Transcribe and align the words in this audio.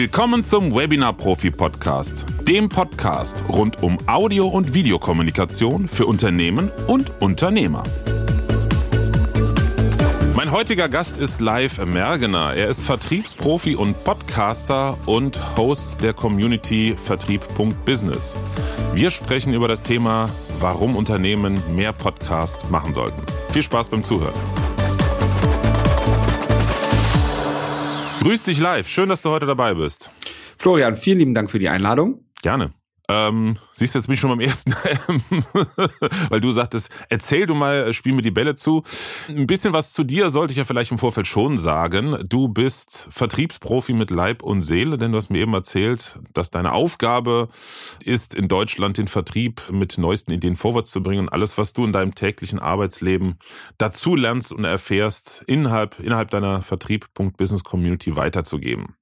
Willkommen 0.00 0.44
zum 0.44 0.72
Webinar 0.76 1.12
Profi 1.12 1.50
Podcast, 1.50 2.24
dem 2.42 2.68
Podcast 2.68 3.42
rund 3.48 3.82
um 3.82 3.98
Audio- 4.06 4.46
und 4.46 4.72
Videokommunikation 4.72 5.88
für 5.88 6.06
Unternehmen 6.06 6.70
und 6.86 7.20
Unternehmer. 7.20 7.82
Mein 10.36 10.52
heutiger 10.52 10.88
Gast 10.88 11.18
ist 11.18 11.40
Live 11.40 11.84
Mergener. 11.84 12.54
Er 12.54 12.68
ist 12.68 12.84
Vertriebsprofi 12.84 13.74
und 13.74 14.04
Podcaster 14.04 14.96
und 15.04 15.56
Host 15.56 16.00
der 16.00 16.12
Community 16.12 16.94
Vertrieb.business. 16.96 18.36
Wir 18.94 19.10
sprechen 19.10 19.52
über 19.52 19.66
das 19.66 19.82
Thema, 19.82 20.28
warum 20.60 20.94
Unternehmen 20.94 21.60
mehr 21.74 21.92
Podcasts 21.92 22.70
machen 22.70 22.94
sollten. 22.94 23.20
Viel 23.50 23.64
Spaß 23.64 23.88
beim 23.88 24.04
Zuhören. 24.04 24.34
Grüß 28.20 28.42
dich 28.42 28.58
live. 28.58 28.88
Schön, 28.88 29.08
dass 29.08 29.22
du 29.22 29.30
heute 29.30 29.46
dabei 29.46 29.74
bist. 29.74 30.10
Florian, 30.56 30.96
vielen 30.96 31.20
lieben 31.20 31.34
Dank 31.34 31.50
für 31.50 31.60
die 31.60 31.68
Einladung. 31.68 32.24
Gerne. 32.42 32.72
Ähm, 33.10 33.56
siehst 33.72 33.94
du, 33.94 33.98
jetzt 33.98 34.06
bin 34.06 34.14
ich 34.14 34.20
schon 34.20 34.28
beim 34.28 34.40
ersten, 34.40 34.72
weil 36.28 36.40
du 36.42 36.52
sagtest, 36.52 36.90
erzähl 37.08 37.46
du 37.46 37.54
mal, 37.54 37.90
spiel 37.94 38.12
mir 38.12 38.20
die 38.20 38.30
Bälle 38.30 38.54
zu. 38.54 38.82
Ein 39.28 39.46
bisschen 39.46 39.72
was 39.72 39.94
zu 39.94 40.04
dir 40.04 40.28
sollte 40.28 40.52
ich 40.52 40.58
ja 40.58 40.64
vielleicht 40.64 40.90
im 40.90 40.98
Vorfeld 40.98 41.26
schon 41.26 41.56
sagen. 41.56 42.18
Du 42.28 42.48
bist 42.48 43.08
Vertriebsprofi 43.10 43.94
mit 43.94 44.10
Leib 44.10 44.42
und 44.42 44.60
Seele, 44.60 44.98
denn 44.98 45.12
du 45.12 45.16
hast 45.16 45.30
mir 45.30 45.38
eben 45.38 45.54
erzählt, 45.54 46.18
dass 46.34 46.50
deine 46.50 46.72
Aufgabe 46.72 47.48
ist, 48.04 48.34
in 48.34 48.46
Deutschland 48.46 48.98
den 48.98 49.08
Vertrieb 49.08 49.62
mit 49.72 49.96
neuesten 49.96 50.32
Ideen 50.32 50.56
vorwärts 50.56 50.90
zu 50.90 51.02
bringen 51.02 51.22
und 51.22 51.28
alles, 51.30 51.56
was 51.56 51.72
du 51.72 51.86
in 51.86 51.92
deinem 51.92 52.14
täglichen 52.14 52.58
Arbeitsleben 52.58 53.38
dazu 53.78 54.16
lernst 54.16 54.52
und 54.52 54.64
erfährst, 54.64 55.44
innerhalb, 55.46 55.98
innerhalb 55.98 56.30
deiner 56.30 56.60
Vertrieb.business 56.60 57.64
Community 57.64 58.16
weiterzugeben. 58.16 58.98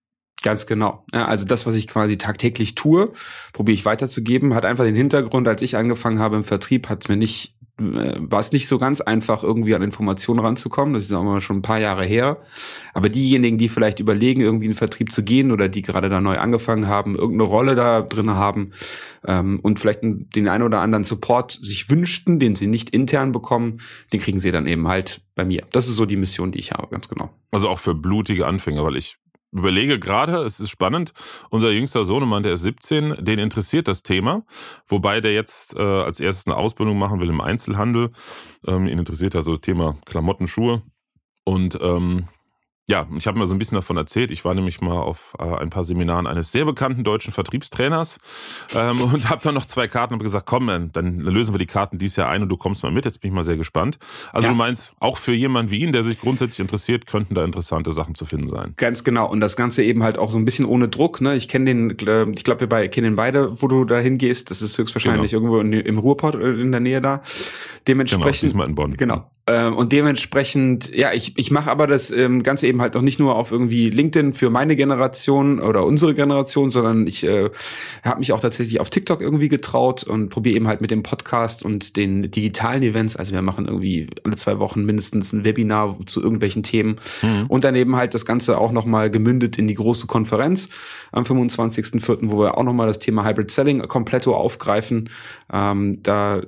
Ganz 0.46 0.66
genau. 0.66 1.04
Ja, 1.12 1.26
also 1.26 1.44
das, 1.44 1.66
was 1.66 1.74
ich 1.74 1.88
quasi 1.88 2.18
tagtäglich 2.18 2.76
tue, 2.76 3.12
probiere 3.52 3.74
ich 3.74 3.84
weiterzugeben, 3.84 4.54
hat 4.54 4.64
einfach 4.64 4.84
den 4.84 4.94
Hintergrund, 4.94 5.48
als 5.48 5.60
ich 5.60 5.76
angefangen 5.76 6.20
habe 6.20 6.36
im 6.36 6.44
Vertrieb, 6.44 6.88
hat 6.88 7.08
mir 7.08 7.16
nicht 7.16 7.56
äh, 7.80 8.14
war 8.18 8.38
es 8.38 8.52
nicht 8.52 8.68
so 8.68 8.78
ganz 8.78 9.00
einfach, 9.00 9.42
irgendwie 9.42 9.74
an 9.74 9.82
Informationen 9.82 10.38
ranzukommen. 10.38 10.94
Das 10.94 11.04
ist 11.04 11.12
auch 11.12 11.24
mal 11.24 11.40
schon 11.40 11.56
ein 11.56 11.62
paar 11.62 11.80
Jahre 11.80 12.04
her. 12.04 12.38
Aber 12.94 13.08
diejenigen, 13.08 13.58
die 13.58 13.68
vielleicht 13.68 13.98
überlegen, 13.98 14.40
irgendwie 14.40 14.66
in 14.66 14.70
den 14.70 14.76
Vertrieb 14.76 15.10
zu 15.10 15.24
gehen 15.24 15.50
oder 15.50 15.68
die 15.68 15.82
gerade 15.82 16.08
da 16.08 16.20
neu 16.20 16.38
angefangen 16.38 16.86
haben, 16.86 17.16
irgendeine 17.16 17.50
Rolle 17.50 17.74
da 17.74 18.02
drin 18.02 18.30
haben 18.30 18.70
ähm, 19.26 19.58
und 19.60 19.80
vielleicht 19.80 20.00
den 20.02 20.48
einen 20.48 20.62
oder 20.62 20.80
anderen 20.80 21.04
Support 21.04 21.58
sich 21.60 21.90
wünschten, 21.90 22.38
den 22.38 22.54
sie 22.54 22.68
nicht 22.68 22.90
intern 22.90 23.32
bekommen, 23.32 23.80
den 24.12 24.20
kriegen 24.20 24.38
sie 24.38 24.52
dann 24.52 24.68
eben 24.68 24.86
halt 24.86 25.22
bei 25.34 25.44
mir. 25.44 25.64
Das 25.72 25.88
ist 25.88 25.96
so 25.96 26.06
die 26.06 26.16
Mission, 26.16 26.52
die 26.52 26.60
ich 26.60 26.72
habe, 26.72 26.88
ganz 26.90 27.08
genau. 27.08 27.30
Also 27.50 27.68
auch 27.68 27.78
für 27.78 27.94
blutige 27.94 28.46
Anfänger, 28.46 28.84
weil 28.84 28.96
ich 28.96 29.18
überlege 29.58 29.98
gerade, 29.98 30.38
es 30.44 30.60
ist 30.60 30.70
spannend, 30.70 31.12
unser 31.50 31.70
jüngster 31.70 32.04
Sohnemann, 32.04 32.42
der 32.42 32.54
ist 32.54 32.62
17, 32.62 33.24
den 33.24 33.38
interessiert 33.38 33.88
das 33.88 34.02
Thema, 34.02 34.44
wobei 34.86 35.20
der 35.20 35.32
jetzt 35.32 35.76
äh, 35.76 35.82
als 35.82 36.20
erstes 36.20 36.46
eine 36.46 36.56
Ausbildung 36.56 36.98
machen 36.98 37.20
will 37.20 37.28
im 37.28 37.40
Einzelhandel. 37.40 38.10
Ähm, 38.66 38.86
ihn 38.86 38.98
interessiert 38.98 39.36
also 39.36 39.52
das 39.52 39.60
Thema 39.60 39.96
Klamotten, 40.04 40.46
Schuhe. 40.46 40.82
Und 41.44 41.78
ähm, 41.80 42.28
ja, 42.88 43.06
ich 43.16 43.26
habe 43.26 43.36
mir 43.36 43.46
so 43.48 43.54
ein 43.54 43.58
bisschen 43.58 43.74
davon 43.74 43.96
erzählt. 43.96 44.30
Ich 44.30 44.44
war 44.44 44.54
nämlich 44.54 44.80
mal 44.80 45.00
auf 45.00 45.34
äh, 45.40 45.42
ein 45.42 45.70
paar 45.70 45.84
Seminaren 45.84 46.28
eines 46.28 46.52
sehr 46.52 46.64
bekannten 46.64 47.02
deutschen 47.02 47.32
Vertriebstrainers 47.32 48.20
ähm, 48.76 49.00
und 49.00 49.28
habe 49.28 49.42
dann 49.42 49.54
noch 49.54 49.66
zwei 49.66 49.88
Karten 49.88 50.14
und 50.14 50.22
gesagt, 50.22 50.46
komm, 50.46 50.68
dann, 50.68 50.92
dann 50.92 51.18
lösen 51.18 51.52
wir 51.52 51.58
die 51.58 51.66
Karten 51.66 51.98
dieses 51.98 52.14
Jahr 52.14 52.28
ein 52.28 52.42
und 52.42 52.48
du 52.48 52.56
kommst 52.56 52.84
mal 52.84 52.92
mit. 52.92 53.04
Jetzt 53.04 53.20
bin 53.20 53.30
ich 53.30 53.34
mal 53.34 53.42
sehr 53.42 53.56
gespannt. 53.56 53.98
Also 54.32 54.46
ja. 54.46 54.52
du 54.52 54.56
meinst, 54.56 54.92
auch 55.00 55.18
für 55.18 55.32
jemanden 55.32 55.72
wie 55.72 55.80
ihn, 55.80 55.92
der 55.92 56.04
sich 56.04 56.20
grundsätzlich 56.20 56.60
interessiert, 56.60 57.06
könnten 57.06 57.34
da 57.34 57.44
interessante 57.44 57.92
Sachen 57.92 58.14
zu 58.14 58.24
finden 58.24 58.48
sein. 58.48 58.74
Ganz 58.76 59.02
genau. 59.02 59.28
Und 59.28 59.40
das 59.40 59.56
Ganze 59.56 59.82
eben 59.82 60.04
halt 60.04 60.16
auch 60.16 60.30
so 60.30 60.38
ein 60.38 60.44
bisschen 60.44 60.64
ohne 60.64 60.86
Druck. 60.86 61.20
Ne? 61.20 61.34
Ich 61.34 61.48
kenne 61.48 61.64
den, 61.64 61.90
ich 62.34 62.44
glaube, 62.44 62.60
wir 62.60 62.68
beide 62.68 62.88
kennen 62.88 63.16
beide, 63.16 63.60
wo 63.60 63.66
du 63.66 63.84
da 63.84 63.98
hingehst. 63.98 64.50
Das 64.50 64.62
ist 64.62 64.78
höchstwahrscheinlich 64.78 65.32
genau. 65.32 65.54
irgendwo 65.54 65.60
in, 65.60 65.72
im 65.72 65.98
Ruhrpott 65.98 66.36
äh, 66.36 66.60
in 66.60 66.70
der 66.70 66.80
Nähe 66.80 67.00
da. 67.00 67.22
Dementsprechend. 67.88 68.24
Genau, 68.24 68.40
diesmal 68.40 68.68
in 68.68 68.74
Bonn. 68.76 68.96
Genau. 68.96 69.28
Ähm, 69.48 69.76
und 69.76 69.92
dementsprechend, 69.92 70.92
ja, 70.94 71.12
ich, 71.12 71.38
ich 71.38 71.52
mache 71.52 71.70
aber 71.70 71.86
das 71.86 72.10
ähm, 72.10 72.42
Ganze 72.42 72.66
eben 72.66 72.75
halt 72.80 72.94
noch 72.94 73.02
nicht 73.02 73.18
nur 73.18 73.36
auf 73.36 73.50
irgendwie 73.50 73.88
LinkedIn 73.88 74.32
für 74.34 74.50
meine 74.50 74.76
Generation 74.76 75.60
oder 75.60 75.84
unsere 75.84 76.14
Generation, 76.14 76.70
sondern 76.70 77.06
ich 77.06 77.24
äh, 77.24 77.50
habe 78.02 78.20
mich 78.20 78.32
auch 78.32 78.40
tatsächlich 78.40 78.80
auf 78.80 78.90
TikTok 78.90 79.20
irgendwie 79.20 79.48
getraut 79.48 80.04
und 80.04 80.28
probiere 80.28 80.56
eben 80.56 80.68
halt 80.68 80.80
mit 80.80 80.90
dem 80.90 81.02
Podcast 81.02 81.64
und 81.64 81.96
den 81.96 82.30
digitalen 82.30 82.82
Events. 82.82 83.16
Also 83.16 83.32
wir 83.34 83.42
machen 83.42 83.66
irgendwie 83.66 84.08
alle 84.24 84.36
zwei 84.36 84.58
Wochen 84.58 84.84
mindestens 84.84 85.32
ein 85.32 85.44
Webinar 85.44 85.96
zu 86.06 86.22
irgendwelchen 86.22 86.62
Themen 86.62 86.96
mhm. 87.22 87.46
und 87.48 87.64
daneben 87.64 87.96
halt 87.96 88.12
das 88.12 88.26
Ganze 88.26 88.58
auch 88.58 88.72
nochmal 88.72 89.10
gemündet 89.10 89.58
in 89.58 89.66
die 89.66 89.74
große 89.74 90.06
Konferenz 90.06 90.68
am 91.12 91.24
25.04., 91.24 92.30
wo 92.30 92.40
wir 92.40 92.58
auch 92.58 92.64
nochmal 92.64 92.86
das 92.86 92.98
Thema 92.98 93.24
Hybrid 93.24 93.50
Selling 93.50 93.86
komplett 93.88 94.26
aufgreifen. 94.34 95.10
Ähm, 95.52 96.02
da, 96.02 96.42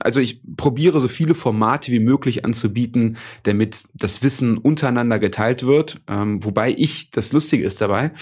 also 0.00 0.20
ich 0.20 0.40
probiere 0.56 1.00
so 1.00 1.08
viele 1.08 1.34
Formate 1.34 1.90
wie 1.90 1.98
möglich 1.98 2.44
anzubieten, 2.44 3.16
damit 3.42 3.84
das 3.94 4.22
Wissen 4.22 4.58
untereinander 4.58 5.18
geteilt 5.18 5.41
wird. 5.66 6.00
Ähm, 6.08 6.44
wobei 6.44 6.74
ich, 6.76 7.10
das 7.10 7.32
Lustige 7.32 7.64
ist 7.64 7.80
dabei, 7.80 8.12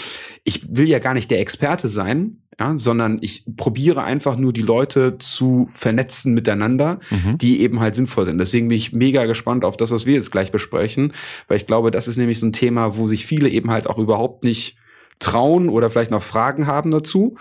ich 0.44 0.66
will 0.68 0.88
ja 0.88 0.98
gar 0.98 1.14
nicht 1.14 1.30
der 1.30 1.40
Experte 1.40 1.88
sein, 1.88 2.42
ja, 2.58 2.76
sondern 2.76 3.18
ich 3.22 3.44
probiere 3.56 4.02
einfach 4.02 4.36
nur 4.36 4.52
die 4.52 4.62
Leute 4.62 5.16
zu 5.18 5.68
vernetzen 5.72 6.34
miteinander, 6.34 7.00
mhm. 7.10 7.38
die 7.38 7.60
eben 7.60 7.80
halt 7.80 7.94
sinnvoll 7.94 8.26
sind. 8.26 8.38
Deswegen 8.38 8.68
bin 8.68 8.76
ich 8.76 8.92
mega 8.92 9.24
gespannt 9.24 9.64
auf 9.64 9.78
das, 9.78 9.90
was 9.90 10.04
wir 10.04 10.14
jetzt 10.14 10.30
gleich 10.30 10.52
besprechen, 10.52 11.14
weil 11.48 11.56
ich 11.56 11.66
glaube, 11.66 11.90
das 11.90 12.06
ist 12.06 12.18
nämlich 12.18 12.38
so 12.38 12.46
ein 12.46 12.52
Thema, 12.52 12.96
wo 12.96 13.06
sich 13.06 13.24
viele 13.24 13.48
eben 13.48 13.70
halt 13.70 13.86
auch 13.86 13.98
überhaupt 13.98 14.44
nicht 14.44 14.76
trauen 15.20 15.68
oder 15.68 15.90
vielleicht 15.90 16.10
noch 16.10 16.22
Fragen 16.22 16.66
haben 16.66 16.90
dazu. 16.90 17.36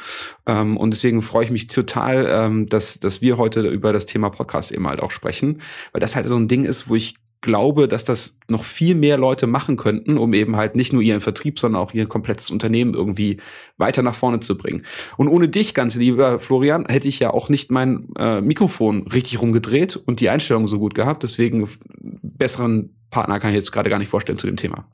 Ähm, 0.46 0.78
und 0.78 0.92
deswegen 0.92 1.22
freue 1.22 1.46
ich 1.46 1.52
mich 1.52 1.68
total, 1.68 2.28
ähm, 2.30 2.68
dass, 2.68 3.00
dass 3.00 3.22
wir 3.22 3.38
heute 3.38 3.68
über 3.68 3.92
das 3.92 4.06
Thema 4.06 4.30
Podcast 4.30 4.72
eben 4.72 4.88
halt 4.88 5.02
auch 5.02 5.12
sprechen, 5.12 5.62
weil 5.92 6.02
das 6.02 6.16
halt 6.16 6.28
so 6.28 6.36
ein 6.36 6.48
Ding 6.48 6.66
ist, 6.66 6.90
wo 6.90 6.96
ich 6.96 7.16
glaube, 7.42 7.88
dass 7.88 8.04
das 8.04 8.38
noch 8.48 8.64
viel 8.64 8.96
mehr 8.96 9.18
Leute 9.18 9.48
machen 9.48 9.78
könnten, 9.78 10.18
um 10.18 10.34
eben 10.34 10.56
halt 10.56 10.76
nicht 10.76 10.92
nur 10.92 11.02
ihren 11.02 11.22
Vertrieb, 11.22 11.60
sondern 11.60 11.82
auch 11.82 11.94
ihr 11.94 12.06
komplettes 12.08 12.50
Unternehmen 12.50 12.94
irgendwie 12.94 13.38
weiter 13.78 14.02
nach 14.02 14.16
vorne 14.16 14.40
zu 14.40 14.58
bringen. 14.58 14.86
Und 15.18 15.28
ohne 15.30 15.48
dich, 15.48 15.74
ganz 15.74 15.96
lieber 15.96 16.40
Florian, 16.40 16.86
hätte 16.88 17.08
ich 17.08 17.20
ja 17.20 17.32
auch 17.32 17.50
nicht 17.50 17.72
mein 17.72 18.10
äh, 18.18 18.42
Mikrofon 18.42 19.08
richtig 19.08 19.42
rumgedreht 19.42 19.96
und 19.96 20.20
die 20.20 20.30
Einstellung 20.30 20.68
so 20.68 20.80
gut 20.80 20.96
gehabt. 20.96 21.24
Deswegen 21.24 21.68
besseren 22.00 22.96
Partner 23.10 23.40
kann 23.40 23.52
ich 23.52 23.56
jetzt 23.56 23.72
gerade 23.72 23.90
gar 23.90 24.00
nicht 24.00 24.10
vorstellen 24.10 24.38
zu 24.38 24.48
dem 24.48 24.58
Thema. 24.58 24.86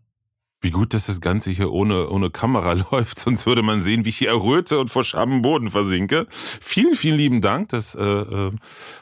Wie 0.62 0.72
gut, 0.72 0.94
dass 0.94 1.06
das 1.06 1.22
Ganze 1.22 1.52
hier 1.52 1.72
ohne, 1.72 2.10
ohne 2.10 2.32
Kamera 2.32 2.74
läuft, 2.92 3.20
sonst 3.20 3.46
würde 3.46 3.62
man 3.62 3.82
sehen, 3.82 4.06
wie 4.06 4.10
ich 4.10 4.18
hier 4.18 4.30
erröte 4.30 4.80
und 4.80 4.90
vor 4.90 5.04
Scham 5.04 5.32
im 5.32 5.42
Boden 5.42 5.70
versinke. 5.70 6.26
Vielen, 6.30 6.96
vielen 6.96 7.18
lieben 7.18 7.42
Dank. 7.42 7.70
Das 7.70 7.96
äh, 7.96 8.02
äh, 8.04 8.52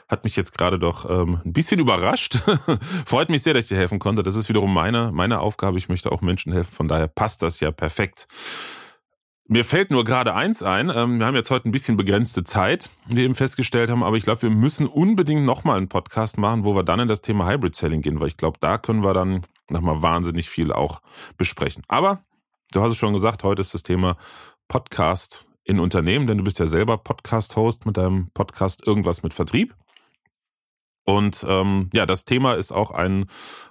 hat 0.08 0.24
mich 0.24 0.36
jetzt 0.36 0.56
gerade 0.56 0.78
doch 0.78 1.08
ähm, 1.08 1.40
ein 1.44 1.52
bisschen 1.52 1.80
überrascht. 1.80 2.38
Freut 3.06 3.30
mich 3.30 3.42
sehr, 3.42 3.54
dass 3.54 3.64
ich 3.64 3.68
dir 3.68 3.78
helfen 3.78 3.98
konnte. 3.98 4.22
Das 4.22 4.36
ist 4.36 4.48
wiederum 4.48 4.74
meine, 4.74 5.10
meine 5.12 5.40
Aufgabe. 5.40 5.78
Ich 5.78 5.88
möchte 5.88 6.12
auch 6.12 6.20
Menschen 6.20 6.52
helfen. 6.52 6.72
Von 6.72 6.88
daher 6.88 7.08
passt 7.08 7.42
das 7.42 7.60
ja 7.60 7.70
perfekt. 7.70 8.26
Mir 9.46 9.64
fällt 9.64 9.90
nur 9.90 10.04
gerade 10.04 10.34
eins 10.34 10.62
ein. 10.62 10.88
Ähm, 10.88 11.18
wir 11.18 11.26
haben 11.26 11.34
jetzt 11.34 11.50
heute 11.50 11.68
ein 11.68 11.72
bisschen 11.72 11.98
begrenzte 11.98 12.44
Zeit, 12.44 12.88
wie 13.06 13.16
wir 13.16 13.24
eben 13.24 13.34
festgestellt 13.34 13.90
haben, 13.90 14.02
aber 14.02 14.16
ich 14.16 14.24
glaube, 14.24 14.40
wir 14.40 14.50
müssen 14.50 14.86
unbedingt 14.86 15.44
nochmal 15.44 15.76
einen 15.76 15.88
Podcast 15.88 16.38
machen, 16.38 16.64
wo 16.64 16.74
wir 16.74 16.82
dann 16.82 17.00
in 17.00 17.08
das 17.08 17.20
Thema 17.20 17.46
Hybrid 17.46 17.74
Selling 17.74 18.00
gehen, 18.00 18.20
weil 18.20 18.28
ich 18.28 18.38
glaube, 18.38 18.58
da 18.58 18.78
können 18.78 19.04
wir 19.04 19.12
dann 19.12 19.42
nochmal 19.70 20.02
wahnsinnig 20.02 20.48
viel 20.48 20.72
auch 20.72 21.00
besprechen. 21.36 21.82
Aber 21.88 22.24
du 22.72 22.82
hast 22.82 22.92
es 22.92 22.98
schon 22.98 23.12
gesagt, 23.12 23.44
heute 23.44 23.60
ist 23.60 23.74
das 23.74 23.82
Thema 23.82 24.16
Podcast 24.68 25.46
in 25.64 25.80
Unternehmen, 25.80 26.26
denn 26.26 26.38
du 26.38 26.44
bist 26.44 26.58
ja 26.58 26.66
selber 26.66 26.98
Podcast-Host 26.98 27.86
mit 27.86 27.96
deinem 27.96 28.30
Podcast 28.34 28.86
Irgendwas 28.86 29.22
mit 29.22 29.34
Vertrieb. 29.34 29.74
Und 31.06 31.44
ähm, 31.46 31.90
ja, 31.92 32.06
das 32.06 32.24
Thema 32.24 32.54
ist 32.54 32.72
auch 32.72 32.90
ein, 32.90 33.26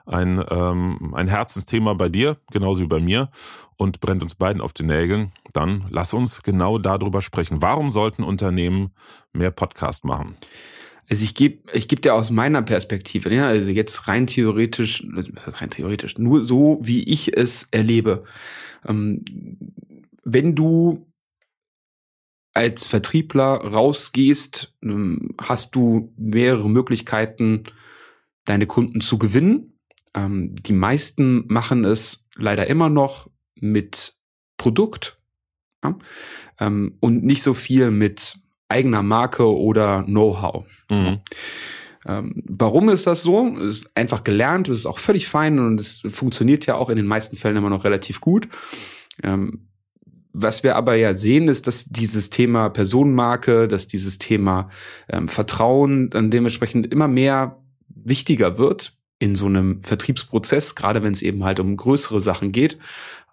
ein, 0.05 0.43
ähm, 0.49 1.13
ein 1.15 1.27
Herzensthema 1.27 1.93
bei 1.95 2.07
dir, 2.07 2.37
genauso 2.51 2.83
wie 2.83 2.87
bei 2.87 2.99
mir, 2.99 3.31
und 3.75 3.99
brennt 4.01 4.21
uns 4.21 4.35
beiden 4.35 4.61
auf 4.61 4.71
den 4.71 4.85
Nägeln. 4.85 5.31
Dann 5.51 5.87
lass 5.89 6.13
uns 6.13 6.43
genau 6.43 6.77
darüber 6.77 7.21
sprechen. 7.21 7.61
Warum 7.61 7.89
sollten 7.89 8.23
Unternehmen 8.23 8.93
mehr 9.33 9.51
Podcast 9.51 10.05
machen? 10.05 10.37
Also 11.09 11.23
ich 11.23 11.35
gebe 11.35 11.69
ich 11.73 11.87
geb 11.87 12.01
dir 12.01 12.13
aus 12.13 12.29
meiner 12.29 12.61
Perspektive, 12.61 13.33
ja, 13.33 13.47
also 13.47 13.71
jetzt 13.71 14.07
rein 14.07 14.27
theoretisch, 14.27 15.05
rein 15.45 15.69
theoretisch, 15.69 16.17
nur 16.17 16.43
so, 16.43 16.79
wie 16.81 17.03
ich 17.03 17.35
es 17.35 17.67
erlebe. 17.71 18.23
Ähm, 18.85 19.25
wenn 20.23 20.55
du 20.55 21.05
als 22.53 22.85
Vertriebler 22.85 23.55
rausgehst, 23.55 24.73
ähm, 24.83 25.35
hast 25.41 25.75
du 25.75 26.13
mehrere 26.17 26.69
Möglichkeiten, 26.69 27.63
deine 28.45 28.67
Kunden 28.67 29.01
zu 29.01 29.17
gewinnen. 29.17 29.79
Ähm, 30.13 30.55
die 30.55 30.73
meisten 30.73 31.45
machen 31.47 31.85
es 31.85 32.25
leider 32.35 32.67
immer 32.67 32.89
noch 32.89 33.29
mit 33.55 34.15
Produkt 34.57 35.19
ja? 35.83 35.97
ähm, 36.59 36.97
und 36.99 37.23
nicht 37.23 37.43
so 37.43 37.53
viel 37.53 37.91
mit 37.91 38.39
eigener 38.69 39.03
Marke 39.03 39.45
oder 39.45 40.03
Know-how. 40.03 40.65
Mhm. 40.89 41.19
Ähm, 42.05 42.43
warum 42.45 42.89
ist 42.89 43.07
das 43.07 43.23
so? 43.23 43.47
Es 43.57 43.79
ist 43.79 43.91
einfach 43.95 44.23
gelernt, 44.23 44.67
es 44.67 44.79
ist 44.79 44.85
auch 44.85 44.99
völlig 44.99 45.27
fein 45.27 45.59
und 45.59 45.79
es 45.79 46.01
funktioniert 46.09 46.65
ja 46.65 46.75
auch 46.75 46.89
in 46.89 46.97
den 46.97 47.05
meisten 47.05 47.37
Fällen 47.37 47.55
immer 47.55 47.69
noch 47.69 47.85
relativ 47.85 48.19
gut. 48.19 48.49
Ähm, 49.21 49.69
was 50.33 50.63
wir 50.63 50.75
aber 50.75 50.95
ja 50.95 51.15
sehen, 51.15 51.47
ist, 51.47 51.67
dass 51.67 51.85
dieses 51.85 52.29
Thema 52.31 52.69
Personenmarke, 52.69 53.67
dass 53.67 53.87
dieses 53.87 54.17
Thema 54.17 54.69
ähm, 55.07 55.27
Vertrauen 55.27 56.09
dann 56.09 56.31
dementsprechend 56.31 56.91
immer 56.91 57.07
mehr 57.07 57.61
wichtiger 57.87 58.57
wird 58.57 58.97
in 59.23 59.37
so 59.37 59.45
einem 59.45 59.81
Vertriebsprozess, 59.83 60.75
gerade 60.75 61.01
wenn 61.01 61.13
es 61.13 61.21
eben 61.21 61.45
halt 61.45 61.61
um 61.61 61.77
größere 61.77 62.19
Sachen 62.19 62.51
geht. 62.51 62.77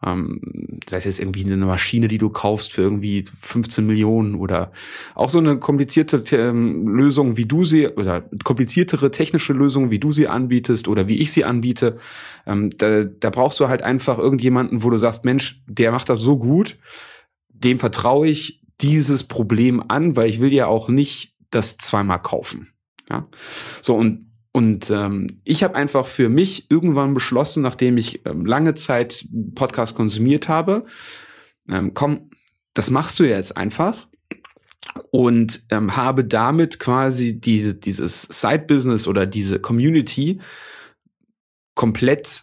Ähm, 0.07 0.79
sei 0.89 0.99
es 0.99 1.05
jetzt 1.05 1.19
irgendwie 1.19 1.45
eine 1.45 1.57
Maschine, 1.57 2.07
die 2.07 2.17
du 2.17 2.31
kaufst 2.31 2.73
für 2.73 2.83
irgendwie 2.83 3.25
15 3.41 3.85
Millionen 3.85 4.37
oder 4.37 4.71
auch 5.17 5.31
so 5.31 5.39
eine 5.39 5.59
komplizierte 5.59 6.23
ähm, 6.37 6.87
Lösung, 6.87 7.37
wie 7.37 7.45
du 7.45 7.65
sie, 7.65 7.89
oder 7.89 8.23
kompliziertere 8.45 9.11
technische 9.11 9.53
Lösung, 9.53 9.91
wie 9.91 9.99
du 9.99 10.13
sie 10.13 10.29
anbietest 10.29 10.87
oder 10.87 11.09
wie 11.09 11.17
ich 11.17 11.33
sie 11.33 11.45
anbiete. 11.45 11.99
Ähm, 12.47 12.71
da, 12.79 13.03
da 13.03 13.31
brauchst 13.31 13.59
du 13.59 13.67
halt 13.67 13.83
einfach 13.83 14.19
irgendjemanden, 14.19 14.85
wo 14.85 14.91
du 14.91 14.97
sagst, 14.97 15.25
Mensch, 15.25 15.61
der 15.67 15.91
macht 15.91 16.09
das 16.09 16.21
so 16.21 16.39
gut, 16.39 16.79
dem 17.49 17.81
vertraue 17.81 18.29
ich 18.29 18.63
dieses 18.81 19.25
Problem 19.25 19.83
an, 19.89 20.15
weil 20.15 20.31
ich 20.31 20.41
will 20.41 20.53
ja 20.53 20.69
auch 20.69 20.89
nicht 20.89 21.35
das 21.51 21.79
zweimal 21.79 22.23
kaufen. 22.23 22.69
Ja, 23.11 23.27
so 23.83 23.97
und 23.97 24.30
und 24.52 24.91
ähm, 24.91 25.41
ich 25.44 25.62
habe 25.62 25.76
einfach 25.76 26.06
für 26.06 26.29
mich 26.29 26.70
irgendwann 26.70 27.14
beschlossen, 27.14 27.62
nachdem 27.62 27.97
ich 27.97 28.26
ähm, 28.26 28.44
lange 28.44 28.75
Zeit 28.75 29.26
Podcast 29.55 29.94
konsumiert 29.94 30.49
habe, 30.49 30.87
ähm, 31.69 31.94
komm, 31.94 32.31
das 32.75 32.91
machst 32.91 33.20
du 33.20 33.25
jetzt 33.25 33.56
einfach 33.56 34.08
und 35.11 35.64
ähm, 35.70 35.97
habe 35.97 36.25
damit 36.25 36.81
quasi 36.81 37.41
die, 37.41 37.79
dieses 37.79 38.23
Side-Business 38.23 39.06
oder 39.06 39.25
diese 39.25 39.61
Community 39.61 40.41
komplett 41.75 42.43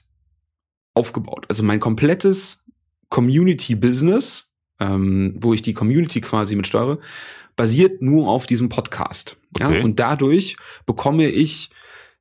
aufgebaut. 0.93 1.45
Also 1.49 1.63
mein 1.63 1.81
komplettes 1.81 2.63
Community-Business, 3.09 4.49
ähm, 4.79 5.35
wo 5.39 5.53
ich 5.53 5.61
die 5.61 5.73
Community 5.73 6.21
quasi 6.21 6.55
mit 6.55 6.67
steuere, 6.67 6.99
basiert 7.57 8.01
nur 8.01 8.29
auf 8.29 8.45
diesem 8.45 8.69
Podcast. 8.69 9.35
Okay. 9.53 9.79
Ja? 9.79 9.83
Und 9.83 9.99
dadurch 9.99 10.55
bekomme 10.85 11.27
ich 11.27 11.69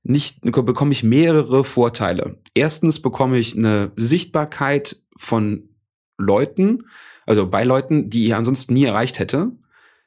nicht 0.09 0.41
bekomme 0.43 0.93
ich 0.93 1.03
mehrere 1.03 1.65
Vorteile. 1.65 2.39
Erstens 2.55 3.03
bekomme 3.03 3.39
ich 3.39 3.57
eine 3.57 3.93
Sichtbarkeit 3.97 5.03
von 5.17 5.69
Leuten, 6.17 6.85
also 7.27 7.49
bei 7.49 7.65
Leuten, 7.65 8.09
die 8.09 8.27
ich 8.27 8.35
ansonsten 8.35 8.75
nie 8.75 8.85
erreicht 8.85 9.19
hätte. 9.19 9.53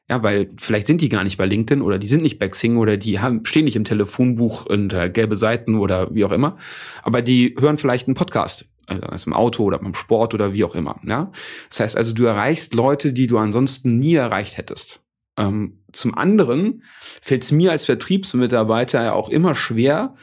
Ja, 0.10 0.24
weil 0.24 0.48
vielleicht 0.57 0.88
sind 0.88 1.01
die 1.01 1.10
gar 1.10 1.24
nicht 1.24 1.38
bei 1.38 1.46
LinkedIn 1.46 1.84
oder 1.84 2.00
die 2.00 2.07
sind 2.07 2.24
nicht 2.24 2.40
bei 2.40 2.48
Xing 2.48 2.78
oder 2.78 2.98
die 2.98 3.19
haben, 3.19 3.46
stehen 3.46 3.66
nicht 3.66 3.75
im 3.75 3.84
Telefonbuch 3.84 4.66
unter 4.66 5.07
gelbe 5.07 5.36
Seiten 5.36 5.75
oder 5.75 6.13
wie 6.16 6.25
auch 6.25 6.31
immer. 6.31 6.57
Aber 7.04 7.22
die 7.22 7.56
hören 7.60 7.78
vielleicht 7.78 8.07
einen 8.07 8.16
Podcast. 8.16 8.66
Also 8.88 9.30
im 9.30 9.34
Auto 9.34 9.63
oder 9.63 9.78
beim 9.78 9.94
Sport 9.94 10.34
oder 10.34 10.51
wie 10.54 10.63
auch 10.63 10.74
immer. 10.74 11.00
Ja? 11.06 11.31
Das 11.69 11.81
heißt 11.81 11.98
also, 11.98 12.13
du 12.13 12.24
erreichst 12.24 12.74
Leute, 12.74 13.13
die 13.13 13.28
du 13.28 13.38
ansonsten 13.38 13.98
nie 13.98 14.16
erreicht 14.16 14.57
hättest. 14.57 15.01
Ähm, 15.39 15.80
zum 15.94 16.15
anderen 16.15 16.83
fällt 17.21 17.44
es 17.44 17.51
mir 17.51 17.71
als 17.71 17.86
Vertriebsmitarbeiter 17.86 19.03
ja 19.03 19.13
auch 19.13 19.30
immer 19.30 19.56
schwer, 19.56 20.13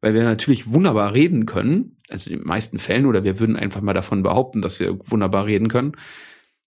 weil 0.00 0.14
wir 0.14 0.22
natürlich 0.22 0.70
wunderbar 0.70 1.14
reden 1.14 1.46
können, 1.46 1.96
also 2.08 2.30
in 2.30 2.38
den 2.38 2.46
meisten 2.46 2.78
Fällen, 2.78 3.06
oder 3.06 3.24
wir 3.24 3.40
würden 3.40 3.56
einfach 3.56 3.80
mal 3.80 3.94
davon 3.94 4.22
behaupten, 4.22 4.62
dass 4.62 4.78
wir 4.78 4.98
wunderbar 5.10 5.46
reden 5.46 5.68
können. 5.68 5.92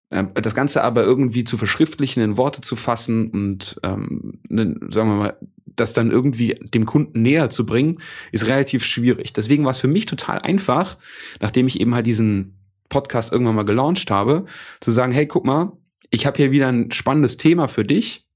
Ähm, 0.09 0.31
das 0.33 0.56
Ganze 0.56 0.83
aber 0.83 1.03
irgendwie 1.03 1.44
zu 1.44 1.57
verschriftlichen, 1.57 2.24
in 2.24 2.38
Worte 2.38 2.62
zu 2.62 2.75
fassen 2.75 3.30
und 3.30 3.80
ähm, 3.83 4.39
ne, 4.50 4.75
sagen 4.89 5.09
wir 5.09 5.18
mal, 5.18 5.38
das 5.65 5.94
dann 5.94 6.12
irgendwie 6.12 6.59
dem 6.74 6.86
Kunden 6.86 7.21
näher 7.21 7.50
zu 7.50 7.65
bringen, 7.65 8.00
ist 8.31 8.48
relativ 8.48 8.83
schwierig. 8.83 9.31
Deswegen 9.31 9.63
war 9.63 9.71
es 9.71 9.77
für 9.77 9.88
mich 9.88 10.06
total 10.06 10.39
einfach, 10.39 10.98
nachdem 11.39 11.68
ich 11.68 11.80
eben 11.80 11.95
halt 11.95 12.07
diesen 12.07 12.57
Podcast 12.89 13.31
irgendwann 13.31 13.56
mal 13.56 13.63
gelauncht 13.63 14.12
habe, 14.12 14.45
zu 14.81 14.92
sagen, 14.92 15.13
hey, 15.13 15.27
guck 15.27 15.45
mal, 15.45 15.71
ich 16.12 16.25
habe 16.28 16.38
hier 16.38 16.52
wieder 16.52 16.68
ein 16.68 16.92
spannendes 16.92 17.38
Thema 17.38 17.68
für 17.68 17.84
dich. 17.84 18.28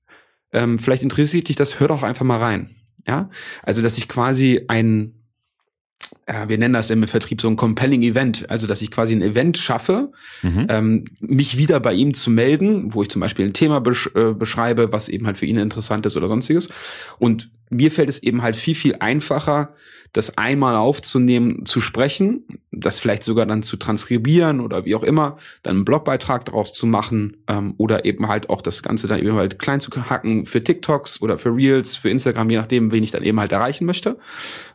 Ähm, 0.51 0.79
vielleicht 0.79 1.03
interessiert 1.03 1.49
dich 1.49 1.57
das, 1.57 1.79
hör 1.79 1.89
doch 1.89 2.01
einfach 2.01 2.25
mal 2.25 2.39
rein. 2.39 2.69
Ja, 3.05 3.29
also 3.61 3.83
dass 3.83 3.99
ich 3.99 4.07
quasi 4.07 4.61
ein, 4.67 5.13
äh, 6.25 6.47
wir 6.47 6.57
nennen 6.57 6.73
das 6.73 6.89
im 6.89 7.07
Vertrieb 7.07 7.39
so 7.39 7.47
ein 7.47 7.55
compelling 7.55 8.01
Event, 8.01 8.49
also 8.49 8.65
dass 8.65 8.81
ich 8.81 8.89
quasi 8.89 9.13
ein 9.13 9.21
Event 9.21 9.59
schaffe, 9.59 10.11
mhm. 10.41 10.65
ähm, 10.69 11.05
mich 11.19 11.57
wieder 11.57 11.79
bei 11.79 11.93
ihm 11.93 12.15
zu 12.15 12.31
melden, 12.31 12.95
wo 12.95 13.03
ich 13.03 13.09
zum 13.09 13.19
Beispiel 13.19 13.45
ein 13.45 13.53
Thema 13.53 13.79
besch 13.79 14.09
äh, 14.15 14.33
beschreibe, 14.33 14.91
was 14.91 15.07
eben 15.07 15.27
halt 15.27 15.37
für 15.37 15.45
ihn 15.45 15.57
interessant 15.57 16.07
ist 16.07 16.17
oder 16.17 16.29
sonstiges. 16.29 16.69
Und 17.19 17.51
mir 17.69 17.91
fällt 17.91 18.09
es 18.09 18.23
eben 18.23 18.41
halt 18.41 18.55
viel, 18.55 18.75
viel 18.75 18.95
einfacher, 19.01 19.75
das 20.15 20.37
einmal 20.37 20.77
aufzunehmen, 20.77 21.65
zu 21.65 21.81
sprechen, 21.81 22.45
das 22.71 22.99
vielleicht 22.99 23.23
sogar 23.23 23.45
dann 23.45 23.63
zu 23.63 23.75
transkribieren 23.75 24.61
oder 24.61 24.85
wie 24.85 24.95
auch 24.95 25.03
immer, 25.03 25.37
dann 25.61 25.75
einen 25.75 25.85
Blogbeitrag 25.85 26.45
daraus 26.45 26.71
zu 26.71 26.85
machen 26.85 27.35
ähm, 27.47 27.73
oder 27.77 28.05
eben 28.05 28.29
halt 28.29 28.49
auch 28.49 28.61
das 28.61 28.81
Ganze 28.81 29.07
dann 29.07 29.19
eben 29.19 29.35
halt 29.35 29.59
klein 29.59 29.81
zu 29.81 29.91
hacken 29.91 30.45
für 30.45 30.63
TikToks 30.63 31.21
oder 31.21 31.37
für 31.37 31.53
Reels, 31.53 31.97
für 31.97 32.09
Instagram, 32.09 32.49
je 32.49 32.55
nachdem, 32.55 32.93
wen 32.93 33.03
ich 33.03 33.11
dann 33.11 33.23
eben 33.23 33.41
halt 33.41 33.51
erreichen 33.51 33.85
möchte. 33.85 34.17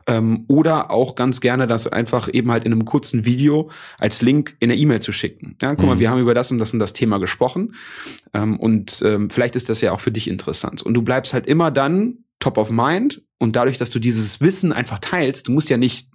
Ähm, 0.07 0.45
oder 0.47 0.91
auch 0.91 1.15
ganz 1.15 1.41
gerne 1.41 1.67
das 1.67 1.89
einfach 1.89 2.29
eben 2.31 2.51
halt 2.51 2.65
in 2.65 2.73
einem 2.73 2.85
kurzen 2.85 3.25
Video 3.25 3.71
als 3.99 4.21
Link 4.21 4.57
in 4.61 4.69
der 4.69 4.77
E-Mail 4.77 5.01
zu 5.01 5.13
schicken. 5.13 5.57
Ja, 5.63 5.71
guck 5.71 5.81
mhm. 5.81 5.87
mal, 5.87 5.99
wir 6.01 6.11
haben 6.11 6.21
über 6.21 6.35
das 6.35 6.51
und 6.51 6.59
das 6.59 6.75
und 6.75 6.81
das 6.81 6.93
Thema 6.93 7.19
gesprochen 7.19 7.75
ähm, 8.35 8.61
und 8.61 9.01
ähm, 9.07 9.31
vielleicht 9.31 9.57
ist 9.57 9.71
das 9.71 9.81
ja 9.81 9.93
auch 9.93 10.01
für 10.01 10.13
dich 10.13 10.29
interessant. 10.29 10.83
Und 10.83 10.93
du 10.93 11.01
bleibst 11.01 11.33
halt 11.33 11.47
immer 11.47 11.71
dann 11.71 12.25
top 12.41 12.59
of 12.59 12.71
mind 12.71 13.23
und 13.39 13.55
dadurch, 13.55 13.79
dass 13.79 13.91
du 13.91 13.99
dieses 13.99 14.41
Wissen 14.41 14.73
einfach 14.73 14.99
teilst, 14.99 15.49
du 15.49 15.53
musst 15.53 15.71
ja 15.71 15.77
nicht 15.77 16.11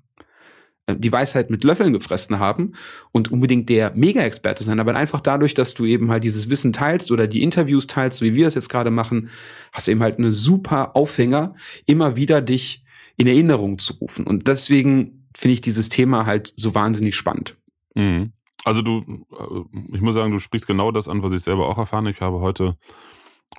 äh, 0.87 0.95
die 0.95 1.11
Weisheit 1.11 1.49
mit 1.49 1.63
Löffeln 1.63 1.93
gefressen 1.93 2.39
haben 2.39 2.73
und 3.11 3.31
unbedingt 3.31 3.69
der 3.69 3.91
Mega-Experte 3.95 4.63
sein, 4.63 4.79
aber 4.79 4.95
einfach 4.95 5.21
dadurch, 5.21 5.53
dass 5.53 5.73
du 5.73 5.85
eben 5.85 6.11
halt 6.11 6.23
dieses 6.23 6.49
Wissen 6.49 6.73
teilst 6.73 7.11
oder 7.11 7.27
die 7.27 7.41
Interviews 7.41 7.87
teilst, 7.87 8.21
wie 8.21 8.33
wir 8.33 8.45
das 8.45 8.55
jetzt 8.55 8.69
gerade 8.69 8.91
machen, 8.91 9.29
hast 9.71 9.87
du 9.87 9.91
eben 9.91 10.01
halt 10.01 10.17
eine 10.17 10.33
super 10.33 10.95
Aufhänger, 10.95 11.55
immer 11.85 12.15
wieder 12.15 12.41
dich 12.41 12.83
in 13.17 13.27
Erinnerung 13.27 13.77
zu 13.77 13.93
rufen. 13.93 14.27
Und 14.27 14.47
deswegen 14.47 15.27
finde 15.35 15.53
ich 15.53 15.61
dieses 15.61 15.89
Thema 15.89 16.25
halt 16.25 16.53
so 16.57 16.75
wahnsinnig 16.75 17.15
spannend. 17.15 17.55
Mhm. 17.95 18.31
Also 18.63 18.81
du, 18.81 19.25
äh, 19.31 19.77
ich 19.95 20.01
muss 20.01 20.15
sagen, 20.15 20.31
du 20.31 20.39
sprichst 20.39 20.67
genau 20.67 20.91
das 20.91 21.07
an, 21.07 21.23
was 21.23 21.33
ich 21.33 21.41
selber 21.41 21.67
auch 21.67 21.77
erfahren. 21.77 22.07
Ich 22.07 22.21
habe 22.21 22.39
heute 22.39 22.77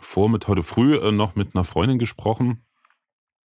vor, 0.00 0.28
mit 0.28 0.49
heute 0.49 0.62
früh 0.62 0.96
äh, 0.96 1.12
noch 1.12 1.34
mit 1.34 1.54
einer 1.54 1.64
Freundin 1.64 1.99
gesprochen, 1.99 2.64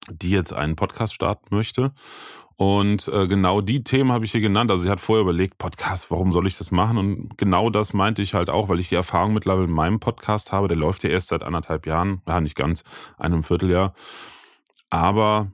die 0.10 0.32
jetzt 0.32 0.54
einen 0.54 0.76
Podcast 0.76 1.14
starten 1.14 1.56
möchte. 1.56 1.94
Und 2.58 3.08
äh, 3.08 3.28
genau 3.28 3.60
die 3.62 3.84
Themen 3.84 4.12
habe 4.12 4.24
ich 4.24 4.34
hier 4.34 4.42
genannt. 4.42 4.70
Also 4.70 4.84
sie 4.84 4.90
hat 4.92 5.02
vorher 5.02 5.24
überlegt, 5.24 5.58
Podcast, 5.58 6.12
warum 6.12 6.32
soll 6.32 6.46
ich 6.46 6.58
das 6.58 6.70
machen? 6.70 6.98
Und 6.98 7.38
genau 7.38 7.72
das 7.72 7.94
meinte 7.94 8.22
ich 8.22 8.36
halt 8.36 8.52
auch, 8.52 8.70
weil 8.70 8.80
ich 8.80 8.90
die 8.90 8.96
Erfahrung 8.96 9.34
mittlerweile 9.34 9.66
in 9.66 9.74
meinem 9.74 10.00
Podcast 10.00 10.52
habe. 10.52 10.68
Der 10.68 10.78
läuft 10.78 11.04
ja 11.04 11.10
erst 11.10 11.30
seit 11.30 11.42
anderthalb 11.42 11.88
Jahren, 11.88 12.22
ja 12.28 12.40
nicht 12.40 12.56
ganz, 12.56 12.84
einem 13.18 13.44
Vierteljahr. 13.44 13.96
Aber 14.92 15.52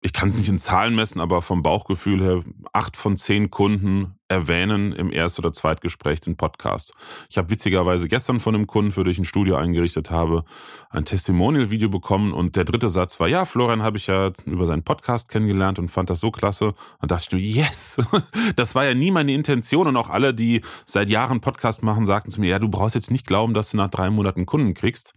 ich 0.00 0.12
kann 0.12 0.28
es 0.28 0.38
nicht 0.38 0.48
in 0.48 0.60
Zahlen 0.60 0.94
messen, 0.94 1.20
aber 1.20 1.42
vom 1.42 1.62
Bauchgefühl 1.62 2.22
her, 2.22 2.44
acht 2.72 2.96
von 2.96 3.16
zehn 3.16 3.50
Kunden 3.50 4.17
erwähnen 4.28 4.92
im 4.92 5.10
Erst- 5.10 5.38
oder 5.38 5.52
Zweitgespräch 5.52 6.20
den 6.20 6.36
Podcast. 6.36 6.92
Ich 7.30 7.38
habe 7.38 7.50
witzigerweise 7.50 8.08
gestern 8.08 8.40
von 8.40 8.54
einem 8.54 8.66
Kunden, 8.66 8.92
für 8.92 9.04
den 9.04 9.10
ich 9.10 9.18
ein 9.18 9.24
Studio 9.24 9.56
eingerichtet 9.56 10.10
habe, 10.10 10.44
ein 10.90 11.04
Testimonial-Video 11.04 11.88
bekommen 11.88 12.32
und 12.32 12.56
der 12.56 12.64
dritte 12.64 12.88
Satz 12.88 13.18
war, 13.20 13.28
ja, 13.28 13.46
Florian 13.46 13.82
habe 13.82 13.96
ich 13.96 14.06
ja 14.06 14.30
über 14.44 14.66
seinen 14.66 14.82
Podcast 14.82 15.28
kennengelernt 15.30 15.78
und 15.78 15.88
fand 15.88 16.10
das 16.10 16.20
so 16.20 16.30
klasse. 16.30 16.74
Und 17.00 17.10
dachte 17.10 17.36
ich, 17.36 17.56
yes, 17.56 17.98
das 18.56 18.74
war 18.74 18.84
ja 18.84 18.94
nie 18.94 19.10
meine 19.10 19.32
Intention 19.32 19.86
und 19.86 19.96
auch 19.96 20.10
alle, 20.10 20.34
die 20.34 20.62
seit 20.84 21.08
Jahren 21.08 21.40
Podcast 21.40 21.82
machen, 21.82 22.06
sagten 22.06 22.30
zu 22.30 22.40
mir, 22.40 22.50
ja, 22.50 22.58
du 22.58 22.68
brauchst 22.68 22.94
jetzt 22.94 23.10
nicht 23.10 23.26
glauben, 23.26 23.54
dass 23.54 23.70
du 23.70 23.76
nach 23.78 23.90
drei 23.90 24.10
Monaten 24.10 24.46
Kunden 24.46 24.74
kriegst. 24.74 25.14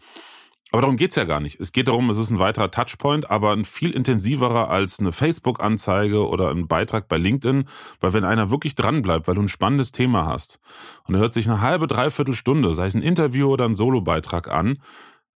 Aber 0.72 0.82
darum 0.82 0.96
geht's 0.96 1.16
ja 1.16 1.26
gar 1.26 1.42
nicht. 1.42 1.60
Es 1.60 1.74
geht 1.74 1.90
darum, 1.90 2.10
es 2.10 2.18
ist 2.18 2.30
ein 2.32 2.40
weiterer 2.40 2.72
Touchpoint, 2.72 3.30
aber 3.30 3.52
ein 3.52 3.66
viel 3.66 3.92
intensiverer 3.92 4.70
als 4.70 5.00
eine 5.00 5.12
Facebook-Anzeige 5.12 6.26
oder 6.28 6.50
ein 6.50 6.68
Beitrag 6.68 7.10
bei 7.10 7.18
LinkedIn, 7.18 7.66
weil 8.00 8.14
wenn 8.14 8.24
einer 8.24 8.52
wirklich 8.52 8.76
dranbleibt, 8.76 9.28
weil 9.28 9.36
du 9.36 9.42
ein 9.42 9.50
spannendes 9.50 9.92
Thema 9.92 10.26
hast 10.26 10.62
und 11.06 11.16
er 11.16 11.22
hört 11.22 11.34
sich 11.34 11.50
eine 11.50 11.60
halbe, 11.60 11.88
dreiviertel 11.88 12.36
Stunde, 12.36 12.74
sei 12.74 12.86
es 12.86 12.96
ein 12.96 13.02
Interview 13.02 13.50
oder 13.50 13.66
ein 13.66 13.76
Solo-Beitrag 13.76 14.48
an, 14.48 14.82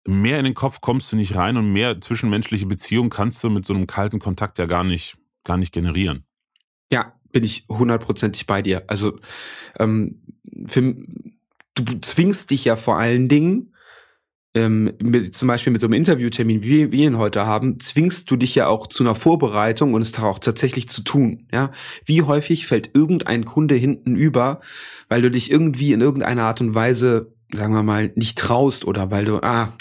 mehr 0.06 0.38
in 0.38 0.44
den 0.44 0.54
Kopf 0.54 0.82
kommst 0.82 1.12
du 1.12 1.16
nicht 1.16 1.34
rein 1.34 1.56
und 1.56 1.72
mehr 1.72 1.98
zwischenmenschliche 2.00 2.66
Beziehung 2.66 3.08
kannst 3.08 3.42
du 3.42 3.48
mit 3.48 3.64
so 3.64 3.72
einem 3.72 3.86
kalten 3.86 4.18
Kontakt 4.18 4.58
ja 4.58 4.66
gar 4.66 4.84
nicht, 4.84 5.16
gar 5.44 5.56
nicht 5.56 5.72
generieren. 5.72 6.26
Ja, 6.90 7.14
bin 7.30 7.42
ich 7.42 7.64
hundertprozentig 7.70 8.46
bei 8.46 8.60
dir. 8.60 8.84
Also 8.88 9.18
ähm, 9.78 10.20
für, 10.66 10.94
du 11.74 12.00
zwingst 12.02 12.50
dich 12.50 12.66
ja 12.66 12.76
vor 12.76 12.98
allen 12.98 13.28
Dingen 13.28 13.71
ähm, 14.54 14.92
mit, 15.02 15.34
zum 15.34 15.48
Beispiel 15.48 15.72
mit 15.72 15.80
so 15.80 15.86
einem 15.86 15.94
Interviewtermin, 15.94 16.62
wie 16.62 16.92
wir 16.92 17.06
ihn 17.06 17.18
heute 17.18 17.46
haben, 17.46 17.80
zwingst 17.80 18.30
du 18.30 18.36
dich 18.36 18.54
ja 18.54 18.66
auch 18.66 18.86
zu 18.86 19.02
einer 19.02 19.14
Vorbereitung 19.14 19.94
und 19.94 20.02
es 20.02 20.18
auch 20.18 20.38
tatsächlich 20.38 20.88
zu 20.88 21.02
tun. 21.02 21.46
Ja, 21.52 21.70
wie 22.04 22.22
häufig 22.22 22.66
fällt 22.66 22.90
irgendein 22.94 23.44
Kunde 23.44 23.74
hinten 23.74 24.16
über, 24.16 24.60
weil 25.08 25.22
du 25.22 25.30
dich 25.30 25.50
irgendwie 25.50 25.92
in 25.92 26.00
irgendeiner 26.00 26.44
Art 26.44 26.60
und 26.60 26.74
Weise, 26.74 27.32
sagen 27.52 27.74
wir 27.74 27.82
mal, 27.82 28.12
nicht 28.14 28.38
traust 28.38 28.84
oder 28.84 29.10
weil 29.10 29.24
du 29.24 29.42
ah 29.42 29.72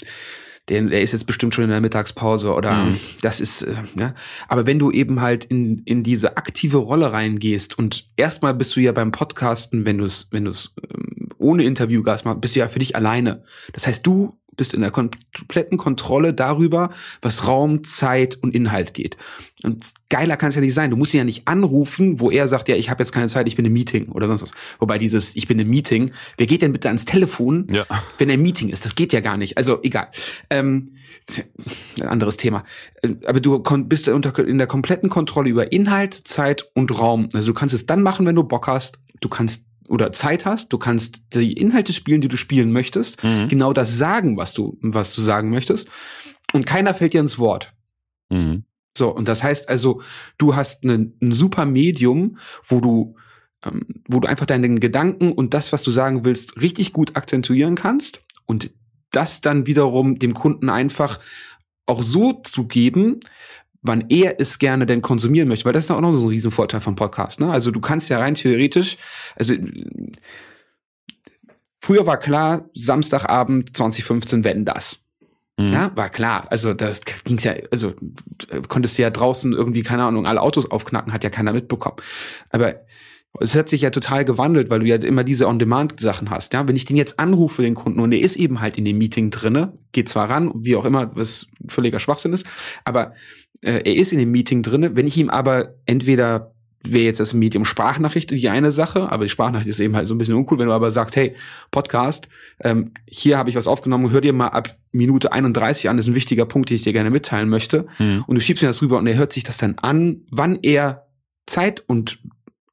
der, 0.68 0.80
der 0.82 1.02
ist 1.02 1.12
jetzt 1.12 1.26
bestimmt 1.26 1.54
schon 1.54 1.64
in 1.64 1.70
der 1.70 1.80
Mittagspause 1.80 2.54
oder 2.54 2.84
mhm. 2.84 2.96
das 3.20 3.40
ist, 3.40 3.62
äh, 3.62 3.74
ja. 3.98 4.14
Aber 4.48 4.66
wenn 4.66 4.78
du 4.78 4.90
eben 4.90 5.20
halt 5.20 5.44
in, 5.44 5.82
in 5.84 6.04
diese 6.04 6.36
aktive 6.36 6.78
Rolle 6.78 7.12
reingehst 7.12 7.76
und 7.76 8.08
erstmal 8.16 8.54
bist 8.54 8.76
du 8.76 8.80
ja 8.80 8.92
beim 8.92 9.12
Podcasten, 9.12 9.84
wenn 9.84 9.98
du 9.98 10.04
es, 10.04 10.28
wenn 10.30 10.44
du 10.44 10.52
es 10.52 10.72
ähm, 10.82 11.30
ohne 11.38 11.64
Interviewgast 11.64 12.24
machst, 12.24 12.40
bist 12.40 12.54
du 12.54 12.60
ja 12.60 12.68
für 12.68 12.78
dich 12.78 12.94
alleine. 12.94 13.42
Das 13.72 13.86
heißt, 13.86 14.06
du 14.06 14.38
bist 14.56 14.74
in 14.74 14.82
der 14.82 14.90
kompletten 14.90 15.78
Kontrolle 15.78 16.34
darüber, 16.34 16.90
was 17.20 17.46
Raum, 17.46 17.84
Zeit 17.84 18.38
und 18.42 18.54
Inhalt 18.54 18.94
geht. 18.94 19.16
Und 19.62 19.84
geiler 20.08 20.36
kann 20.36 20.50
es 20.50 20.54
ja 20.54 20.60
nicht 20.60 20.74
sein. 20.74 20.90
Du 20.90 20.96
musst 20.96 21.14
ihn 21.14 21.18
ja 21.18 21.24
nicht 21.24 21.48
anrufen, 21.48 22.20
wo 22.20 22.30
er 22.30 22.48
sagt, 22.48 22.68
ja, 22.68 22.76
ich 22.76 22.90
habe 22.90 23.02
jetzt 23.02 23.12
keine 23.12 23.28
Zeit, 23.28 23.46
ich 23.48 23.56
bin 23.56 23.64
im 23.64 23.72
Meeting 23.72 24.08
oder 24.08 24.26
sonst 24.26 24.42
was. 24.42 24.50
Wobei 24.78 24.98
dieses, 24.98 25.34
ich 25.36 25.48
bin 25.48 25.58
im 25.58 25.70
Meeting, 25.70 26.12
wer 26.36 26.46
geht 26.46 26.62
denn 26.62 26.72
bitte 26.72 26.88
ans 26.88 27.04
Telefon, 27.04 27.66
ja. 27.70 27.86
wenn 28.18 28.28
er 28.28 28.34
im 28.34 28.42
Meeting 28.42 28.68
ist? 28.68 28.84
Das 28.84 28.94
geht 28.94 29.12
ja 29.12 29.20
gar 29.20 29.36
nicht. 29.36 29.56
Also 29.56 29.80
egal. 29.82 30.08
Ähm, 30.50 30.94
ein 32.00 32.08
anderes 32.08 32.36
Thema. 32.36 32.64
Äh, 33.02 33.14
aber 33.24 33.40
du 33.40 33.58
bist 33.84 34.08
in 34.08 34.58
der 34.58 34.66
kompletten 34.66 35.08
Kontrolle 35.08 35.48
über 35.48 35.72
Inhalt, 35.72 36.14
Zeit 36.14 36.68
und 36.74 36.98
Raum. 36.98 37.28
Also 37.32 37.48
du 37.48 37.54
kannst 37.54 37.74
es 37.74 37.86
dann 37.86 38.02
machen, 38.02 38.26
wenn 38.26 38.36
du 38.36 38.44
Bock 38.44 38.66
hast. 38.66 38.98
Du 39.20 39.28
kannst 39.28 39.66
oder 39.92 40.10
Zeit 40.10 40.46
hast, 40.46 40.72
du 40.72 40.78
kannst 40.78 41.22
die 41.34 41.52
Inhalte 41.52 41.92
spielen, 41.92 42.22
die 42.22 42.28
du 42.28 42.38
spielen 42.38 42.72
möchtest, 42.72 43.22
mhm. 43.22 43.48
genau 43.48 43.74
das 43.74 43.98
sagen, 43.98 44.38
was 44.38 44.54
du, 44.54 44.78
was 44.80 45.14
du 45.14 45.20
sagen 45.20 45.50
möchtest. 45.50 45.88
Und 46.54 46.64
keiner 46.64 46.94
fällt 46.94 47.12
dir 47.12 47.20
ins 47.20 47.38
Wort. 47.38 47.74
Mhm. 48.30 48.64
So, 48.96 49.14
und 49.14 49.28
das 49.28 49.42
heißt 49.42 49.68
also, 49.68 50.00
du 50.38 50.56
hast 50.56 50.82
ein, 50.84 51.12
ein 51.20 51.34
super 51.34 51.66
Medium, 51.66 52.38
wo 52.66 52.80
du, 52.80 53.16
ähm, 53.66 53.82
wo 54.08 54.18
du 54.20 54.28
einfach 54.28 54.46
deinen 54.46 54.80
Gedanken 54.80 55.30
und 55.30 55.52
das, 55.52 55.74
was 55.74 55.82
du 55.82 55.90
sagen 55.90 56.24
willst, 56.24 56.58
richtig 56.58 56.94
gut 56.94 57.14
akzentuieren 57.14 57.74
kannst 57.74 58.22
und 58.46 58.72
das 59.10 59.42
dann 59.42 59.66
wiederum 59.66 60.18
dem 60.18 60.32
Kunden 60.32 60.70
einfach 60.70 61.20
auch 61.84 62.02
so 62.02 62.32
zu 62.32 62.66
geben, 62.66 63.20
wann 63.82 64.06
er 64.08 64.40
es 64.40 64.58
gerne 64.58 64.86
denn 64.86 65.02
konsumieren 65.02 65.48
möchte, 65.48 65.64
weil 65.64 65.72
das 65.72 65.84
ist 65.84 65.90
auch 65.90 66.00
noch 66.00 66.14
so 66.14 66.26
ein 66.26 66.28
Riesenvorteil 66.28 66.80
vom 66.80 66.94
Podcast. 66.94 67.40
Ne? 67.40 67.50
Also 67.50 67.70
du 67.70 67.80
kannst 67.80 68.08
ja 68.08 68.18
rein 68.18 68.34
theoretisch, 68.34 68.96
also 69.36 69.54
früher 71.80 72.06
war 72.06 72.16
klar, 72.16 72.70
Samstagabend 72.74 73.76
2015 73.76 74.44
wenn 74.44 74.64
das. 74.64 75.00
Mhm. 75.58 75.72
Ja, 75.72 75.92
war 75.96 76.08
klar. 76.08 76.46
Also 76.50 76.74
das 76.74 77.00
ging's 77.24 77.44
ja, 77.44 77.54
also 77.70 77.92
konntest 78.68 78.96
du 78.96 79.02
ja 79.02 79.10
draußen 79.10 79.52
irgendwie, 79.52 79.82
keine 79.82 80.04
Ahnung, 80.04 80.26
alle 80.26 80.40
Autos 80.40 80.70
aufknacken, 80.70 81.12
hat 81.12 81.24
ja 81.24 81.30
keiner 81.30 81.52
mitbekommen. 81.52 81.96
Aber 82.50 82.76
es 83.40 83.54
hat 83.54 83.68
sich 83.68 83.80
ja 83.80 83.90
total 83.90 84.24
gewandelt, 84.24 84.68
weil 84.70 84.80
du 84.80 84.86
ja 84.86 84.96
immer 84.96 85.24
diese 85.24 85.48
On-Demand-Sachen 85.48 86.30
hast. 86.30 86.52
Ja, 86.52 86.68
wenn 86.68 86.76
ich 86.76 86.84
den 86.84 86.96
jetzt 86.96 87.18
anrufe, 87.18 87.62
den 87.62 87.74
Kunden, 87.74 88.00
und 88.00 88.12
er 88.12 88.20
ist 88.20 88.36
eben 88.36 88.60
halt 88.60 88.76
in 88.76 88.84
dem 88.84 88.98
Meeting 88.98 89.30
drinne, 89.30 89.78
geht 89.92 90.08
zwar 90.08 90.28
ran, 90.28 90.52
wie 90.54 90.76
auch 90.76 90.84
immer, 90.84 91.16
was 91.16 91.48
völliger 91.68 91.98
Schwachsinn 91.98 92.34
ist, 92.34 92.46
aber 92.84 93.14
äh, 93.62 93.82
er 93.84 93.94
ist 93.94 94.12
in 94.12 94.18
dem 94.18 94.30
Meeting 94.30 94.62
drinne. 94.62 94.94
Wenn 94.94 95.06
ich 95.06 95.16
ihm 95.16 95.30
aber 95.30 95.76
entweder 95.86 96.52
wäre 96.84 97.04
jetzt 97.04 97.20
das 97.20 97.32
Medium 97.32 97.64
Sprachnachricht 97.64 98.30
die 98.30 98.48
eine 98.48 98.72
Sache, 98.72 99.10
aber 99.10 99.24
die 99.24 99.30
Sprachnachricht 99.30 99.68
ist 99.68 99.80
eben 99.80 99.94
halt 99.94 100.08
so 100.08 100.14
ein 100.14 100.18
bisschen 100.18 100.34
uncool, 100.34 100.58
wenn 100.58 100.66
du 100.66 100.72
aber 100.72 100.90
sagst, 100.90 101.16
hey, 101.16 101.34
Podcast, 101.70 102.26
ähm, 102.60 102.92
hier 103.06 103.38
habe 103.38 103.50
ich 103.50 103.56
was 103.56 103.68
aufgenommen, 103.68 104.10
hör 104.10 104.20
dir 104.20 104.32
mal 104.32 104.48
ab 104.48 104.76
Minute 104.90 105.32
31 105.32 105.88
an, 105.88 105.96
das 105.96 106.06
ist 106.06 106.12
ein 106.12 106.16
wichtiger 106.16 106.46
Punkt, 106.46 106.70
den 106.70 106.76
ich 106.76 106.82
dir 106.82 106.92
gerne 106.92 107.10
mitteilen 107.10 107.48
möchte. 107.48 107.86
Mhm. 107.98 108.24
Und 108.26 108.34
du 108.34 108.40
schiebst 108.40 108.62
mir 108.62 108.68
das 108.68 108.82
rüber 108.82 108.98
und 108.98 109.06
er 109.06 109.14
hört 109.14 109.32
sich 109.32 109.44
das 109.44 109.58
dann 109.58 109.78
an, 109.78 110.22
wann 110.30 110.58
er 110.62 111.06
Zeit 111.46 111.84
und 111.86 112.18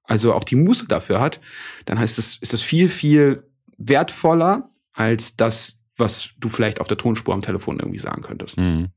also 0.03 0.33
auch 0.33 0.43
die 0.43 0.55
Muße 0.55 0.87
dafür 0.87 1.19
hat, 1.19 1.39
dann 1.85 1.99
heißt 1.99 2.17
es, 2.17 2.37
ist 2.37 2.53
das 2.53 2.61
viel, 2.61 2.89
viel 2.89 3.43
wertvoller 3.77 4.71
als 4.93 5.37
das, 5.37 5.79
was 5.97 6.31
du 6.39 6.49
vielleicht 6.49 6.81
auf 6.81 6.87
der 6.87 6.97
Tonspur 6.97 7.33
am 7.33 7.43
Telefon 7.43 7.79
irgendwie 7.79 7.99
sagen 7.99 8.23
könntest. 8.23 8.57
Mhm. 8.57 8.87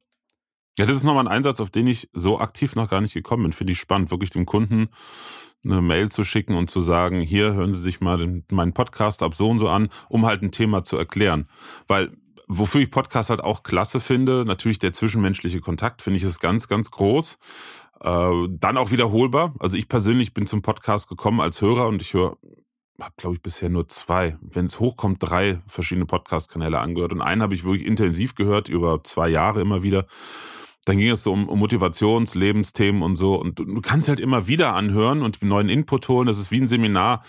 Ja, 0.79 0.87
das 0.87 0.97
ist 0.97 1.05
nochmal 1.05 1.27
ein 1.27 1.33
Einsatz, 1.33 1.61
auf 1.61 1.71
den 1.71 1.87
ich 1.87 2.09
so 2.13 2.39
aktiv 2.39 2.75
noch 2.77 2.89
gar 2.89 3.01
nicht 3.01 3.13
gekommen 3.13 3.43
bin. 3.43 3.53
Finde 3.53 3.75
ich 3.75 3.81
spannend, 3.81 4.11
wirklich 4.11 4.31
dem 4.31 4.47
Kunden 4.47 4.89
eine 5.65 5.81
Mail 5.81 6.11
zu 6.11 6.25
schicken 6.25 6.57
und 6.57 6.71
zu 6.71 6.81
sagen, 6.81 7.21
hier 7.21 7.55
hören 7.55 7.75
Sie 7.75 7.81
sich 7.81 8.01
mal 8.01 8.19
den, 8.19 8.45
meinen 8.51 8.73
Podcast 8.73 9.23
ab 9.23 9.35
so 9.35 9.49
und 9.49 9.59
so 9.59 9.69
an, 9.69 9.91
um 10.09 10.27
halt 10.27 10.43
ein 10.43 10.51
Thema 10.51 10.83
zu 10.83 10.97
erklären. 10.97 11.47
Weil 11.87 12.11
wofür 12.49 12.81
ich 12.81 12.91
Podcast 12.91 13.31
halt 13.31 13.43
auch 13.43 13.63
klasse 13.63 14.01
finde, 14.01 14.45
natürlich 14.45 14.79
der 14.79 14.93
zwischenmenschliche 14.93 15.61
Kontakt, 15.61 16.03
finde 16.03 16.19
ich 16.19 16.25
ist 16.25 16.41
ganz, 16.41 16.69
ganz 16.69 16.91
groß. 16.91 17.39
Äh, 18.01 18.49
dann 18.51 18.77
auch 18.77 18.91
wiederholbar. 18.91 19.55
Also 19.61 19.77
ich 19.77 19.89
persönlich 19.89 20.35
bin 20.35 20.47
zum 20.47 20.63
Podcast 20.63 21.09
gekommen 21.09 21.41
als 21.41 21.63
Hörer 21.63 21.87
und 21.87 22.03
ich 22.03 22.15
höre, 22.15 22.37
habe 23.01 23.15
glaube 23.17 23.37
ich 23.37 23.43
bisher 23.43 23.69
nur 23.69 23.89
zwei, 23.89 24.37
wenn 24.41 24.67
es 24.67 24.81
hochkommt, 24.81 25.19
drei 25.21 25.61
verschiedene 25.67 26.07
Podcast-Kanäle 26.07 26.79
angehört. 26.79 27.13
Und 27.13 27.23
einen 27.23 27.43
habe 27.43 27.55
ich 27.55 27.65
wirklich 27.65 27.87
intensiv 27.87 28.35
gehört, 28.35 28.69
über 28.69 29.05
zwei 29.05 29.29
Jahre 29.29 29.61
immer 29.61 29.83
wieder. 29.83 30.07
Dann 30.85 30.99
ging 30.99 31.11
es 31.11 31.23
so 31.23 31.33
um, 31.33 31.49
um 31.49 31.61
Motivations-, 31.61 32.37
Lebensthemen 32.37 33.03
und 33.03 33.17
so. 33.17 33.37
Und 33.37 33.59
du, 33.59 33.65
du, 33.65 33.81
kannst 33.81 34.09
halt 34.09 34.19
immer 34.19 34.49
wieder 34.49 34.75
anhören 34.75 35.23
und 35.23 35.43
neuen 35.43 35.69
Input 35.69 36.09
holen. 36.09 36.27
Das 36.27 36.39
ist 36.39 36.51
wie 36.51 36.61
ein 36.61 36.69
Seminar 36.69 37.23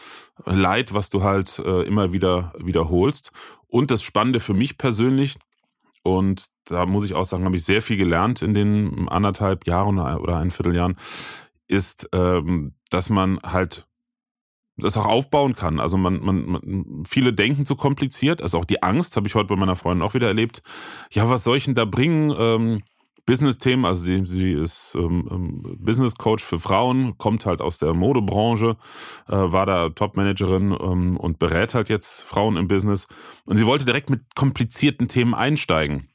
Leid, 0.46 0.94
was 0.94 1.10
du 1.10 1.24
halt 1.24 1.60
äh, 1.60 1.84
immer 1.84 2.14
wieder 2.14 2.54
wiederholst. 2.58 3.32
Und 3.68 3.92
das 3.92 4.02
Spannende 4.02 4.40
für 4.40 4.54
mich 4.54 4.78
persönlich, 4.78 5.38
und 6.04 6.48
da 6.66 6.86
muss 6.86 7.06
ich 7.06 7.14
auch 7.14 7.26
sagen, 7.26 7.46
habe 7.46 7.56
ich 7.56 7.64
sehr 7.64 7.82
viel 7.82 7.98
gelernt 7.98 8.42
in 8.42 8.54
den 8.54 9.08
anderthalb 9.08 9.68
Jahren 9.68 10.00
oder 10.00 10.38
ein 10.38 10.52
Vierteljahren, 10.52 10.98
ist, 11.68 12.10
ähm, 12.14 12.74
dass 12.90 13.10
man 13.10 13.40
halt 13.44 13.88
das 14.78 14.98
auch 14.98 15.06
aufbauen 15.06 15.56
kann. 15.56 15.80
Also 15.80 15.98
man, 15.98 16.20
man, 16.20 16.46
man, 16.46 17.04
viele 17.06 17.34
denken 17.34 17.66
zu 17.66 17.76
kompliziert, 17.76 18.42
also 18.42 18.58
auch 18.58 18.66
die 18.66 18.82
Angst 18.82 19.16
habe 19.16 19.28
ich 19.28 19.36
heute 19.36 19.48
bei 19.48 19.56
meiner 19.56 19.76
Freundin 19.76 20.06
auch 20.06 20.14
wieder 20.14 20.28
erlebt. 20.28 20.64
Ja, 21.12 21.30
was 21.30 21.44
soll 21.44 21.58
ich 21.58 21.66
denn 21.66 21.76
da 21.76 21.86
bringen? 21.86 22.34
Ähm, 22.38 22.84
Business-Themen, 23.26 23.86
also 23.86 24.04
sie, 24.04 24.26
sie 24.26 24.52
ist 24.52 24.96
ähm, 24.96 25.28
ähm, 25.32 25.78
Business 25.80 26.16
Coach 26.16 26.44
für 26.44 26.60
Frauen, 26.60 27.18
kommt 27.18 27.46
halt 27.46 27.62
aus 27.62 27.78
der 27.78 27.94
Modebranche, 27.94 28.76
äh, 29.28 29.32
war 29.32 29.66
da 29.66 29.90
Top-Managerin 29.90 30.72
ähm, 30.72 31.18
und 31.18 31.40
berät 31.40 31.74
halt 31.74 31.90
jetzt 31.90 32.24
Frauen 32.24 32.58
im 32.58 32.68
Business. 32.68 33.08
Und 33.46 33.58
sie 33.58 33.66
wollte 33.66 33.86
direkt 33.86 34.10
mit 34.10 34.36
komplizierten 34.36 35.08
Themen 35.08 35.34
einsteigen. 35.34 36.10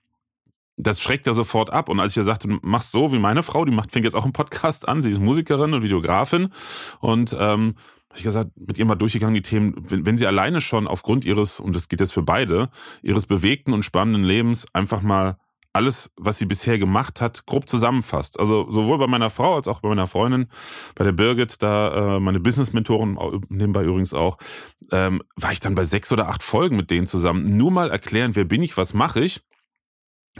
Das 0.76 1.00
schreckt 1.00 1.26
ja 1.26 1.32
sofort 1.32 1.70
ab. 1.70 1.88
Und 1.88 1.98
als 1.98 2.12
ich 2.12 2.18
ihr 2.18 2.24
sagte, 2.24 2.58
mach's 2.62 2.92
so 2.92 3.10
wie 3.12 3.18
meine 3.18 3.42
Frau, 3.42 3.64
die 3.64 3.72
macht, 3.72 3.90
fängt 3.90 4.04
jetzt 4.04 4.14
auch 4.14 4.24
einen 4.24 4.32
Podcast 4.32 4.86
an, 4.86 5.02
sie 5.02 5.10
ist 5.10 5.20
Musikerin 5.20 5.74
und 5.74 5.82
Videografin. 5.82 6.52
Und 7.00 7.34
ähm, 7.38 7.74
habe 8.10 8.18
ich 8.18 8.22
gesagt, 8.22 8.50
mit 8.56 8.78
ihr 8.78 8.84
mal 8.84 8.94
durchgegangen, 8.94 9.34
die 9.34 9.42
Themen, 9.42 9.74
wenn, 9.76 10.06
wenn 10.06 10.16
sie 10.16 10.26
alleine 10.26 10.60
schon 10.60 10.86
aufgrund 10.86 11.24
ihres, 11.24 11.58
und 11.58 11.74
das 11.74 11.88
geht 11.88 12.00
jetzt 12.00 12.12
für 12.12 12.22
beide, 12.22 12.70
ihres 13.02 13.26
bewegten 13.26 13.72
und 13.72 13.84
spannenden 13.84 14.24
Lebens 14.24 14.66
einfach 14.72 15.02
mal 15.02 15.38
alles, 15.72 16.12
was 16.16 16.38
sie 16.38 16.46
bisher 16.46 16.78
gemacht 16.78 17.20
hat, 17.20 17.46
grob 17.46 17.68
zusammenfasst. 17.68 18.38
Also 18.40 18.70
sowohl 18.70 18.98
bei 18.98 19.06
meiner 19.06 19.30
Frau 19.30 19.56
als 19.56 19.68
auch 19.68 19.80
bei 19.80 19.88
meiner 19.88 20.06
Freundin, 20.06 20.48
bei 20.94 21.04
der 21.04 21.12
Birgit, 21.12 21.62
da 21.62 22.16
äh, 22.16 22.20
meine 22.20 22.40
Business-Mentorin, 22.40 23.18
nebenbei 23.48 23.84
übrigens 23.84 24.14
auch, 24.14 24.38
ähm, 24.90 25.22
war 25.36 25.52
ich 25.52 25.60
dann 25.60 25.74
bei 25.74 25.84
sechs 25.84 26.12
oder 26.12 26.28
acht 26.28 26.42
Folgen 26.42 26.76
mit 26.76 26.90
denen 26.90 27.06
zusammen. 27.06 27.56
Nur 27.56 27.70
mal 27.70 27.90
erklären, 27.90 28.34
wer 28.34 28.44
bin 28.44 28.62
ich, 28.62 28.76
was 28.76 28.94
mache 28.94 29.20
ich. 29.20 29.42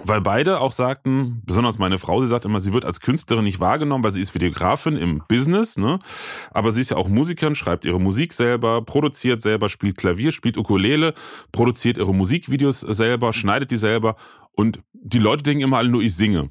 Weil 0.04 0.20
beide 0.20 0.60
auch 0.60 0.72
sagten, 0.72 1.42
besonders 1.44 1.78
meine 1.78 1.98
Frau, 1.98 2.20
sie 2.20 2.26
sagt 2.26 2.44
immer, 2.44 2.60
sie 2.60 2.72
wird 2.72 2.84
als 2.84 3.00
Künstlerin 3.00 3.44
nicht 3.44 3.60
wahrgenommen, 3.60 4.04
weil 4.04 4.12
sie 4.12 4.20
ist 4.20 4.34
Videografin 4.34 4.96
im 4.96 5.22
Business, 5.28 5.76
ne? 5.76 5.98
Aber 6.50 6.72
sie 6.72 6.80
ist 6.80 6.90
ja 6.90 6.96
auch 6.96 7.08
Musikerin, 7.08 7.54
schreibt 7.54 7.84
ihre 7.84 8.00
Musik 8.00 8.32
selber, 8.32 8.82
produziert 8.82 9.40
selber, 9.40 9.68
spielt 9.68 9.98
Klavier, 9.98 10.32
spielt 10.32 10.56
Ukulele, 10.56 11.14
produziert 11.52 11.98
ihre 11.98 12.14
Musikvideos 12.14 12.80
selber, 12.80 13.32
schneidet 13.32 13.70
die 13.70 13.76
selber 13.76 14.16
und 14.52 14.82
die 14.92 15.20
Leute 15.20 15.42
denken 15.42 15.62
immer 15.62 15.78
alle 15.78 15.88
nur, 15.88 16.02
ich 16.02 16.14
singe. 16.14 16.50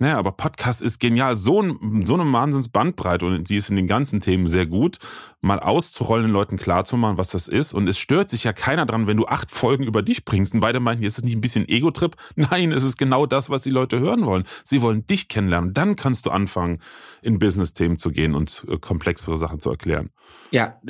Naja, 0.00 0.16
aber 0.16 0.30
Podcast 0.30 0.80
ist 0.80 1.00
genial. 1.00 1.34
So, 1.34 1.60
ein, 1.60 2.06
so 2.06 2.14
eine 2.14 2.32
Wahnsinns-Bandbreite 2.32 3.26
und 3.26 3.48
sie 3.48 3.56
ist 3.56 3.68
in 3.68 3.74
den 3.74 3.88
ganzen 3.88 4.20
Themen 4.20 4.46
sehr 4.46 4.66
gut, 4.66 4.98
mal 5.40 5.58
auszurollen, 5.58 6.26
den 6.26 6.32
Leuten 6.32 6.56
klarzumachen, 6.56 7.18
was 7.18 7.30
das 7.30 7.48
ist. 7.48 7.74
Und 7.74 7.88
es 7.88 7.98
stört 7.98 8.30
sich 8.30 8.44
ja 8.44 8.52
keiner 8.52 8.86
dran, 8.86 9.08
wenn 9.08 9.16
du 9.16 9.26
acht 9.26 9.50
Folgen 9.50 9.82
über 9.82 10.02
dich 10.02 10.24
bringst. 10.24 10.54
Und 10.54 10.60
beide 10.60 10.78
meinten, 10.78 11.02
ist 11.02 11.18
es 11.18 11.24
nicht 11.24 11.34
ein 11.34 11.40
bisschen 11.40 11.68
Ego-Trip? 11.68 12.14
Nein, 12.36 12.70
es 12.70 12.84
ist 12.84 12.96
genau 12.96 13.26
das, 13.26 13.50
was 13.50 13.62
die 13.62 13.70
Leute 13.70 13.98
hören 13.98 14.24
wollen. 14.24 14.44
Sie 14.62 14.82
wollen 14.82 15.04
dich 15.04 15.26
kennenlernen. 15.26 15.74
Dann 15.74 15.96
kannst 15.96 16.26
du 16.26 16.30
anfangen, 16.30 16.80
in 17.20 17.40
Business-Themen 17.40 17.98
zu 17.98 18.12
gehen 18.12 18.36
und 18.36 18.66
äh, 18.68 18.78
komplexere 18.78 19.36
Sachen 19.36 19.58
zu 19.58 19.68
erklären. 19.70 20.10
Ja, 20.52 20.80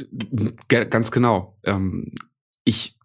ganz 0.68 1.10
genau. 1.10 1.58
Ähm, 1.64 2.12
ich 2.64 2.98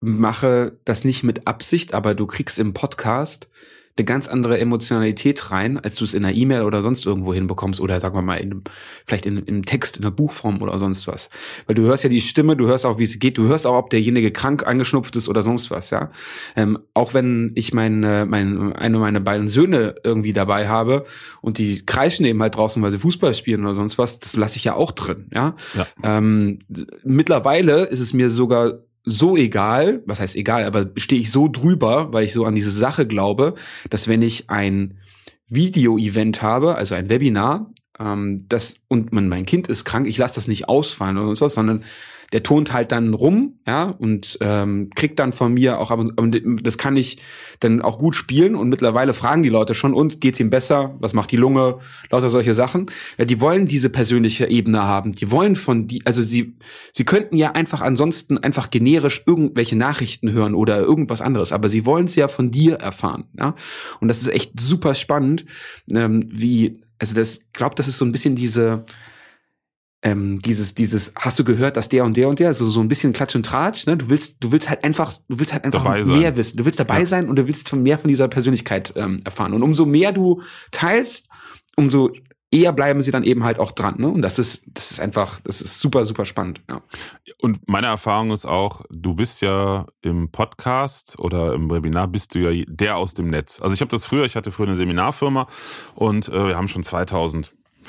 mache 0.00 0.78
das 0.86 1.04
nicht 1.04 1.22
mit 1.22 1.46
Absicht, 1.46 1.92
aber 1.92 2.14
du 2.14 2.26
kriegst 2.26 2.58
im 2.58 2.72
Podcast 2.72 3.50
eine 3.96 4.04
ganz 4.04 4.28
andere 4.28 4.58
Emotionalität 4.58 5.50
rein, 5.50 5.78
als 5.78 5.96
du 5.96 6.04
es 6.04 6.14
in 6.14 6.24
einer 6.24 6.34
E-Mail 6.34 6.62
oder 6.62 6.82
sonst 6.82 7.04
irgendwo 7.04 7.34
hinbekommst 7.34 7.80
oder 7.80 8.00
sagen 8.00 8.14
wir 8.14 8.22
mal 8.22 8.36
in, 8.36 8.62
vielleicht 9.04 9.26
in, 9.26 9.38
in 9.38 9.64
Text, 9.64 9.96
in 9.96 10.04
einer 10.04 10.10
Buchform 10.10 10.62
oder 10.62 10.78
sonst 10.78 11.06
was. 11.06 11.28
Weil 11.66 11.74
du 11.74 11.82
hörst 11.82 12.04
ja 12.04 12.10
die 12.10 12.20
Stimme, 12.20 12.56
du 12.56 12.66
hörst 12.66 12.86
auch, 12.86 12.98
wie 12.98 13.04
es 13.04 13.18
geht, 13.18 13.36
du 13.36 13.48
hörst 13.48 13.66
auch, 13.66 13.76
ob 13.76 13.90
derjenige 13.90 14.30
krank 14.30 14.66
angeschnupft 14.66 15.16
ist 15.16 15.28
oder 15.28 15.42
sonst 15.42 15.70
was, 15.70 15.90
ja. 15.90 16.10
Ähm, 16.56 16.78
auch 16.94 17.14
wenn 17.14 17.52
ich 17.56 17.74
mein, 17.74 18.02
äh, 18.04 18.24
mein, 18.24 18.72
eine 18.72 18.98
meiner 18.98 19.20
beiden 19.20 19.48
Söhne 19.48 19.96
irgendwie 20.04 20.32
dabei 20.32 20.68
habe 20.68 21.04
und 21.40 21.58
die 21.58 21.84
kreischen 21.84 22.24
eben 22.24 22.40
halt 22.40 22.54
draußen, 22.54 22.82
weil 22.82 22.92
sie 22.92 22.98
Fußball 22.98 23.34
spielen 23.34 23.64
oder 23.64 23.74
sonst 23.74 23.98
was, 23.98 24.18
das 24.18 24.36
lasse 24.36 24.56
ich 24.56 24.64
ja 24.64 24.74
auch 24.74 24.92
drin, 24.92 25.26
ja. 25.34 25.56
ja. 25.74 25.86
Ähm, 26.02 26.58
mittlerweile 27.02 27.84
ist 27.84 28.00
es 28.00 28.12
mir 28.12 28.30
sogar 28.30 28.78
so 29.10 29.36
egal, 29.36 30.02
was 30.06 30.20
heißt 30.20 30.36
egal, 30.36 30.64
aber 30.64 30.90
stehe 30.96 31.20
ich 31.20 31.30
so 31.30 31.48
drüber, 31.48 32.12
weil 32.12 32.24
ich 32.24 32.32
so 32.32 32.44
an 32.44 32.54
diese 32.54 32.70
Sache 32.70 33.06
glaube, 33.06 33.54
dass 33.90 34.08
wenn 34.08 34.22
ich 34.22 34.50
ein 34.50 34.98
Video-Event 35.48 36.42
habe, 36.42 36.76
also 36.76 36.94
ein 36.94 37.08
Webinar, 37.08 37.72
ähm, 37.98 38.44
das 38.48 38.76
und 38.88 39.12
mein 39.12 39.46
Kind 39.46 39.68
ist 39.68 39.84
krank, 39.84 40.06
ich 40.06 40.18
lasse 40.18 40.36
das 40.36 40.48
nicht 40.48 40.68
ausfallen 40.68 41.18
oder 41.18 41.40
was, 41.40 41.54
sondern 41.54 41.84
der 42.32 42.42
tont 42.42 42.72
halt 42.72 42.92
dann 42.92 43.14
rum, 43.14 43.58
ja, 43.66 43.84
und 43.84 44.38
ähm, 44.40 44.90
kriegt 44.94 45.18
dann 45.18 45.32
von 45.32 45.54
mir 45.54 45.80
auch, 45.80 45.90
aber 45.90 46.10
das 46.62 46.78
kann 46.78 46.96
ich 46.96 47.18
dann 47.58 47.82
auch 47.82 47.98
gut 47.98 48.14
spielen 48.14 48.54
und 48.54 48.68
mittlerweile 48.68 49.14
fragen 49.14 49.42
die 49.42 49.48
Leute 49.48 49.74
schon, 49.74 49.94
und 49.94 50.20
geht's 50.20 50.38
ihm 50.38 50.50
besser? 50.50 50.96
Was 51.00 51.12
macht 51.12 51.32
die 51.32 51.36
Lunge? 51.36 51.78
Lauter 52.10 52.30
solche 52.30 52.54
Sachen. 52.54 52.86
Ja, 53.18 53.24
die 53.24 53.40
wollen 53.40 53.66
diese 53.66 53.90
persönliche 53.90 54.48
Ebene 54.48 54.82
haben. 54.82 55.12
Die 55.12 55.30
wollen 55.30 55.56
von 55.56 55.88
die, 55.88 56.06
also 56.06 56.22
sie, 56.22 56.56
sie 56.92 57.04
könnten 57.04 57.36
ja 57.36 57.52
einfach 57.52 57.80
ansonsten 57.80 58.38
einfach 58.38 58.70
generisch 58.70 59.22
irgendwelche 59.26 59.76
Nachrichten 59.76 60.30
hören 60.30 60.54
oder 60.54 60.78
irgendwas 60.78 61.20
anderes, 61.20 61.52
aber 61.52 61.68
sie 61.68 61.84
wollen 61.84 62.06
es 62.06 62.16
ja 62.16 62.28
von 62.28 62.50
dir 62.50 62.76
erfahren, 62.76 63.24
ja. 63.38 63.54
Und 64.00 64.08
das 64.08 64.20
ist 64.20 64.28
echt 64.28 64.58
super 64.60 64.94
spannend, 64.94 65.44
ähm, 65.92 66.24
wie, 66.30 66.80
also 66.98 67.14
das, 67.14 67.40
glaubt, 67.52 67.78
das 67.78 67.88
ist 67.88 67.98
so 67.98 68.04
ein 68.04 68.12
bisschen 68.12 68.36
diese, 68.36 68.84
ähm, 70.02 70.40
dieses, 70.40 70.74
dieses, 70.74 71.12
hast 71.16 71.38
du 71.38 71.44
gehört, 71.44 71.76
dass 71.76 71.88
der 71.88 72.04
und 72.04 72.16
der 72.16 72.28
und 72.28 72.38
der, 72.38 72.54
so, 72.54 72.68
so 72.70 72.80
ein 72.80 72.88
bisschen 72.88 73.12
Klatsch 73.12 73.34
und 73.36 73.44
Tratsch, 73.44 73.86
ne? 73.86 73.96
Du 73.98 74.08
willst, 74.08 74.42
du 74.42 74.50
willst 74.50 74.70
halt 74.70 74.82
einfach, 74.82 75.12
du 75.28 75.38
willst 75.38 75.52
halt 75.52 75.64
einfach 75.64 75.82
Dabei 75.82 75.96
mehr 76.04 76.04
sein. 76.04 76.36
wissen. 76.36 76.56
Du 76.56 76.64
willst 76.64 76.80
dabei 76.80 77.00
Ja. 77.00 77.06
sein 77.06 77.28
und 77.28 77.36
du 77.36 77.46
willst 77.46 77.70
mehr 77.74 77.98
von 77.98 78.08
dieser 78.08 78.28
Persönlichkeit 78.28 78.94
ähm, 78.96 79.20
erfahren. 79.24 79.52
Und 79.52 79.62
umso 79.62 79.84
mehr 79.84 80.12
du 80.12 80.42
teilst, 80.70 81.28
umso 81.76 82.10
eher 82.50 82.72
bleiben 82.72 83.00
sie 83.02 83.10
dann 83.10 83.22
eben 83.22 83.44
halt 83.44 83.58
auch 83.58 83.70
dran. 83.72 83.96
Ne? 83.98 84.08
Und 84.08 84.22
das 84.22 84.38
ist, 84.38 84.64
das 84.66 84.90
ist 84.90 85.00
einfach, 85.00 85.40
das 85.44 85.60
ist 85.62 85.78
super, 85.80 86.04
super 86.04 86.24
spannend. 86.24 86.60
Ja. 86.68 86.82
Und 87.40 87.68
meine 87.68 87.86
Erfahrung 87.86 88.32
ist 88.32 88.44
auch, 88.46 88.82
du 88.90 89.14
bist 89.14 89.40
ja 89.40 89.86
im 90.00 90.30
Podcast 90.32 91.18
oder 91.18 91.54
im 91.54 91.70
Webinar 91.70 92.08
bist 92.08 92.34
du 92.34 92.40
ja 92.40 92.64
der 92.68 92.96
aus 92.96 93.14
dem 93.14 93.28
Netz. 93.28 93.60
Also 93.60 93.74
ich 93.74 93.80
habe 93.82 93.90
das 93.90 94.04
früher, 94.04 94.24
ich 94.24 94.34
hatte 94.34 94.50
früher 94.50 94.66
eine 94.66 94.76
Seminarfirma 94.76 95.46
und 95.94 96.28
äh, 96.28 96.48
wir 96.48 96.56
haben 96.56 96.68
schon 96.68 96.82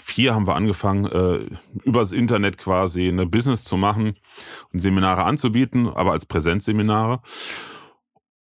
2004 0.02 0.34
haben 0.34 0.48
wir 0.48 0.56
angefangen, 0.56 1.06
äh, 1.06 1.46
übers 1.84 2.12
Internet 2.12 2.58
quasi 2.58 3.08
eine 3.08 3.26
Business 3.26 3.64
zu 3.64 3.78
machen 3.78 4.16
und 4.74 4.80
Seminare 4.80 5.24
anzubieten, 5.24 5.88
aber 5.88 6.12
als 6.12 6.26
Präsenzseminare. 6.26 7.22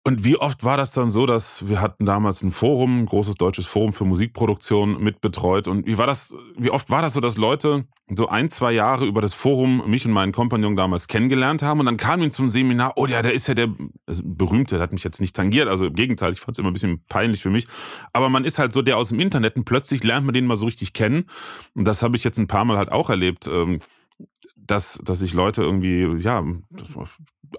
Und 0.07 0.23
wie 0.23 0.37
oft 0.37 0.63
war 0.63 0.77
das 0.77 0.91
dann 0.91 1.09
so, 1.09 1.25
dass 1.25 1.67
wir 1.67 1.81
hatten 1.81 2.05
damals 2.05 2.43
ein 2.43 2.51
Forum, 2.51 3.01
ein 3.01 3.05
großes 3.07 3.35
deutsches 3.35 3.65
Forum 3.65 3.91
für 3.91 4.05
Musikproduktion 4.05 5.01
mitbetreut. 5.01 5.67
Und 5.67 5.87
wie 5.87 5.97
war 5.97 6.05
das, 6.05 6.31
wie 6.55 6.69
oft 6.69 6.91
war 6.91 7.01
das 7.01 7.13
so, 7.13 7.21
dass 7.21 7.37
Leute 7.37 7.85
so 8.15 8.27
ein, 8.27 8.47
zwei 8.47 8.71
Jahre 8.71 9.07
über 9.07 9.19
das 9.19 9.33
Forum 9.33 9.81
mich 9.89 10.05
und 10.05 10.11
meinen 10.11 10.31
Kompagnon 10.31 10.75
damals 10.75 11.07
kennengelernt 11.07 11.63
haben 11.63 11.79
und 11.79 11.87
dann 11.87 11.97
kam 11.97 12.21
ihn 12.21 12.29
zum 12.29 12.51
Seminar, 12.51 12.93
oh 12.97 13.07
ja, 13.07 13.23
der 13.23 13.33
ist 13.33 13.47
ja 13.47 13.55
der 13.55 13.69
berühmte, 14.23 14.75
der 14.75 14.83
hat 14.83 14.93
mich 14.93 15.03
jetzt 15.03 15.21
nicht 15.21 15.35
tangiert, 15.35 15.67
also 15.67 15.87
im 15.87 15.95
Gegenteil, 15.95 16.33
ich 16.33 16.39
fand 16.39 16.53
es 16.53 16.59
immer 16.59 16.69
ein 16.69 16.73
bisschen 16.73 17.03
peinlich 17.09 17.41
für 17.41 17.49
mich. 17.49 17.67
Aber 18.13 18.29
man 18.29 18.45
ist 18.45 18.59
halt 18.59 18.73
so 18.73 18.83
der 18.83 18.97
aus 18.97 19.09
dem 19.09 19.19
Internet 19.19 19.55
und 19.55 19.65
plötzlich 19.65 20.03
lernt 20.03 20.27
man 20.27 20.35
den 20.35 20.45
mal 20.45 20.57
so 20.57 20.67
richtig 20.67 20.93
kennen. 20.93 21.27
Und 21.73 21.87
das 21.87 22.03
habe 22.03 22.15
ich 22.15 22.23
jetzt 22.23 22.37
ein 22.37 22.45
paar 22.45 22.65
Mal 22.65 22.77
halt 22.77 22.91
auch 22.91 23.09
erlebt. 23.09 23.47
Ähm, 23.47 23.79
dass, 24.67 24.99
dass 25.03 25.21
ich 25.21 25.33
Leute 25.33 25.61
irgendwie, 25.61 26.21
ja, 26.23 26.43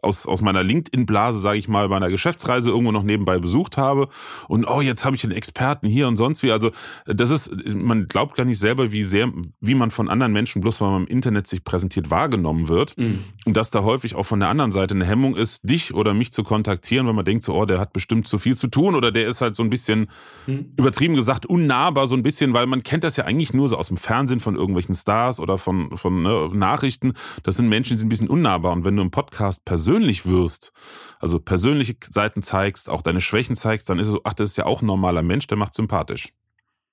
aus, 0.02 0.26
aus 0.26 0.40
meiner 0.40 0.62
LinkedIn-Blase, 0.62 1.40
sage 1.40 1.59
ich 1.59 1.69
mal, 1.69 1.88
bei 1.88 1.97
einer 1.97 2.11
Geschäftsreise 2.11 2.71
irgendwo 2.71 2.93
noch 2.93 3.02
nebenbei 3.02 3.38
besucht 3.38 3.76
habe 3.76 4.09
und 4.49 4.66
oh, 4.66 4.81
jetzt 4.81 5.05
habe 5.05 5.16
ich 5.16 5.25
einen 5.25 5.33
Experten 5.33 5.87
hier 5.87 6.09
und 6.09 6.16
sonst 6.16 6.43
wie. 6.43 6.52
Also 6.52 6.71
das 7.07 7.31
ist, 7.31 7.52
man 7.75 8.09
glaubt 8.09 8.37
gar 8.37 8.45
nicht 8.45 8.59
selber, 8.59 8.93
wie 8.93 9.02
sehr, 9.02 9.31
wie 9.61 9.75
man 9.75 9.90
von 9.90 10.09
anderen 10.09 10.33
Menschen, 10.33 10.61
bloß 10.61 10.81
weil 10.81 10.90
man 10.90 11.02
im 11.02 11.09
Internet 11.09 11.47
sich 11.47 11.64
präsentiert, 11.64 12.11
wahrgenommen 12.11 12.69
wird. 12.69 12.97
Mhm. 12.99 13.25
Und 13.45 13.57
dass 13.57 13.71
da 13.71 13.83
häufig 13.83 14.14
auch 14.14 14.25
von 14.25 14.40
der 14.40 14.49
anderen 14.49 14.73
Seite 14.73 14.95
eine 14.95 15.07
Hemmung 15.07 15.37
ist, 15.37 15.69
dich 15.69 15.95
oder 15.95 16.14
mich 16.14 16.33
zu 16.33 16.43
kontaktieren, 16.43 17.07
wenn 17.07 17.14
man 17.14 17.25
denkt 17.25 17.45
so, 17.45 17.55
oh, 17.55 17.64
der 17.64 17.78
hat 17.78 17.93
bestimmt 17.93 18.26
zu 18.28 18.38
viel 18.38 18.57
zu 18.57 18.69
tun 18.69 18.95
oder 18.95 19.11
der 19.11 19.26
ist 19.26 19.40
halt 19.40 19.57
so 19.57 19.62
ein 19.62 19.71
bisschen, 19.71 20.09
Mhm. 20.47 20.73
übertrieben 20.76 21.15
gesagt, 21.15 21.47
unnahbar 21.47 22.06
so 22.06 22.15
ein 22.17 22.23
bisschen, 22.23 22.52
weil 22.52 22.67
man 22.67 22.82
kennt 22.82 23.04
das 23.04 23.17
ja 23.17 23.25
eigentlich 23.25 23.52
nur 23.52 23.69
so 23.69 23.76
aus 23.76 23.89
dem 23.89 23.97
Fernsehen 23.97 24.41
von 24.41 24.54
irgendwelchen 24.54 24.95
Stars 24.95 25.41
oder 25.41 25.58
von, 25.58 25.97
von 25.97 26.23
ne, 26.23 26.50
Nachrichten. 26.52 27.15
Das 27.43 27.56
sind 27.56 27.69
Menschen, 27.69 27.95
die 27.95 27.99
sind 27.99 28.06
ein 28.06 28.10
bisschen 28.10 28.28
unnahbar. 28.28 28.73
Und 28.73 28.84
wenn 28.84 28.97
du 28.97 29.02
im 29.02 29.10
Podcast 29.10 29.65
persönlich 29.65 29.85
wirst, 29.86 30.72
also 31.18 31.38
persönliche 31.38 31.96
Seiten 32.08 32.42
zeigst, 32.42 32.88
auch 32.88 33.02
deine 33.02 33.20
Schwächen 33.20 33.56
zeigst, 33.56 33.88
dann 33.88 33.99
ist 33.99 34.08
es 34.08 34.12
so, 34.12 34.20
ach, 34.25 34.34
das 34.34 34.50
ist 34.50 34.56
ja 34.56 34.66
auch 34.66 34.82
ein 34.82 34.86
normaler 34.86 35.22
Mensch, 35.22 35.46
der 35.46 35.56
macht 35.56 35.75
sympathisch. 35.75 36.32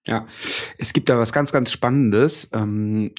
Ja, 0.06 0.26
es 0.78 0.94
gibt 0.94 1.10
da 1.10 1.18
was 1.18 1.32
ganz, 1.32 1.52
ganz 1.52 1.72
Spannendes. 1.72 2.50
Ähm, 2.54 3.12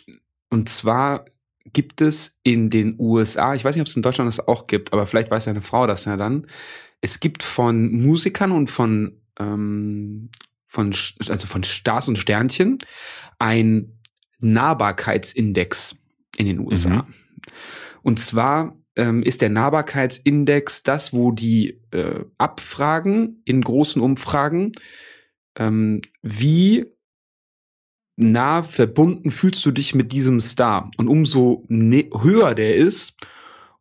und 0.51 0.69
zwar 0.69 1.25
gibt 1.73 2.01
es 2.01 2.39
in 2.43 2.71
den 2.71 2.97
USA, 2.99 3.55
ich 3.55 3.65
weiß 3.65 3.75
nicht, 3.75 3.81
ob 3.81 3.89
es 3.89 3.97
in 3.97 4.03
Deutschland 4.03 4.29
das 4.29 4.47
auch 4.47 4.67
gibt, 4.67 4.93
aber 4.93 5.07
vielleicht 5.07 5.31
weiß 5.31 5.47
ja 5.47 5.51
eine 5.51 5.63
Frau 5.63 5.87
das 5.87 6.05
ja 6.05 6.17
dann. 6.17 6.47
Es 7.01 7.21
gibt 7.21 7.43
von 7.43 7.91
Musikern 7.93 8.53
und 8.53 8.69
von, 8.69 9.21
ähm, 9.39 10.31
von, 10.67 10.95
also 11.29 11.47
von 11.47 11.65
Stars 11.65 12.09
und 12.09 12.19
Sternchen 12.19 12.79
ein 13.39 13.99
Nahbarkeitsindex 14.41 15.97
in 16.37 16.47
den 16.47 16.61
USA. 16.61 16.89
Mhm. 16.91 17.15
Und 18.03 18.21
zwar 18.21 18.77
ähm, 18.97 19.23
ist 19.23 19.43
der 19.43 19.51
Nahbarkeitsindex 19.51 20.83
das, 20.83 21.13
wo 21.13 21.33
die 21.33 21.81
äh, 21.91 22.25
abfragen 22.39 23.43
in 23.45 23.61
großen 23.63 24.01
Umfragen, 24.01 24.73
ähm, 25.57 26.01
wie 26.23 26.87
nah 28.17 28.63
verbunden 28.63 29.31
fühlst 29.31 29.65
du 29.67 29.73
dich 29.73 29.95
mit 29.95 30.13
diesem 30.13 30.41
Star? 30.41 30.91
Und 30.97 31.09
umso 31.09 31.65
ne 31.69 32.09
höher 32.23 32.55
der 32.55 32.77
ist, 32.77 33.17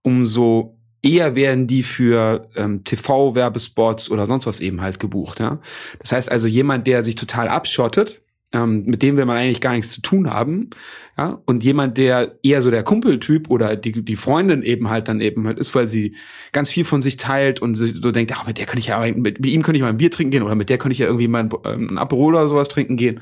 umso 0.01 0.79
eher 1.03 1.35
werden 1.35 1.67
die 1.67 1.83
für 1.83 2.49
ähm, 2.55 2.83
TV-Werbespots 2.83 4.09
oder 4.09 4.25
sonst 4.25 4.47
was 4.47 4.61
eben 4.61 4.81
halt 4.81 4.99
gebucht. 4.99 5.39
Ja? 5.39 5.59
Das 5.99 6.11
heißt 6.11 6.31
also, 6.31 6.47
jemand, 6.47 6.87
der 6.87 7.03
sich 7.03 7.15
total 7.15 7.49
abschottet, 7.49 8.22
ähm, 8.53 8.85
mit 8.85 9.01
dem 9.01 9.17
will 9.17 9.25
man 9.25 9.37
eigentlich 9.37 9.61
gar 9.61 9.73
nichts 9.73 9.91
zu 9.91 10.01
tun 10.01 10.29
haben, 10.29 10.69
ja, 11.17 11.39
und 11.45 11.63
jemand, 11.63 11.97
der 11.97 12.39
eher 12.43 12.61
so 12.61 12.71
der 12.71 12.83
Kumpeltyp 12.83 13.49
oder 13.49 13.75
die, 13.75 14.03
die 14.03 14.15
Freundin 14.15 14.63
eben 14.63 14.89
halt 14.89 15.07
dann 15.07 15.21
eben 15.21 15.45
halt 15.45 15.59
ist, 15.59 15.75
weil 15.75 15.87
sie 15.87 16.15
ganz 16.51 16.69
viel 16.69 16.85
von 16.85 17.01
sich 17.01 17.17
teilt 17.17 17.61
und 17.61 17.75
so 17.75 17.85
so 17.85 18.11
denkt, 18.11 18.31
ach, 18.35 18.47
mit 18.47 18.57
der 18.57 18.65
könnte 18.65 18.79
ich 18.79 18.87
ja, 18.87 18.99
mit, 18.99 19.39
mit 19.39 19.45
ihm 19.45 19.61
könnte 19.61 19.77
ich 19.77 19.83
mal 19.83 19.89
ein 19.89 19.97
Bier 19.97 20.11
trinken 20.11 20.31
gehen 20.31 20.43
oder 20.43 20.55
mit 20.55 20.69
der 20.69 20.77
könnte 20.77 20.93
ich 20.93 20.99
ja 20.99 21.05
irgendwie 21.07 21.27
mal 21.27 21.43
ein, 21.43 21.49
ähm, 21.65 21.89
ein 21.91 21.97
Aperol 21.97 22.33
oder 22.35 22.47
sowas 22.47 22.67
trinken 22.67 22.97
gehen. 22.97 23.21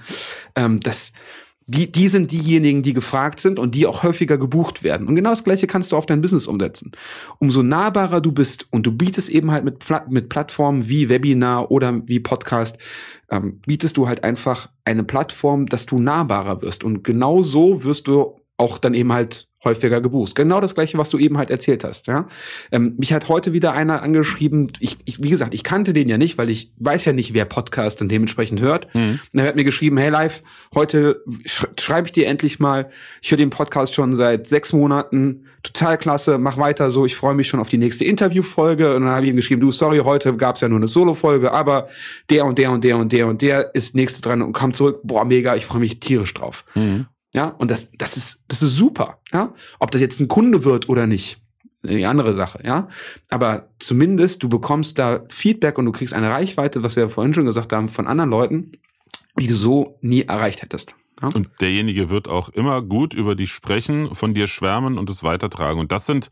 Ähm, 0.56 0.80
das, 0.80 1.12
die, 1.73 1.89
die 1.89 2.10
sind 2.10 2.31
diejenigen, 2.34 2.84
die 2.84 2.91
gefragt 2.91 3.39
sind 3.39 3.57
und 3.57 3.75
die 3.75 3.88
auch 3.88 4.03
häufiger 4.03 4.38
gebucht 4.38 4.84
werden. 4.84 5.07
Und 5.07 5.15
genau 5.15 5.29
das 5.29 5.45
Gleiche 5.45 5.67
kannst 5.67 5.91
du 5.91 5.95
auf 5.95 6.05
dein 6.05 6.19
Business 6.19 6.45
umsetzen. 6.45 6.91
Umso 7.39 7.63
nahbarer 7.63 8.19
du 8.19 8.34
bist 8.34 8.67
und 8.71 8.86
du 8.86 8.91
bietest 8.91 9.29
eben 9.29 9.51
halt 9.51 9.63
mit, 9.63 9.77
mit 10.10 10.27
Plattformen 10.27 10.89
wie 10.89 11.07
Webinar 11.07 11.71
oder 11.71 12.01
wie 12.07 12.19
Podcast, 12.19 12.77
ähm, 13.29 13.62
bietest 13.65 13.95
du 13.95 14.10
halt 14.10 14.25
einfach 14.25 14.69
eine 14.84 15.05
Plattform, 15.05 15.65
dass 15.65 15.86
du 15.86 15.99
nahbarer 15.99 16.62
wirst. 16.62 16.84
Und 16.84 17.05
genau 17.05 17.41
so 17.41 17.86
wirst 17.86 18.07
du 18.07 18.41
auch 18.57 18.77
dann 18.77 18.93
eben 18.93 19.13
halt 19.13 19.47
häufiger 19.63 20.02
gebucht. 20.02 20.36
Genau 20.36 20.60
das 20.60 20.74
gleiche, 20.74 20.97
was 20.97 21.10
du 21.10 21.17
eben 21.17 21.38
halt 21.38 21.50
erzählt 21.50 21.84
hast. 21.84 22.08
Ja? 22.08 22.28
Ähm, 22.71 22.95
mich 22.97 23.13
hat 23.13 23.30
heute 23.30 23.54
wieder 23.54 23.74
einer 23.74 24.02
angeschrieben. 24.02 24.71
Ich, 24.80 24.97
ich, 25.06 25.21
wie 25.21 25.30
gesagt, 25.30 25.54
ich 25.54 25.63
kannte 25.63 25.93
den 25.93 26.10
ja 26.10 26.17
nicht, 26.17 26.38
weil 26.38 26.50
ich 26.50 26.74
weiß 26.78 27.06
ja 27.06 27.13
nicht, 27.13 27.34
wer 27.34 27.45
Podcast 27.45 28.02
dann 28.02 28.10
dementsprechend 28.10 28.62
hört. 28.62 28.93
Mhm. 28.95 29.19
Und 29.32 29.39
er 29.39 29.47
hat 29.47 29.56
mir 29.56 29.63
geschrieben, 29.63 29.97
hey 29.97 30.10
live, 30.10 30.41
heute 30.74 31.24
sch 31.45 31.65
schreibe 31.80 32.08
ich 32.08 32.12
dir 32.12 32.28
endlich 32.28 32.60
mal. 32.60 32.89
Ich 33.21 33.30
höre 33.30 33.38
den 33.38 33.52
Podcast 33.52 33.93
schon 33.93 34.15
seit 34.15 34.47
sechs 34.47 34.74
Monaten. 34.74 35.45
Total 35.63 35.97
klasse, 35.97 36.39
mach 36.39 36.58
weiter 36.58 36.89
so. 36.89 37.06
Ich 37.06 37.15
freue 37.15 37.36
mich 37.36 37.47
schon 37.47 37.60
auf 37.60 37.69
die 37.69 37.78
nächste 37.78 38.04
Interviewfolge. 38.04 38.95
Und 38.95 39.04
dann 39.04 39.12
habe 39.12 39.26
ich 39.26 39.30
ihm 39.30 39.36
geschrieben, 39.36 39.62
du, 39.62 39.71
sorry, 39.71 40.00
heute 40.00 40.36
gab's 40.36 40.62
ja 40.62 40.69
nur 40.69 40.80
eine 40.80 40.88
Solo-Folge, 40.88 41.52
aber 41.52 41.88
der 42.32 42.45
und 42.45 42.58
der 42.58 42.71
und 42.71 42.84
der 42.84 42.97
und 42.97 43.12
der 43.12 43.28
und 43.28 43.41
der 43.43 43.76
ist 43.76 43.93
nächste 43.93 44.21
dran 44.21 44.41
und 44.41 44.54
kam 44.54 44.74
zurück. 44.74 45.02
Boah, 45.04 45.24
mega, 45.24 45.56
ich 45.56 45.67
freue 45.67 45.82
mich 45.82 46.00
tierisch 46.00 46.34
drauf. 46.34 46.65
Mhm. 46.74 47.06
Ja, 47.34 47.48
und 47.48 47.72
das, 47.72 47.89
das 47.98 48.17
ist, 48.17 48.44
das 48.48 48.62
ist 48.62 48.76
super. 48.76 49.20
Ja, 49.32 49.54
ob 49.80 49.91
das 49.91 50.02
jetzt 50.02 50.20
ein 50.20 50.28
Kunde 50.28 50.63
wird 50.65 50.89
oder 50.89 51.08
nicht, 51.08 51.41
eine 51.84 52.08
andere 52.08 52.36
Sache. 52.36 52.62
Ja, 52.65 52.89
aber 53.30 53.70
zumindest 53.80 54.44
du 54.44 54.50
bekommst 54.50 55.00
da 55.00 55.24
Feedback 55.30 55.78
und 55.78 55.86
du 55.86 55.91
kriegst 55.91 56.13
eine 56.13 56.30
Reichweite, 56.30 56.84
was 56.84 56.96
wir 56.96 57.10
vorhin 57.10 57.34
schon 57.34 57.46
gesagt 57.46 57.74
haben, 57.74 57.89
von 57.89 58.08
anderen 58.08 58.30
Leuten, 58.30 58.72
die 59.39 59.48
du 59.48 59.56
so 59.56 59.98
nie 60.02 60.24
erreicht 60.24 60.62
hättest. 60.62 60.96
Ja? 61.22 61.30
Und 61.34 61.50
derjenige 61.62 62.10
wird 62.10 62.28
auch 62.28 62.50
immer 62.50 62.82
gut 62.82 63.13
über 63.13 63.36
dich 63.36 63.52
sprechen, 63.52 64.13
von 64.13 64.34
dir 64.34 64.48
schwärmen 64.48 64.98
und 64.98 65.10
es 65.10 65.24
weitertragen. 65.24 65.80
Und 65.80 65.91
das 65.91 66.06
sind 66.06 66.30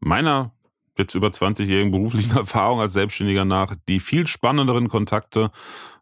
meiner 0.00 0.52
jetzt 0.96 1.14
über 1.14 1.28
20-jährigen 1.28 1.90
beruflichen 1.90 2.36
Erfahrung 2.36 2.80
als 2.80 2.92
Selbstständiger 2.92 3.44
nach 3.44 3.74
die 3.88 4.00
viel 4.00 4.26
spannenderen 4.26 4.88
Kontakte, 4.88 5.50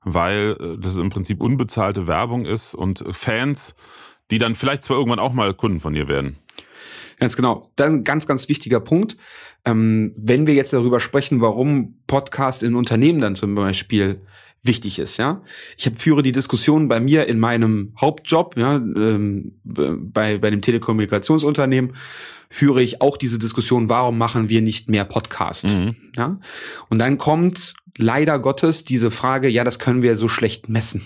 weil 0.04 0.56
äh, 0.60 0.78
das 0.78 0.96
im 0.98 1.08
Prinzip 1.08 1.40
unbezahlte 1.40 2.06
Werbung 2.06 2.44
ist 2.44 2.74
und 2.74 3.04
Fans, 3.12 3.74
die 4.30 4.38
dann 4.38 4.54
vielleicht 4.54 4.82
zwar 4.82 4.96
irgendwann 4.96 5.18
auch 5.18 5.32
mal 5.32 5.54
Kunden 5.54 5.80
von 5.80 5.94
dir 5.94 6.08
werden. 6.08 6.36
Ganz 7.18 7.36
genau. 7.36 7.70
Das 7.76 7.88
ist 7.88 7.94
ein 7.94 8.04
ganz, 8.04 8.26
ganz 8.26 8.48
wichtiger 8.48 8.80
Punkt. 8.80 9.16
Ähm, 9.64 10.12
wenn 10.16 10.46
wir 10.46 10.54
jetzt 10.54 10.72
darüber 10.72 10.98
sprechen, 10.98 11.40
warum 11.40 12.00
Podcast 12.06 12.62
in 12.62 12.74
Unternehmen 12.74 13.20
dann 13.20 13.36
zum 13.36 13.54
Beispiel 13.54 14.22
wichtig 14.64 14.98
ist, 14.98 15.18
ja. 15.18 15.42
Ich 15.76 15.86
hab, 15.86 15.98
führe 15.98 16.22
die 16.22 16.32
Diskussion 16.32 16.88
bei 16.88 17.00
mir 17.00 17.26
in 17.28 17.38
meinem 17.38 17.94
Hauptjob, 18.00 18.56
ja, 18.56 18.76
ähm, 18.76 19.60
bei, 19.64 20.38
bei 20.38 20.50
dem 20.50 20.62
Telekommunikationsunternehmen 20.62 21.94
führe 22.52 22.82
ich 22.82 23.00
auch 23.00 23.16
diese 23.16 23.38
Diskussion, 23.38 23.88
warum 23.88 24.18
machen 24.18 24.50
wir 24.50 24.60
nicht 24.60 24.88
mehr 24.88 25.04
Podcast? 25.04 25.64
Mhm. 25.64 25.96
Ja? 26.16 26.38
Und 26.90 26.98
dann 26.98 27.16
kommt 27.16 27.74
leider 27.96 28.38
Gottes 28.38 28.84
diese 28.84 29.10
Frage, 29.10 29.48
ja, 29.48 29.64
das 29.64 29.78
können 29.78 30.02
wir 30.02 30.16
so 30.16 30.28
schlecht 30.28 30.68
messen. 30.68 31.02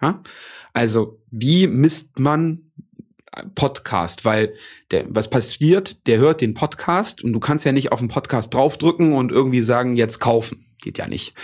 Ja? 0.00 0.22
Also, 0.72 1.20
wie 1.30 1.66
misst 1.66 2.18
man 2.18 2.70
Podcast, 3.54 4.24
weil 4.24 4.54
der, 4.90 5.06
was 5.08 5.30
passiert, 5.30 6.06
der 6.06 6.18
hört 6.18 6.40
den 6.40 6.54
Podcast 6.54 7.22
und 7.22 7.32
du 7.32 7.40
kannst 7.40 7.64
ja 7.64 7.72
nicht 7.72 7.92
auf 7.92 8.00
den 8.00 8.08
Podcast 8.08 8.52
draufdrücken 8.52 9.12
und 9.12 9.30
irgendwie 9.30 9.62
sagen, 9.62 9.96
jetzt 9.96 10.18
kaufen. 10.18 10.66
Geht 10.82 10.98
ja 10.98 11.06
nicht. 11.06 11.34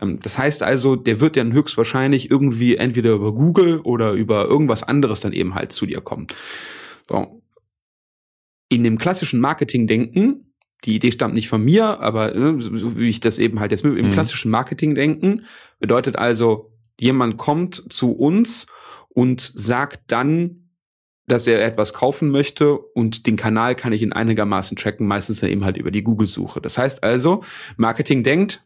Ähm, 0.00 0.18
das 0.20 0.36
heißt 0.36 0.62
also, 0.62 0.96
der 0.96 1.20
wird 1.20 1.36
dann 1.36 1.52
höchstwahrscheinlich 1.52 2.30
irgendwie 2.30 2.76
entweder 2.76 3.12
über 3.12 3.32
Google 3.32 3.78
oder 3.80 4.12
über 4.12 4.46
irgendwas 4.46 4.82
anderes 4.82 5.20
dann 5.20 5.32
eben 5.32 5.54
halt 5.54 5.72
zu 5.72 5.86
dir 5.86 6.00
kommen. 6.00 6.26
So. 7.08 7.42
In 8.68 8.84
dem 8.84 8.98
klassischen 8.98 9.40
Marketing-Denken, 9.40 10.54
die 10.84 10.96
Idee 10.96 11.12
stammt 11.12 11.34
nicht 11.34 11.48
von 11.48 11.64
mir, 11.64 12.00
aber 12.00 12.32
ne, 12.32 12.60
so 12.60 12.96
wie 12.96 13.08
ich 13.08 13.20
das 13.20 13.38
eben 13.38 13.60
halt 13.60 13.70
jetzt 13.70 13.84
mit 13.84 13.96
im 13.96 14.06
mhm. 14.06 14.10
klassischen 14.10 14.50
Marketing-Denken, 14.50 15.46
bedeutet 15.78 16.16
also, 16.16 16.72
jemand 17.00 17.36
kommt 17.36 17.92
zu 17.92 18.12
uns 18.12 18.66
und 19.08 19.52
sagt 19.54 20.12
dann, 20.12 20.70
dass 21.26 21.46
er 21.46 21.64
etwas 21.64 21.94
kaufen 21.94 22.30
möchte 22.30 22.76
und 22.78 23.26
den 23.26 23.36
Kanal 23.36 23.74
kann 23.74 23.92
ich 23.92 24.02
in 24.02 24.12
einigermaßen 24.12 24.76
tracken, 24.76 25.06
meistens 25.06 25.40
dann 25.40 25.50
eben 25.50 25.64
halt 25.64 25.76
über 25.76 25.90
die 25.90 26.02
Google-Suche. 26.02 26.60
Das 26.60 26.76
heißt 26.76 27.02
also, 27.02 27.44
Marketing 27.76 28.24
denkt, 28.24 28.64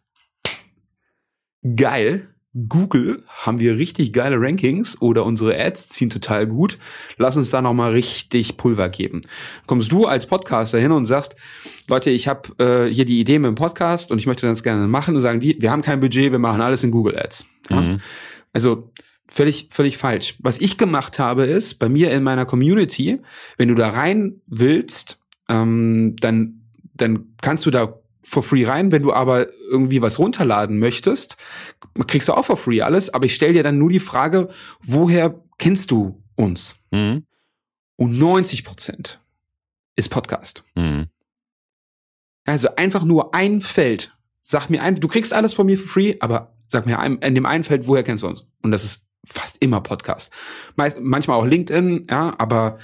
geil, 1.77 2.34
Google 2.69 3.25
haben 3.29 3.59
wir 3.59 3.79
richtig 3.79 4.13
geile 4.13 4.37
Rankings 4.39 5.01
oder 5.03 5.25
unsere 5.25 5.59
Ads 5.59 5.89
ziehen 5.89 6.09
total 6.09 6.47
gut. 6.47 6.79
Lass 7.17 7.37
uns 7.37 7.51
da 7.51 7.61
noch 7.61 7.75
mal 7.75 7.91
richtig 7.91 8.57
Pulver 8.57 8.89
geben. 8.89 9.23
Kommst 9.67 9.91
du 9.91 10.07
als 10.07 10.27
Podcaster 10.27 10.79
hin 10.79 10.93
und 10.93 11.07
sagst, 11.07 11.35
Leute, 11.89 12.11
ich 12.11 12.29
habe 12.29 12.51
äh, 12.59 12.95
hier 12.95 13.05
die 13.05 13.19
Idee 13.19 13.41
mit 13.41 13.49
dem 13.49 13.57
Podcast 13.57 14.13
und 14.13 14.19
ich 14.19 14.27
möchte 14.27 14.47
das 14.47 14.63
gerne 14.63 14.87
machen 14.87 15.17
und 15.17 15.21
sagen 15.21 15.41
die, 15.41 15.61
wir 15.61 15.73
haben 15.73 15.83
kein 15.83 15.99
Budget, 15.99 16.31
wir 16.31 16.39
machen 16.39 16.61
alles 16.61 16.85
in 16.85 16.93
Google 16.93 17.19
Ads. 17.19 17.45
Ja? 17.71 17.81
Mhm. 17.81 18.01
Also 18.53 18.93
völlig 19.27 19.67
völlig 19.71 19.99
falsch. 19.99 20.37
Was 20.39 20.61
ich 20.61 20.79
gemacht 20.79 21.19
habe 21.19 21.45
ist 21.47 21.81
bei 21.81 21.89
mir 21.89 22.13
in 22.13 22.23
meiner 22.23 22.47
Community, 22.47 23.21
wenn 23.57 23.69
du 23.69 23.75
da 23.75 23.89
rein 23.89 24.41
willst, 24.47 25.19
ähm, 25.49 26.15
dann 26.21 26.61
dann 26.97 27.35
kannst 27.41 27.67
du 27.67 27.73
da 27.73 27.99
for 28.25 28.43
free 28.43 28.65
rein. 28.65 28.91
Wenn 28.91 29.03
du 29.03 29.13
aber 29.13 29.49
irgendwie 29.71 30.03
was 30.03 30.19
runterladen 30.19 30.79
möchtest, 30.79 31.37
kriegst 32.07 32.29
du 32.29 32.33
auch 32.33 32.45
for 32.45 32.57
free 32.57 32.83
alles. 32.83 33.13
Aber 33.13 33.27
ich 33.27 33.35
stelle 33.35 33.53
dir 33.53 33.63
dann 33.63 33.79
nur 33.79 33.91
die 33.91 34.01
Frage, 34.01 34.49
woher 34.81 35.41
kennst 35.59 35.91
du 35.91 36.23
uns? 36.35 36.81
Mhm. 36.91 37.27
Und 37.97 38.19
90 38.19 38.65
Prozent 38.65 39.21
ist 39.97 40.09
Podcast. 40.09 40.65
Mhm. 40.75 41.07
Also 42.47 42.75
einfach 42.77 43.05
nur 43.05 43.35
ein 43.35 43.61
Feld. 43.61 44.13
Sag 44.43 44.69
mir 44.69 44.83
ein, 44.83 44.97
du 44.97 45.09
kriegst 45.09 45.33
alles 45.33 45.55
von 45.55 45.67
mir 45.67 45.79
for 45.79 45.87
free, 45.87 46.17
aber 46.21 46.55
sag 46.67 46.87
mir 46.87 47.03
in 47.03 47.35
dem 47.35 47.47
einen 47.47 47.65
Feld, 47.65 47.87
woher 47.87 48.03
kennst 48.03 48.25
du 48.25 48.29
uns? 48.29 48.47
Und 48.63 48.73
das 48.73 48.85
ist 48.85 49.07
fast 49.25 49.57
immer 49.63 49.81
Podcast. 49.81 50.31
Meist, 50.77 50.99
manchmal 51.01 51.39
auch 51.39 51.47
LinkedIn, 51.47 52.09
ja, 52.11 52.35
aber 52.39 52.79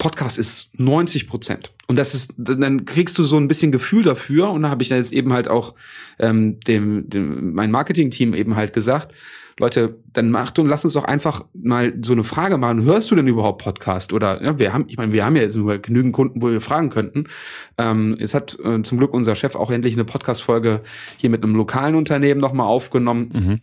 Podcast 0.00 0.38
ist 0.38 0.70
90 0.80 1.28
Prozent. 1.28 1.72
Und 1.86 1.96
das 1.96 2.14
ist, 2.14 2.32
dann 2.38 2.86
kriegst 2.86 3.18
du 3.18 3.24
so 3.24 3.36
ein 3.36 3.48
bisschen 3.48 3.70
Gefühl 3.70 4.02
dafür. 4.02 4.50
Und 4.50 4.62
da 4.62 4.70
habe 4.70 4.82
ich 4.82 4.88
dann 4.88 4.98
jetzt 4.98 5.12
eben 5.12 5.32
halt 5.32 5.46
auch 5.46 5.74
ähm, 6.18 6.58
dem, 6.60 7.08
dem 7.10 7.52
mein 7.52 7.70
Marketing-Team 7.70 8.32
eben 8.32 8.56
halt 8.56 8.72
gesagt, 8.72 9.14
Leute, 9.58 9.98
dann 10.14 10.30
macht 10.30 10.58
und 10.58 10.68
lass 10.68 10.86
uns 10.86 10.94
doch 10.94 11.04
einfach 11.04 11.44
mal 11.52 11.92
so 12.02 12.14
eine 12.14 12.24
Frage 12.24 12.56
machen. 12.56 12.84
Hörst 12.84 13.10
du 13.10 13.14
denn 13.14 13.28
überhaupt 13.28 13.62
Podcast? 13.62 14.14
Oder 14.14 14.42
ja, 14.42 14.58
wir 14.58 14.72
haben, 14.72 14.86
ich 14.88 14.96
meine, 14.96 15.12
wir 15.12 15.22
haben 15.22 15.36
ja 15.36 15.42
jetzt 15.42 15.58
genügend 15.82 16.14
Kunden, 16.14 16.40
wo 16.40 16.50
wir 16.50 16.62
fragen 16.62 16.88
könnten. 16.88 17.26
Ähm, 17.76 18.16
es 18.18 18.32
hat 18.32 18.58
äh, 18.64 18.82
zum 18.82 18.96
Glück 18.96 19.12
unser 19.12 19.36
Chef 19.36 19.54
auch 19.54 19.70
endlich 19.70 19.94
eine 19.94 20.06
Podcast-Folge 20.06 20.80
hier 21.18 21.28
mit 21.28 21.44
einem 21.44 21.54
lokalen 21.54 21.94
Unternehmen 21.94 22.40
nochmal 22.40 22.68
aufgenommen. 22.68 23.30
Mhm 23.34 23.60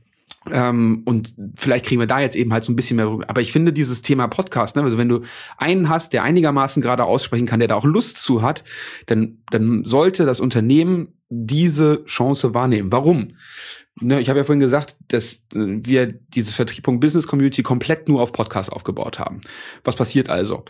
ähm, 0.52 1.04
und 1.06 1.34
vielleicht 1.56 1.86
kriegen 1.86 2.00
wir 2.00 2.08
da 2.08 2.20
jetzt 2.20 2.36
eben 2.36 2.54
halt 2.54 2.64
so 2.64 2.72
ein 2.72 2.76
bisschen 2.76 2.98
mehr. 2.98 3.20
Aber 3.28 3.42
ich 3.42 3.52
finde 3.52 3.74
dieses 3.74 4.02
Thema 4.02 4.28
Podcast, 4.28 4.76
ne, 4.76 4.84
also 4.84 4.98
wenn 4.98 5.10
du 5.10 5.22
einen 5.58 5.90
hast, 5.90 6.14
der 6.14 6.24
einigermaßen 6.24 6.82
gerade 6.82 7.04
aussprechen 7.06 7.46
kann, 7.46 7.60
der 7.60 7.70
da 7.70 7.76
auch 7.76 7.86
Lust 7.86 8.18
zu 8.18 8.42
hat, 8.42 8.64
dann, 9.06 9.40
dann 9.52 9.86
sollte 9.86 10.26
das 10.26 10.40
Unternehmen 10.40 11.14
diese 11.30 12.04
Chance 12.06 12.54
wahrnehmen. 12.54 12.92
Warum? 12.92 13.36
Ne, 14.00 14.20
ich 14.20 14.30
habe 14.30 14.40
ja 14.40 14.46
vorhin 14.46 14.60
gesagt, 14.60 14.96
dass 15.08 15.48
wir 15.52 16.06
diese 16.08 16.54
Vertriebung 16.54 17.00
Business 17.00 17.28
Community 17.28 17.64
komplett 17.64 18.08
nur 18.08 18.22
auf 18.22 18.32
Podcast 18.32 18.72
aufgebaut 18.72 19.20
haben. 19.20 19.42
Was 19.84 19.96
passiert 19.96 20.30
also? 20.30 20.66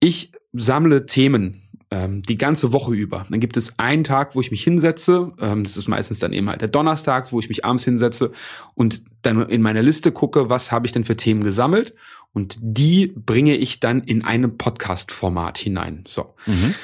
Ich 0.00 0.32
sammle 0.52 1.06
Themen 1.06 1.60
ähm, 1.94 2.22
die 2.22 2.36
ganze 2.36 2.72
Woche 2.72 2.92
über. 2.92 3.24
Dann 3.30 3.38
gibt 3.38 3.56
es 3.56 3.78
einen 3.78 4.02
Tag, 4.02 4.34
wo 4.34 4.40
ich 4.40 4.50
mich 4.50 4.64
hinsetze. 4.64 5.32
Ähm, 5.40 5.62
das 5.62 5.76
ist 5.76 5.86
meistens 5.86 6.18
dann 6.18 6.32
eben 6.32 6.50
halt 6.50 6.60
der 6.60 6.68
Donnerstag, 6.68 7.30
wo 7.30 7.38
ich 7.38 7.48
mich 7.48 7.64
abends 7.64 7.84
hinsetze 7.84 8.32
und 8.74 9.02
dann 9.22 9.48
in 9.48 9.62
meine 9.62 9.80
Liste 9.80 10.10
gucke, 10.10 10.50
was 10.50 10.72
habe 10.72 10.86
ich 10.86 10.92
denn 10.92 11.04
für 11.04 11.16
Themen 11.16 11.44
gesammelt. 11.44 11.94
Und 12.32 12.58
die 12.60 13.14
bringe 13.14 13.56
ich 13.56 13.78
dann 13.78 14.02
in 14.02 14.24
einem 14.24 14.58
Podcast-Format 14.58 15.56
hinein. 15.56 16.02
So. 16.08 16.34
Mhm. 16.46 16.74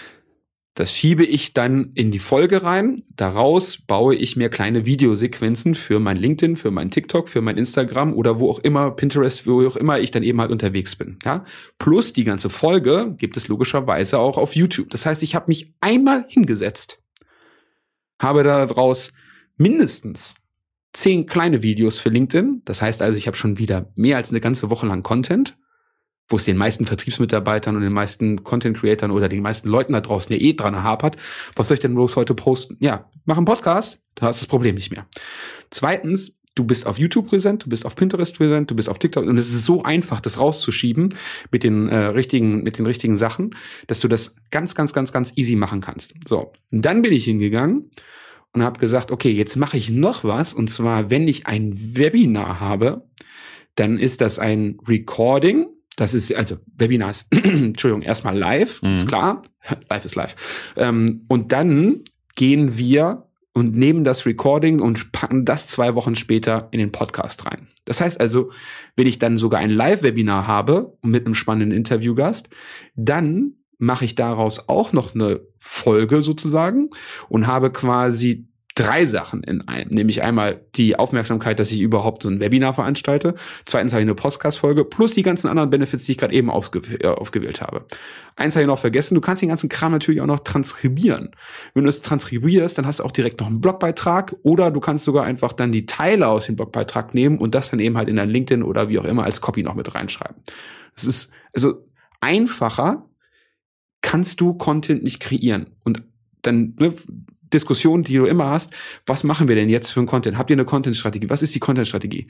Das 0.81 0.97
schiebe 0.97 1.27
ich 1.27 1.53
dann 1.53 1.91
in 1.93 2.11
die 2.11 2.19
Folge 2.19 2.63
rein. 2.63 3.03
Daraus 3.15 3.77
baue 3.77 4.15
ich 4.15 4.37
mir 4.37 4.49
kleine 4.49 4.87
Videosequenzen 4.87 5.75
für 5.75 6.01
mein 6.01 6.17
LinkedIn, 6.17 6.57
für 6.57 6.71
mein 6.71 6.91
TikTok, 6.91 7.29
für 7.29 7.43
mein 7.43 7.59
Instagram 7.59 8.15
oder 8.15 8.41
wo 8.41 8.49
auch 8.49 8.61
immer, 8.61 8.91
Pinterest, 8.91 9.47
wo 9.47 9.69
auch 9.69 9.77
immer 9.77 10.01
ich 10.01 10.11
dann 10.11 10.23
eben 10.23 10.41
halt 10.41 10.51
unterwegs 10.51 10.97
bin. 10.97 11.19
Ja? 11.23 11.45
Plus 11.79 12.15
die 12.15 12.25
ganze 12.25 12.49
Folge 12.49 13.15
gibt 13.19 13.37
es 13.37 13.49
logischerweise 13.49 14.21
auch 14.21 14.39
auf 14.39 14.57
YouTube. 14.57 14.89
Das 14.89 15.05
heißt, 15.05 15.23
ich 15.23 15.35
habe 15.35 15.49
mich 15.49 15.75
einmal 15.83 16.25
hingesetzt, 16.29 17.03
habe 18.19 18.43
daraus 18.43 19.13
mindestens 19.59 20.35
zehn 20.95 21.27
kleine 21.27 21.63
Videos 21.63 22.01
für 22.01 22.09
LinkedIn. 22.09 22.63
Das 22.65 22.81
heißt 22.81 23.03
also, 23.03 23.19
ich 23.19 23.27
habe 23.27 23.37
schon 23.37 23.59
wieder 23.59 23.93
mehr 23.97 24.17
als 24.17 24.31
eine 24.31 24.41
ganze 24.41 24.71
Woche 24.71 24.87
lang 24.87 25.03
Content 25.03 25.59
wo 26.31 26.37
es 26.37 26.45
den 26.45 26.57
meisten 26.57 26.87
Vertriebsmitarbeitern 26.87 27.77
und 27.77 27.83
den 27.83 27.93
meisten 27.93 28.45
Content 28.45 28.79
Creatern 28.79 29.11
oder 29.11 29.29
den 29.29 29.43
meisten 29.43 29.69
Leuten 29.69 29.93
da 29.93 30.01
draußen 30.01 30.35
ja 30.35 30.41
eh 30.41 30.55
dran 30.55 30.83
hapert. 30.83 31.17
Was 31.57 31.69
soll 31.69 31.75
ich 31.75 31.81
denn 31.81 31.95
bloß 31.95 32.17
heute 32.17 32.35
posten? 32.35 32.77
Ja, 32.81 33.11
mach 33.27 33.37
einen 33.37 33.47
Podcast, 33.47 34.01
da 34.15 34.27
hast 34.27 34.41
du 34.41 34.45
das 34.45 34.49
Problem 34.49 34.77
nicht 34.77 34.93
mehr. 34.93 35.07
Zweitens, 35.71 36.39
du 36.55 36.65
bist 36.65 36.87
auf 36.87 36.99
YouTube 36.99 37.29
präsent, 37.29 37.65
du 37.65 37.69
bist 37.69 37.85
auf 37.85 37.97
Pinterest 37.97 38.37
präsent, 38.37 38.71
du 38.71 38.77
bist 38.77 38.89
auf 38.89 38.99
TikTok 38.99 39.27
und 39.27 39.37
es 39.39 39.49
ist 39.49 39.67
so 39.67 39.83
einfach, 39.83 40.21
das 40.21 40.39
rauszuschieben 40.39 41.15
mit 41.51 41.65
den 41.65 41.89
äh, 41.89 41.97
richtigen 41.97 42.63
mit 42.63 42.79
den 42.79 42.87
richtigen 42.87 43.17
Sachen, 43.17 43.57
dass 43.89 44.01
du 44.01 44.09
das 44.09 44.37
ganz 44.51 44.75
ganz 44.75 44.93
ganz 44.93 45.13
ganz 45.13 45.33
easy 45.37 45.57
machen 45.57 45.81
kannst. 45.81 46.15
So, 46.29 46.53
und 46.71 46.85
dann 46.85 47.03
bin 47.03 47.13
ich 47.13 47.25
hingegangen 47.25 47.91
und 48.53 48.63
habe 48.63 48.79
gesagt, 48.79 49.11
okay, 49.11 49.31
jetzt 49.31 49.57
mache 49.57 49.77
ich 49.77 49.91
noch 49.91 50.23
was 50.23 50.55
und 50.55 50.71
zwar, 50.71 51.11
wenn 51.11 51.27
ich 51.27 51.47
ein 51.47 51.73
Webinar 51.97 52.61
habe, 52.61 53.05
dann 53.75 53.99
ist 53.99 54.21
das 54.21 54.39
ein 54.39 54.79
Recording 54.87 55.67
das 56.01 56.15
ist 56.15 56.35
also 56.35 56.57
Webinars, 56.79 57.27
Entschuldigung, 57.31 58.01
erstmal 58.01 58.37
live, 58.37 58.81
mhm. 58.81 58.95
ist 58.95 59.07
klar. 59.07 59.43
live 59.91 60.05
ist 60.07 60.15
live. 60.15 60.73
Ähm, 60.77 61.27
und 61.29 61.53
dann 61.53 62.05
gehen 62.37 62.79
wir 62.79 63.27
und 63.53 63.77
nehmen 63.77 64.03
das 64.03 64.25
Recording 64.25 64.81
und 64.81 65.13
packen 65.13 65.45
das 65.45 65.67
zwei 65.67 65.95
Wochen 65.95 66.17
später 66.17 66.69
in 66.71 66.79
den 66.79 66.91
Podcast 66.91 67.45
rein. 67.45 67.69
Das 67.85 68.01
heißt 68.01 68.19
also, 68.19 68.51
wenn 68.97 69.07
ich 69.07 69.19
dann 69.19 69.37
sogar 69.37 69.61
ein 69.61 69.69
Live-Webinar 69.69 70.47
habe 70.47 70.97
mit 71.03 71.27
einem 71.27 71.35
spannenden 71.35 71.77
Interviewgast, 71.77 72.49
dann 72.95 73.57
mache 73.77 74.07
ich 74.07 74.15
daraus 74.15 74.71
auch 74.71 74.95
noch 74.95 75.15
eine 75.15 75.43
Folge 75.59 76.23
sozusagen 76.23 76.89
und 77.29 77.47
habe 77.47 77.73
quasi 77.73 78.49
drei 78.75 79.05
Sachen 79.05 79.43
in 79.43 79.67
einem. 79.69 79.91
Nämlich 79.91 80.23
einmal 80.23 80.61
die 80.77 80.97
Aufmerksamkeit, 80.99 81.59
dass 81.59 81.73
ich 81.73 81.81
überhaupt 81.81 82.23
so 82.23 82.29
ein 82.29 82.41
Webinar 82.41 82.73
veranstalte. 82.73 83.35
Zweitens 83.65 83.93
habe 83.93 84.03
ich 84.03 84.07
eine 84.07 84.15
Podcast-Folge 84.15 84.85
plus 84.85 85.15
die 85.15 85.23
ganzen 85.23 85.49
anderen 85.49 85.71
Benefits, 85.71 86.05
die 86.05 86.13
ich 86.13 86.19
gerade 86.19 86.35
eben 86.35 86.49
äh, 86.49 87.07
aufgewählt 87.07 87.61
habe. 87.61 87.85
Eins 88.37 88.55
habe 88.55 88.63
ich 88.63 88.69
noch 88.69 88.79
vergessen, 88.79 89.15
du 89.15 89.21
kannst 89.21 89.43
den 89.43 89.49
ganzen 89.49 89.69
Kram 89.69 89.93
natürlich 89.93 90.21
auch 90.21 90.27
noch 90.27 90.41
transkribieren. 90.41 91.31
Wenn 91.75 91.85
du 91.85 91.91
es 91.91 92.03
transkribierst, 92.03 92.79
dann 92.79 92.87
hast 92.87 93.01
du 93.01 93.05
auch 93.05 93.13
direkt 93.13 93.41
noch 93.41 93.49
einen 93.49 93.61
Blogbeitrag 93.61 94.37
oder 94.43 94.71
du 94.71 94.81
kannst 94.81 95.05
sogar 95.05 95.25
einfach 95.25 95.53
dann 95.53 95.73
die 95.73 95.87
Teile 95.87 96.29
aus 96.29 96.47
dem 96.47 96.57
Blogbeitrag 96.57 97.13
nehmen 97.13 97.39
und 97.39 97.55
das 97.55 97.71
dann 97.71 97.81
eben 97.81 97.97
halt 97.97 98.09
in 98.09 98.17
dein 98.17 98.31
LinkedIn 98.31 98.63
oder 98.63 98.89
wie 98.89 98.99
auch 98.99 99.05
immer 99.05 99.25
als 99.25 99.41
Copy 99.41 99.63
noch 99.63 99.75
mit 99.75 99.95
reinschreiben. 99.95 100.37
Es 100.95 101.05
ist 101.05 101.31
also 101.53 101.87
einfacher 102.21 103.07
kannst 104.03 104.41
du 104.41 104.55
Content 104.55 105.03
nicht 105.03 105.21
kreieren 105.21 105.71
und 105.85 106.03
dann 106.43 106.75
ne, 106.79 106.95
Diskussion, 107.53 108.05
die 108.05 108.15
du 108.15 108.27
immer 108.27 108.51
hast, 108.51 108.73
was 109.07 109.25
machen 109.25 109.49
wir 109.49 109.57
denn 109.57 109.69
jetzt 109.69 109.91
für 109.91 110.01
ein 110.01 110.07
Content? 110.07 110.39
Habt 110.39 110.51
ihr 110.51 110.55
eine 110.55 110.65
Content-Strategie? 110.65 111.31
Was 111.31 111.43
ist 111.43 111.55
die 111.55 111.61
Content-Strategie? 111.61 112.29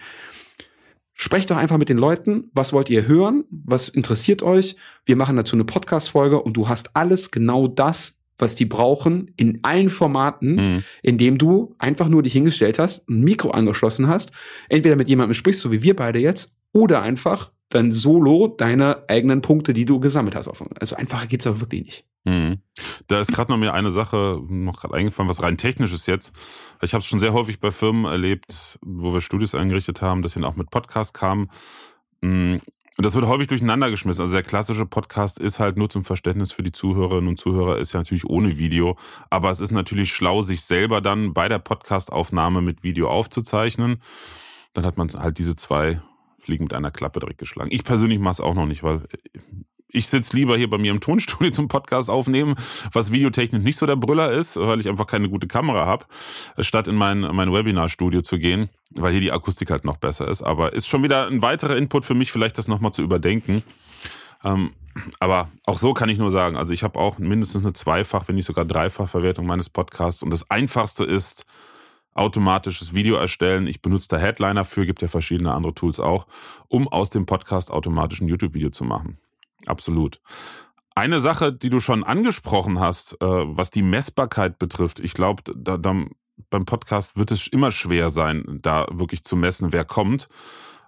Sprecht 1.14 1.50
doch 1.50 1.58
einfach 1.58 1.76
mit 1.76 1.90
den 1.90 1.98
Leuten, 1.98 2.50
was 2.54 2.72
wollt 2.72 2.88
ihr 2.88 3.06
hören, 3.06 3.44
was 3.50 3.90
interessiert 3.90 4.42
euch? 4.42 4.76
Wir 5.04 5.16
machen 5.16 5.36
dazu 5.36 5.54
eine 5.54 5.64
Podcast-Folge 5.64 6.40
und 6.40 6.56
du 6.56 6.68
hast 6.68 6.96
alles 6.96 7.30
genau 7.30 7.68
das, 7.68 8.20
was 8.38 8.54
die 8.54 8.64
brauchen, 8.64 9.30
in 9.36 9.58
allen 9.62 9.90
Formaten, 9.90 10.54
mhm. 10.54 10.84
indem 11.02 11.36
du 11.36 11.74
einfach 11.78 12.08
nur 12.08 12.22
dich 12.22 12.32
hingestellt 12.32 12.78
hast, 12.78 13.06
ein 13.08 13.20
Mikro 13.20 13.50
angeschlossen 13.50 14.06
hast, 14.06 14.32
entweder 14.70 14.96
mit 14.96 15.10
jemandem 15.10 15.34
sprichst, 15.34 15.60
so 15.60 15.70
wie 15.70 15.82
wir 15.82 15.94
beide 15.94 16.18
jetzt, 16.18 16.54
oder 16.72 17.02
einfach 17.02 17.52
dann 17.70 17.92
solo 17.92 18.48
deine 18.48 19.04
eigenen 19.08 19.40
Punkte, 19.40 19.72
die 19.72 19.84
du 19.84 20.00
gesammelt 20.00 20.34
hast. 20.34 20.48
Also 20.78 20.96
einfacher 20.96 21.26
geht's 21.26 21.46
aber 21.46 21.60
wirklich 21.60 21.84
nicht. 21.84 22.04
Mhm. 22.24 22.58
Da 23.06 23.20
ist 23.20 23.32
gerade 23.32 23.50
noch 23.50 23.58
mir 23.58 23.72
eine 23.72 23.90
Sache 23.90 24.40
noch 24.46 24.80
gerade 24.80 24.94
eingefallen, 24.94 25.30
was 25.30 25.42
rein 25.42 25.56
technisch 25.56 25.94
ist 25.94 26.06
jetzt. 26.06 26.34
Ich 26.82 26.92
habe 26.92 27.00
es 27.00 27.06
schon 27.06 27.18
sehr 27.18 27.32
häufig 27.32 27.60
bei 27.60 27.70
Firmen 27.70 28.04
erlebt, 28.04 28.78
wo 28.82 29.12
wir 29.12 29.20
Studios 29.20 29.54
eingerichtet 29.54 30.02
haben, 30.02 30.22
dass 30.22 30.32
sie 30.32 30.44
auch 30.44 30.56
mit 30.56 30.70
Podcast 30.70 31.14
kamen. 31.14 31.50
Mhm. 32.20 32.60
Und 32.96 33.06
das 33.06 33.14
wird 33.14 33.26
häufig 33.26 33.46
durcheinander 33.46 33.90
geschmissen. 33.90 34.20
Also 34.20 34.34
der 34.34 34.42
klassische 34.42 34.84
Podcast 34.84 35.38
ist 35.38 35.58
halt 35.58 35.78
nur 35.78 35.88
zum 35.88 36.04
Verständnis 36.04 36.52
für 36.52 36.62
die 36.62 36.72
Zuhörerinnen 36.72 37.28
und 37.28 37.38
Zuhörer, 37.38 37.78
ist 37.78 37.94
ja 37.94 38.00
natürlich 38.00 38.26
ohne 38.26 38.58
Video. 38.58 38.98
Aber 39.30 39.50
es 39.50 39.60
ist 39.60 39.70
natürlich 39.70 40.12
schlau, 40.12 40.42
sich 40.42 40.60
selber 40.60 41.00
dann 41.00 41.32
bei 41.32 41.48
der 41.48 41.60
Podcastaufnahme 41.60 42.60
mit 42.60 42.82
Video 42.82 43.08
aufzuzeichnen. 43.08 44.02
Dann 44.74 44.84
hat 44.84 44.98
man 44.98 45.08
halt 45.08 45.38
diese 45.38 45.56
zwei 45.56 46.02
Fliegen 46.40 46.64
mit 46.64 46.74
einer 46.74 46.90
Klappe 46.90 47.20
direkt 47.20 47.38
geschlagen. 47.38 47.70
Ich 47.72 47.84
persönlich 47.84 48.18
mache 48.18 48.32
es 48.32 48.40
auch 48.40 48.54
noch 48.54 48.66
nicht, 48.66 48.82
weil 48.82 49.02
ich 49.92 50.08
sitze 50.08 50.36
lieber 50.36 50.56
hier 50.56 50.70
bei 50.70 50.78
mir 50.78 50.90
im 50.90 51.00
Tonstudio 51.00 51.50
zum 51.52 51.68
Podcast 51.68 52.10
aufnehmen, 52.10 52.54
was 52.92 53.12
videotechnisch 53.12 53.62
nicht 53.62 53.76
so 53.78 53.86
der 53.86 53.96
Brüller 53.96 54.32
ist, 54.32 54.56
weil 54.56 54.80
ich 54.80 54.88
einfach 54.88 55.06
keine 55.06 55.28
gute 55.28 55.46
Kamera 55.46 55.86
habe, 55.86 56.06
statt 56.58 56.88
in 56.88 56.94
mein, 56.94 57.20
mein 57.20 57.52
Webinarstudio 57.52 58.22
zu 58.22 58.38
gehen, 58.38 58.68
weil 58.90 59.12
hier 59.12 59.20
die 59.20 59.32
Akustik 59.32 59.70
halt 59.70 59.84
noch 59.84 59.96
besser 59.96 60.28
ist. 60.28 60.42
Aber 60.42 60.72
ist 60.72 60.88
schon 60.88 61.02
wieder 61.02 61.26
ein 61.26 61.42
weiterer 61.42 61.76
Input 61.76 62.04
für 62.04 62.14
mich, 62.14 62.32
vielleicht 62.32 62.58
das 62.58 62.68
nochmal 62.68 62.92
zu 62.92 63.02
überdenken. 63.02 63.62
Ähm, 64.44 64.72
aber 65.18 65.50
auch 65.66 65.78
so 65.78 65.94
kann 65.94 66.08
ich 66.08 66.18
nur 66.18 66.30
sagen, 66.30 66.56
also 66.56 66.74
ich 66.74 66.82
habe 66.82 66.98
auch 66.98 67.18
mindestens 67.18 67.62
eine 67.62 67.72
Zweifach, 67.72 68.28
wenn 68.28 68.34
nicht 68.34 68.46
sogar 68.46 68.64
Dreifach-Verwertung 68.64 69.46
meines 69.46 69.70
Podcasts. 69.70 70.22
Und 70.22 70.30
das 70.30 70.50
Einfachste 70.50 71.04
ist, 71.04 71.46
automatisches 72.14 72.94
Video 72.94 73.16
erstellen. 73.16 73.66
Ich 73.66 73.82
benutze 73.82 74.08
da 74.08 74.18
Headliner 74.18 74.64
für, 74.64 74.86
gibt 74.86 75.02
ja 75.02 75.08
verschiedene 75.08 75.54
andere 75.54 75.74
Tools 75.74 76.00
auch, 76.00 76.26
um 76.68 76.88
aus 76.88 77.10
dem 77.10 77.26
Podcast 77.26 77.70
automatisch 77.70 78.20
ein 78.20 78.28
YouTube-Video 78.28 78.70
zu 78.70 78.84
machen. 78.84 79.18
Absolut. 79.66 80.20
Eine 80.94 81.20
Sache, 81.20 81.52
die 81.52 81.70
du 81.70 81.80
schon 81.80 82.02
angesprochen 82.02 82.80
hast, 82.80 83.14
äh, 83.20 83.26
was 83.26 83.70
die 83.70 83.82
Messbarkeit 83.82 84.58
betrifft, 84.58 85.00
ich 85.00 85.14
glaube, 85.14 85.42
da, 85.54 85.76
da, 85.76 85.94
beim 86.50 86.64
Podcast 86.64 87.16
wird 87.16 87.30
es 87.30 87.46
immer 87.46 87.70
schwer 87.70 88.10
sein, 88.10 88.58
da 88.62 88.86
wirklich 88.90 89.24
zu 89.24 89.36
messen, 89.36 89.72
wer 89.72 89.84
kommt. 89.84 90.28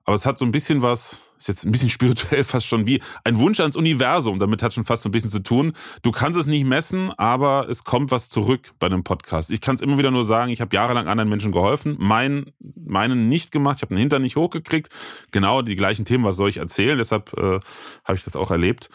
Aber 0.04 0.14
es 0.14 0.26
hat 0.26 0.38
so 0.38 0.44
ein 0.44 0.52
bisschen 0.52 0.82
was, 0.82 1.22
ist 1.38 1.48
jetzt 1.48 1.64
ein 1.64 1.72
bisschen 1.72 1.90
spirituell 1.90 2.44
fast 2.44 2.66
schon 2.66 2.86
wie 2.86 3.00
ein 3.24 3.38
Wunsch 3.38 3.60
ans 3.60 3.76
Universum. 3.76 4.38
Damit 4.38 4.62
hat 4.62 4.74
schon 4.74 4.84
fast 4.84 5.02
so 5.02 5.08
ein 5.08 5.12
bisschen 5.12 5.30
zu 5.30 5.42
tun. 5.42 5.72
Du 6.02 6.10
kannst 6.10 6.38
es 6.38 6.46
nicht 6.46 6.64
messen, 6.64 7.10
aber 7.12 7.68
es 7.68 7.84
kommt 7.84 8.10
was 8.10 8.28
zurück 8.28 8.72
bei 8.78 8.86
einem 8.86 9.04
Podcast. 9.04 9.50
Ich 9.50 9.60
kann 9.60 9.74
es 9.74 9.82
immer 9.82 9.98
wieder 9.98 10.10
nur 10.10 10.24
sagen, 10.24 10.50
ich 10.50 10.60
habe 10.60 10.74
jahrelang 10.74 11.08
anderen 11.08 11.28
Menschen 11.28 11.52
geholfen, 11.52 11.96
meinen, 11.98 12.52
meinen 12.76 13.28
nicht 13.28 13.52
gemacht, 13.52 13.76
ich 13.76 13.82
habe 13.82 13.94
den 13.94 14.00
Hintern 14.00 14.22
nicht 14.22 14.36
hochgekriegt. 14.36 14.88
Genau 15.30 15.62
die 15.62 15.76
gleichen 15.76 16.04
Themen, 16.04 16.24
was 16.24 16.36
soll 16.36 16.48
ich 16.48 16.56
erzählen? 16.58 16.98
Deshalb 16.98 17.32
äh, 17.36 17.60
habe 18.04 18.16
ich 18.16 18.24
das 18.24 18.36
auch 18.36 18.50
erlebt. 18.50 18.90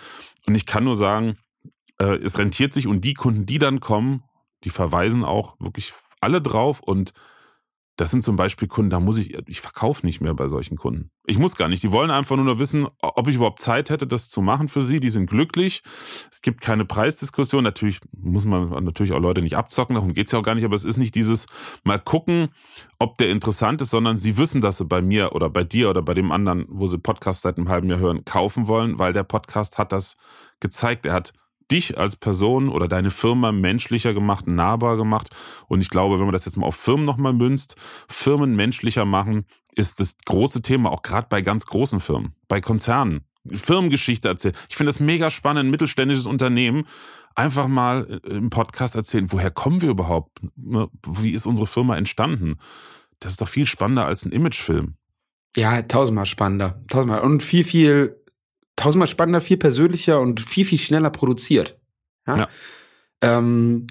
Und 0.45 0.55
ich 0.55 0.65
kann 0.65 0.83
nur 0.83 0.95
sagen, 0.95 1.37
äh, 1.99 2.15
es 2.17 2.37
rentiert 2.37 2.73
sich 2.73 2.87
und 2.87 3.01
die 3.01 3.13
Kunden, 3.13 3.45
die 3.45 3.59
dann 3.59 3.79
kommen, 3.79 4.23
die 4.63 4.69
verweisen 4.69 5.23
auch 5.23 5.59
wirklich 5.59 5.93
alle 6.21 6.41
drauf 6.41 6.79
und 6.79 7.13
das 7.97 8.11
sind 8.11 8.23
zum 8.23 8.35
Beispiel 8.35 8.67
Kunden, 8.67 8.91
da 8.91 8.99
muss 8.99 9.17
ich, 9.17 9.35
ich 9.47 9.59
verkaufe 9.59 10.05
nicht 10.05 10.21
mehr 10.21 10.35
bei 10.35 10.47
solchen 10.47 10.77
Kunden. 10.77 11.09
Ich 11.25 11.39
muss 11.39 11.55
gar 11.55 11.67
nicht. 11.67 11.81
Die 11.81 11.91
wollen 11.91 12.11
einfach 12.11 12.35
nur 12.35 12.45
noch 12.45 12.59
wissen, 12.59 12.87
ob 13.01 13.27
ich 13.27 13.35
überhaupt 13.35 13.59
Zeit 13.59 13.89
hätte, 13.89 14.05
das 14.05 14.29
zu 14.29 14.41
machen 14.41 14.67
für 14.67 14.83
sie. 14.83 14.99
Die 14.99 15.09
sind 15.09 15.27
glücklich. 15.27 15.81
Es 16.31 16.43
gibt 16.43 16.61
keine 16.61 16.85
Preisdiskussion. 16.85 17.63
Natürlich 17.63 17.99
muss 18.15 18.45
man 18.45 18.83
natürlich 18.83 19.13
auch 19.13 19.19
Leute 19.19 19.41
nicht 19.41 19.57
abzocken. 19.57 19.95
Darum 19.95 20.13
geht's 20.13 20.31
ja 20.31 20.37
auch 20.37 20.43
gar 20.43 20.53
nicht. 20.53 20.63
Aber 20.63 20.75
es 20.75 20.85
ist 20.85 20.97
nicht 20.97 21.15
dieses 21.15 21.47
mal 21.83 21.99
gucken, 21.99 22.49
ob 22.99 23.17
der 23.17 23.29
interessant 23.29 23.81
ist, 23.81 23.89
sondern 23.89 24.15
sie 24.15 24.37
wissen, 24.37 24.61
dass 24.61 24.77
sie 24.77 24.85
bei 24.85 25.01
mir 25.01 25.33
oder 25.33 25.49
bei 25.49 25.63
dir 25.63 25.89
oder 25.89 26.03
bei 26.03 26.13
dem 26.13 26.31
anderen, 26.31 26.65
wo 26.69 26.85
sie 26.85 26.99
Podcast 26.99 27.41
seit 27.41 27.57
einem 27.57 27.67
halben 27.67 27.89
Jahr 27.89 27.99
hören, 27.99 28.23
kaufen 28.25 28.67
wollen, 28.67 28.99
weil 28.99 29.11
der 29.11 29.23
Podcast 29.23 29.79
hat 29.79 29.91
das 29.91 30.17
gezeigt. 30.59 31.07
Er 31.07 31.13
hat 31.13 31.33
dich 31.71 31.97
als 31.97 32.15
Person 32.15 32.69
oder 32.69 32.87
deine 32.87 33.11
Firma 33.11 33.51
menschlicher 33.51 34.13
gemacht, 34.13 34.47
nahbar 34.47 34.97
gemacht. 34.97 35.29
Und 35.67 35.81
ich 35.81 35.89
glaube, 35.89 36.17
wenn 36.17 36.25
man 36.25 36.33
das 36.33 36.45
jetzt 36.45 36.57
mal 36.57 36.67
auf 36.67 36.75
Firmen 36.75 37.05
nochmal 37.05 37.33
münzt, 37.33 37.75
Firmen 38.07 38.55
menschlicher 38.55 39.05
machen, 39.05 39.45
ist 39.75 39.99
das 39.99 40.17
große 40.25 40.61
Thema, 40.61 40.91
auch 40.91 41.03
gerade 41.03 41.27
bei 41.29 41.41
ganz 41.41 41.65
großen 41.65 41.99
Firmen, 41.99 42.33
bei 42.47 42.61
Konzernen. 42.61 43.21
Firmengeschichte 43.49 44.27
erzählen. 44.27 44.55
Ich 44.69 44.75
finde 44.75 44.89
das 44.89 44.99
mega 44.99 45.29
spannend, 45.29 45.71
mittelständisches 45.71 46.25
Unternehmen 46.25 46.85
einfach 47.37 47.67
mal 47.67 48.19
im 48.25 48.49
Podcast 48.49 48.95
erzählen, 48.95 49.31
woher 49.31 49.51
kommen 49.51 49.81
wir 49.81 49.89
überhaupt? 49.89 50.39
Ne, 50.55 50.89
wie 51.07 51.31
ist 51.31 51.45
unsere 51.45 51.67
Firma 51.67 51.95
entstanden? 51.95 52.57
Das 53.19 53.33
ist 53.33 53.41
doch 53.41 53.47
viel 53.47 53.65
spannender 53.65 54.05
als 54.05 54.25
ein 54.25 54.31
Imagefilm. 54.31 54.95
Ja, 55.55 55.81
tausendmal 55.83 56.25
spannender. 56.25 56.83
Tausendmal. 56.89 57.21
Und 57.21 57.43
viel, 57.43 57.63
viel 57.63 58.23
tausendmal 58.77 59.07
spannender, 59.07 59.41
viel 59.41 59.57
persönlicher 59.57 60.21
und 60.21 60.39
viel, 60.39 60.63
viel 60.63 60.77
schneller 60.77 61.09
produziert. 61.09 61.77
Ja. 62.25 62.37
ja. 62.37 62.49
Ähm, 63.21 63.87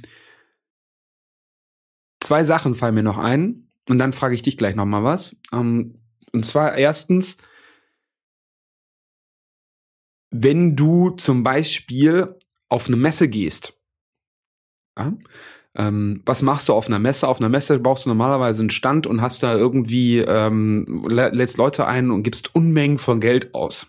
zwei 2.20 2.44
Sachen 2.44 2.75
fallen 2.75 2.94
mir 2.94 3.03
noch 3.03 3.18
ein 3.18 3.68
und 3.88 3.99
dann 3.99 4.14
frage 4.14 4.35
ich 4.35 4.42
dich 4.42 4.57
gleich 4.57 4.75
noch 4.75 4.87
mal 4.87 5.05
was. 5.05 5.37
Ähm, 5.53 5.96
und 6.33 6.46
zwar 6.46 6.77
erstens, 6.77 7.37
wenn 10.31 10.77
du 10.77 11.11
zum 11.11 11.42
Beispiel 11.42 12.37
auf 12.68 12.87
eine 12.87 12.96
Messe 12.96 13.29
gehst, 13.29 13.79
ja, 14.99 15.12
ähm, 15.75 16.22
was 16.25 16.40
machst 16.40 16.68
du 16.68 16.72
auf 16.72 16.87
einer 16.87 16.99
Messe? 16.99 17.29
Auf 17.29 17.38
einer 17.38 17.51
Messe 17.51 17.79
brauchst 17.79 18.07
du 18.07 18.09
normalerweise 18.09 18.62
einen 18.62 18.70
Stand 18.70 19.07
und 19.07 19.20
hast 19.20 19.42
da 19.42 19.55
irgendwie, 19.55 20.18
ähm, 20.18 21.07
lädst 21.09 21.59
Leute 21.59 21.87
ein 21.87 22.11
und 22.11 22.22
gibst 22.22 22.55
Unmengen 22.55 22.99
von 22.99 23.20
Geld 23.20 23.55
aus. 23.55 23.87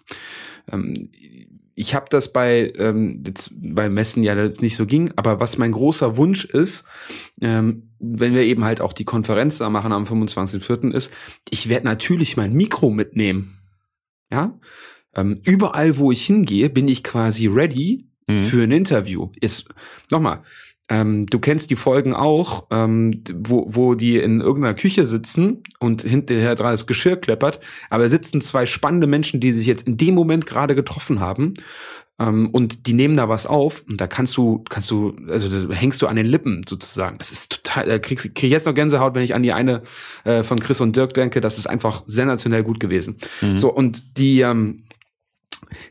Ähm, 0.71 1.09
ich 1.75 1.93
habe 1.93 2.07
das 2.09 2.33
bei 2.33 2.73
ähm, 2.77 3.23
jetzt 3.25 3.53
bei 3.55 3.87
Messen 3.87 4.23
ja 4.23 4.35
jetzt 4.35 4.63
nicht 4.63 4.75
so 4.75 4.87
ging, 4.87 5.11
aber 5.15 5.39
was 5.39 5.59
mein 5.59 5.71
großer 5.71 6.17
Wunsch 6.17 6.45
ist, 6.45 6.85
ähm, 7.39 7.91
wenn 7.99 8.33
wir 8.33 8.41
eben 8.41 8.63
halt 8.63 8.81
auch 8.81 8.93
die 8.93 9.05
Konferenz 9.05 9.59
da 9.59 9.69
machen 9.69 9.91
am 9.91 10.05
25.04. 10.05 10.91
ist, 10.91 11.11
ich 11.49 11.69
werde 11.69 11.85
natürlich 11.85 12.35
mein 12.35 12.53
Mikro 12.53 12.89
mitnehmen. 12.89 13.55
Ja, 14.31 14.59
ähm, 15.15 15.39
überall 15.43 15.97
wo 15.97 16.11
ich 16.11 16.25
hingehe, 16.25 16.69
bin 16.69 16.87
ich 16.87 17.03
quasi 17.03 17.47
ready 17.47 18.07
mhm. 18.27 18.43
für 18.43 18.63
ein 18.63 18.71
Interview. 18.71 19.29
Ist 19.39 19.69
nochmal, 20.09 20.43
ähm, 20.89 21.25
du 21.25 21.39
kennst 21.39 21.69
die 21.69 21.75
Folgen 21.75 22.13
auch, 22.13 22.67
ähm, 22.71 23.23
wo, 23.33 23.67
wo 23.69 23.95
die 23.95 24.17
in 24.17 24.39
irgendeiner 24.39 24.73
Küche 24.73 25.05
sitzen 25.05 25.63
und 25.79 26.03
hinterher 26.03 26.55
dran 26.55 26.71
das 26.71 26.87
Geschirr 26.87 27.17
kleppert, 27.17 27.59
aber 27.89 28.07
sitzen 28.09 28.41
zwei 28.41 28.65
spannende 28.65 29.07
Menschen, 29.07 29.39
die 29.39 29.51
sich 29.51 29.67
jetzt 29.67 29.87
in 29.87 29.97
dem 29.97 30.15
Moment 30.15 30.45
gerade 30.45 30.75
getroffen 30.75 31.19
haben 31.19 31.55
ähm, 32.19 32.49
und 32.49 32.87
die 32.87 32.93
nehmen 32.93 33.17
da 33.17 33.27
was 33.27 33.45
auf 33.45 33.83
und 33.87 33.99
da 33.99 34.07
kannst 34.07 34.37
du, 34.37 34.63
kannst 34.69 34.89
du, 34.89 35.15
also 35.27 35.49
da 35.49 35.73
hängst 35.73 36.01
du 36.01 36.07
an 36.07 36.15
den 36.15 36.25
Lippen 36.25 36.63
sozusagen. 36.67 37.17
Das 37.17 37.31
ist 37.31 37.63
total, 37.63 37.85
da 37.85 37.99
krieg, 37.99 38.19
krieg 38.19 38.43
ich 38.43 38.51
jetzt 38.51 38.65
noch 38.65 38.73
Gänsehaut, 38.73 39.13
wenn 39.13 39.23
ich 39.23 39.35
an 39.35 39.43
die 39.43 39.53
eine 39.53 39.83
äh, 40.23 40.43
von 40.43 40.59
Chris 40.59 40.79
und 40.79 40.95
Dirk 40.95 41.13
denke, 41.13 41.41
das 41.41 41.57
ist 41.57 41.67
einfach 41.67 42.03
sensationell 42.07 42.63
gut 42.63 42.79
gewesen. 42.79 43.17
Mhm. 43.41 43.57
So, 43.57 43.73
und 43.73 44.17
die, 44.17 44.41
ähm, 44.41 44.83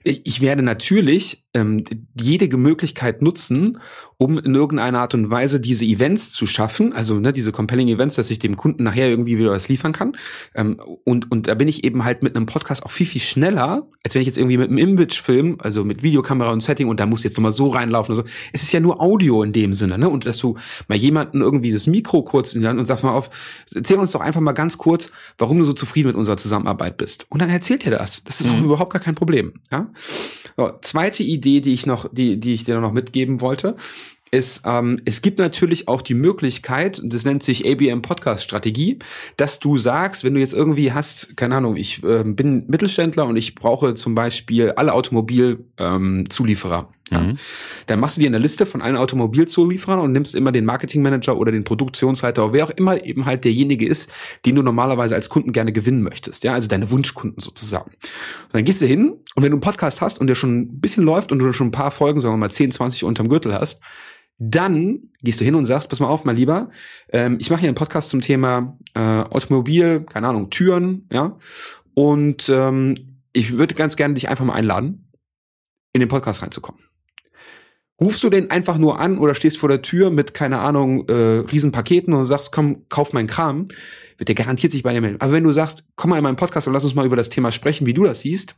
ich 0.03 0.41
werde 0.41 0.63
natürlich 0.63 1.46
ähm, 1.57 1.85
jede 2.21 2.55
Möglichkeit 2.57 3.23
nutzen, 3.23 3.79
um 4.19 4.38
in 4.38 4.55
irgendeiner 4.55 5.01
Art 5.01 5.14
und 5.14 5.31
Weise 5.31 5.59
diese 5.59 5.85
Events 5.85 6.31
zu 6.31 6.47
schaffen, 6.47 6.92
also 6.92 7.19
ne, 7.19 7.33
diese 7.33 7.51
compelling 7.51 7.88
Events, 7.88 8.14
dass 8.14 8.31
ich 8.31 8.38
dem 8.38 8.57
Kunden 8.57 8.85
nachher 8.85 9.09
irgendwie 9.09 9.38
wieder 9.38 9.51
was 9.51 9.69
liefern 9.69 9.92
kann. 9.92 10.16
Ähm, 10.55 10.81
und, 11.05 11.31
und 11.31 11.49
da 11.49 11.55
bin 11.55 11.66
ich 11.66 11.85
eben 11.85 12.05
halt 12.05 12.23
mit 12.23 12.37
einem 12.37 12.47
Podcast 12.47 12.85
auch 12.85 12.90
viel, 12.90 13.07
viel 13.07 13.21
schneller, 13.21 13.88
als 14.05 14.14
wenn 14.14 14.23
ich 14.23 14.27
jetzt 14.27 14.38
irgendwie 14.38 14.59
mit 14.59 14.69
einem 14.69 14.79
Image-Film, 14.79 15.57
also 15.61 15.85
mit 15.85 16.03
Videokamera 16.03 16.53
und 16.53 16.61
Setting 16.61 16.88
und 16.88 17.01
da 17.01 17.07
muss 17.07 17.23
jetzt 17.23 17.37
nochmal 17.38 17.53
so 17.53 17.69
reinlaufen 17.69 18.14
und 18.14 18.25
so. 18.25 18.31
Es 18.53 18.62
ist 18.62 18.73
ja 18.73 18.81
nur 18.81 19.01
Audio 19.01 19.42
in 19.42 19.53
dem 19.53 19.73
Sinne, 19.73 19.99
ne? 19.99 20.09
Und 20.09 20.27
dass 20.27 20.38
du 20.38 20.57
mal 20.88 20.97
jemanden 20.97 21.40
irgendwie 21.40 21.73
das 21.73 21.87
Mikro 21.87 22.23
kurz 22.23 22.55
in 22.55 22.61
die 22.61 22.69
Hand 22.69 22.79
und 22.79 22.87
sagst 22.87 23.03
mal 23.05 23.12
auf, 23.12 23.31
erzähl 23.75 23.99
uns 23.99 24.12
doch 24.12 24.21
einfach 24.21 24.40
mal 24.40 24.53
ganz 24.53 24.77
kurz, 24.77 25.11
warum 25.38 25.59
du 25.59 25.64
so 25.64 25.73
zufrieden 25.73 26.09
mit 26.09 26.16
unserer 26.16 26.37
Zusammenarbeit 26.37 26.99
bist. 26.99 27.27
Und 27.31 27.40
dann 27.40 27.49
erzählt 27.49 27.85
er 27.87 27.97
das. 27.99 28.23
Das 28.25 28.40
ist 28.40 28.51
mhm. 28.51 28.64
überhaupt 28.64 28.92
gar 28.92 29.03
kein 29.03 29.14
Problem. 29.14 29.55
Ja? 29.71 29.90
So, 30.57 30.73
zweite 30.83 31.23
Idee, 31.23 31.46
die 31.47 31.73
ich 31.73 31.87
noch, 31.87 32.09
die, 32.13 32.39
die 32.39 32.55
ich 32.55 32.65
dir 32.65 32.81
noch 32.81 32.93
mitgeben 32.93 33.41
wollte, 33.41 33.77
ist, 34.31 34.63
ähm, 34.67 35.01
es 35.05 35.23
gibt 35.23 35.39
natürlich 35.39 35.89
auch 35.89 36.03
die 36.03 36.15
Möglichkeit, 36.15 37.01
das 37.05 37.25
nennt 37.25 37.43
sich 37.43 37.67
ABM 37.67 38.03
Podcast 38.03 38.45
Strategie, 38.45 38.99
dass 39.37 39.61
du 39.61 39.79
sagst, 39.79 40.25
wenn 40.25 40.35
du 40.35 40.41
jetzt 40.41 40.55
irgendwie 40.55 40.93
hast, 40.93 41.37
keine 41.37 41.57
Ahnung, 41.57 41.77
ich 41.77 42.03
äh, 42.03 42.25
bin 42.25 42.65
Mittelständler 42.67 43.27
und 43.27 43.37
ich 43.37 43.55
brauche 43.55 43.95
zum 43.95 44.15
Beispiel 44.15 44.73
alle 44.73 44.93
Automobilzulieferer. 44.95 46.79
Ähm, 46.79 46.96
ja. 47.11 47.21
Mhm. 47.21 47.37
Dann 47.87 48.01
machst 48.01 48.16
du 48.16 48.21
dir 48.21 48.27
eine 48.27 48.38
Liste 48.38 48.66
von 48.66 48.83
allen 48.83 48.97
Automobilzulieferern 48.97 50.01
und 50.01 50.12
nimmst 50.12 50.35
immer 50.35 50.51
den 50.51 50.64
Marketingmanager 50.64 51.37
oder 51.37 51.53
den 51.53 51.62
Produktionsleiter 51.62 52.45
oder 52.45 52.53
wer 52.53 52.64
auch 52.64 52.71
immer 52.71 53.05
eben 53.05 53.27
halt 53.27 53.45
derjenige 53.45 53.87
ist, 53.87 54.11
den 54.45 54.57
du 54.57 54.62
normalerweise 54.62 55.14
als 55.14 55.29
Kunden 55.29 55.53
gerne 55.53 55.73
gewinnen 55.73 56.03
möchtest. 56.03 56.42
Ja, 56.42 56.55
also 56.55 56.69
deine 56.69 56.90
Wunschkunden 56.90 57.40
sozusagen. 57.40 57.92
Und 57.92 58.55
dann 58.55 58.64
gehst 58.64 58.83
du 58.83 58.87
hin 58.87 59.11
und 59.35 59.42
wenn 59.42 59.51
du 59.51 59.57
einen 59.57 59.61
Podcast 59.61 60.01
hast 60.01 60.21
und 60.21 60.27
der 60.27 60.35
schon 60.35 60.59
ein 60.59 60.81
bisschen 60.81 61.05
läuft 61.05 61.31
und 61.31 61.38
du 61.38 61.53
schon 61.53 61.69
ein 61.69 61.73
paar 61.73 61.92
Folgen, 61.92 62.21
sagen 62.21 62.35
wir 62.35 62.38
mal 62.38 62.51
10, 62.51 62.73
20 62.73 63.05
unterm 63.05 63.29
Gürtel 63.29 63.55
hast, 63.55 63.81
dann 64.38 65.11
gehst 65.23 65.40
du 65.40 65.45
hin 65.45 65.55
und 65.55 65.66
sagst, 65.66 65.88
pass 65.88 66.01
mal 66.01 66.09
auf, 66.09 66.25
mein 66.25 66.37
Lieber, 66.37 66.71
ähm, 67.11 67.38
ich 67.40 67.51
mache 67.51 67.61
hier 67.61 67.69
einen 67.69 67.77
Podcast 67.77 68.11
zum 68.11 68.21
Thema 68.21 68.77
äh, 68.95 69.01
Automobil, 69.01 70.01
keine 70.01 70.29
Ahnung, 70.29 70.51
Türen, 70.51 71.09
ja, 71.11 71.38
und 71.95 72.49
ähm, 72.51 73.23
ich 73.33 73.57
würde 73.57 73.75
ganz 73.75 73.97
gerne 73.97 74.14
dich 74.14 74.29
einfach 74.29 74.45
mal 74.45 74.55
einladen, 74.55 75.11
in 75.92 76.01
den 76.01 76.09
Podcast 76.09 76.42
reinzukommen. 76.42 76.83
Rufst 78.01 78.23
du 78.23 78.29
den 78.29 78.51
einfach 78.51 78.77
nur 78.77 79.01
an 79.01 79.17
oder 79.17 79.35
stehst 79.35 79.57
vor 79.57 79.71
der 79.71 79.81
Tür 79.81 80.11
mit, 80.11 80.35
keine 80.35 80.59
Ahnung, 80.59 81.09
äh, 81.09 81.13
Riesenpaketen 81.13 82.13
und 82.13 82.27
sagst, 82.27 82.53
komm, 82.53 82.87
kauf 82.91 83.15
meinen 83.15 83.27
Kram, 83.27 83.69
wird 84.19 84.29
der 84.29 84.35
garantiert 84.35 84.73
sich 84.73 84.83
bei 84.83 84.93
dir 84.93 85.01
melden. 85.01 85.21
Aber 85.21 85.33
wenn 85.33 85.45
du 85.45 85.53
sagst, 85.53 85.85
komm 85.97 86.11
mal 86.11 86.19
in 86.19 86.23
meinen 86.23 86.37
Podcast 86.37 86.67
und 86.67 86.75
lass 86.75 86.85
uns 86.85 86.95
mal 86.95 87.07
über 87.07 87.17
das 87.17 87.31
Thema 87.31 87.53
sprechen, 87.53 87.87
wie 87.87 87.95
du 87.95 88.05
das 88.05 88.21
siehst, 88.21 88.55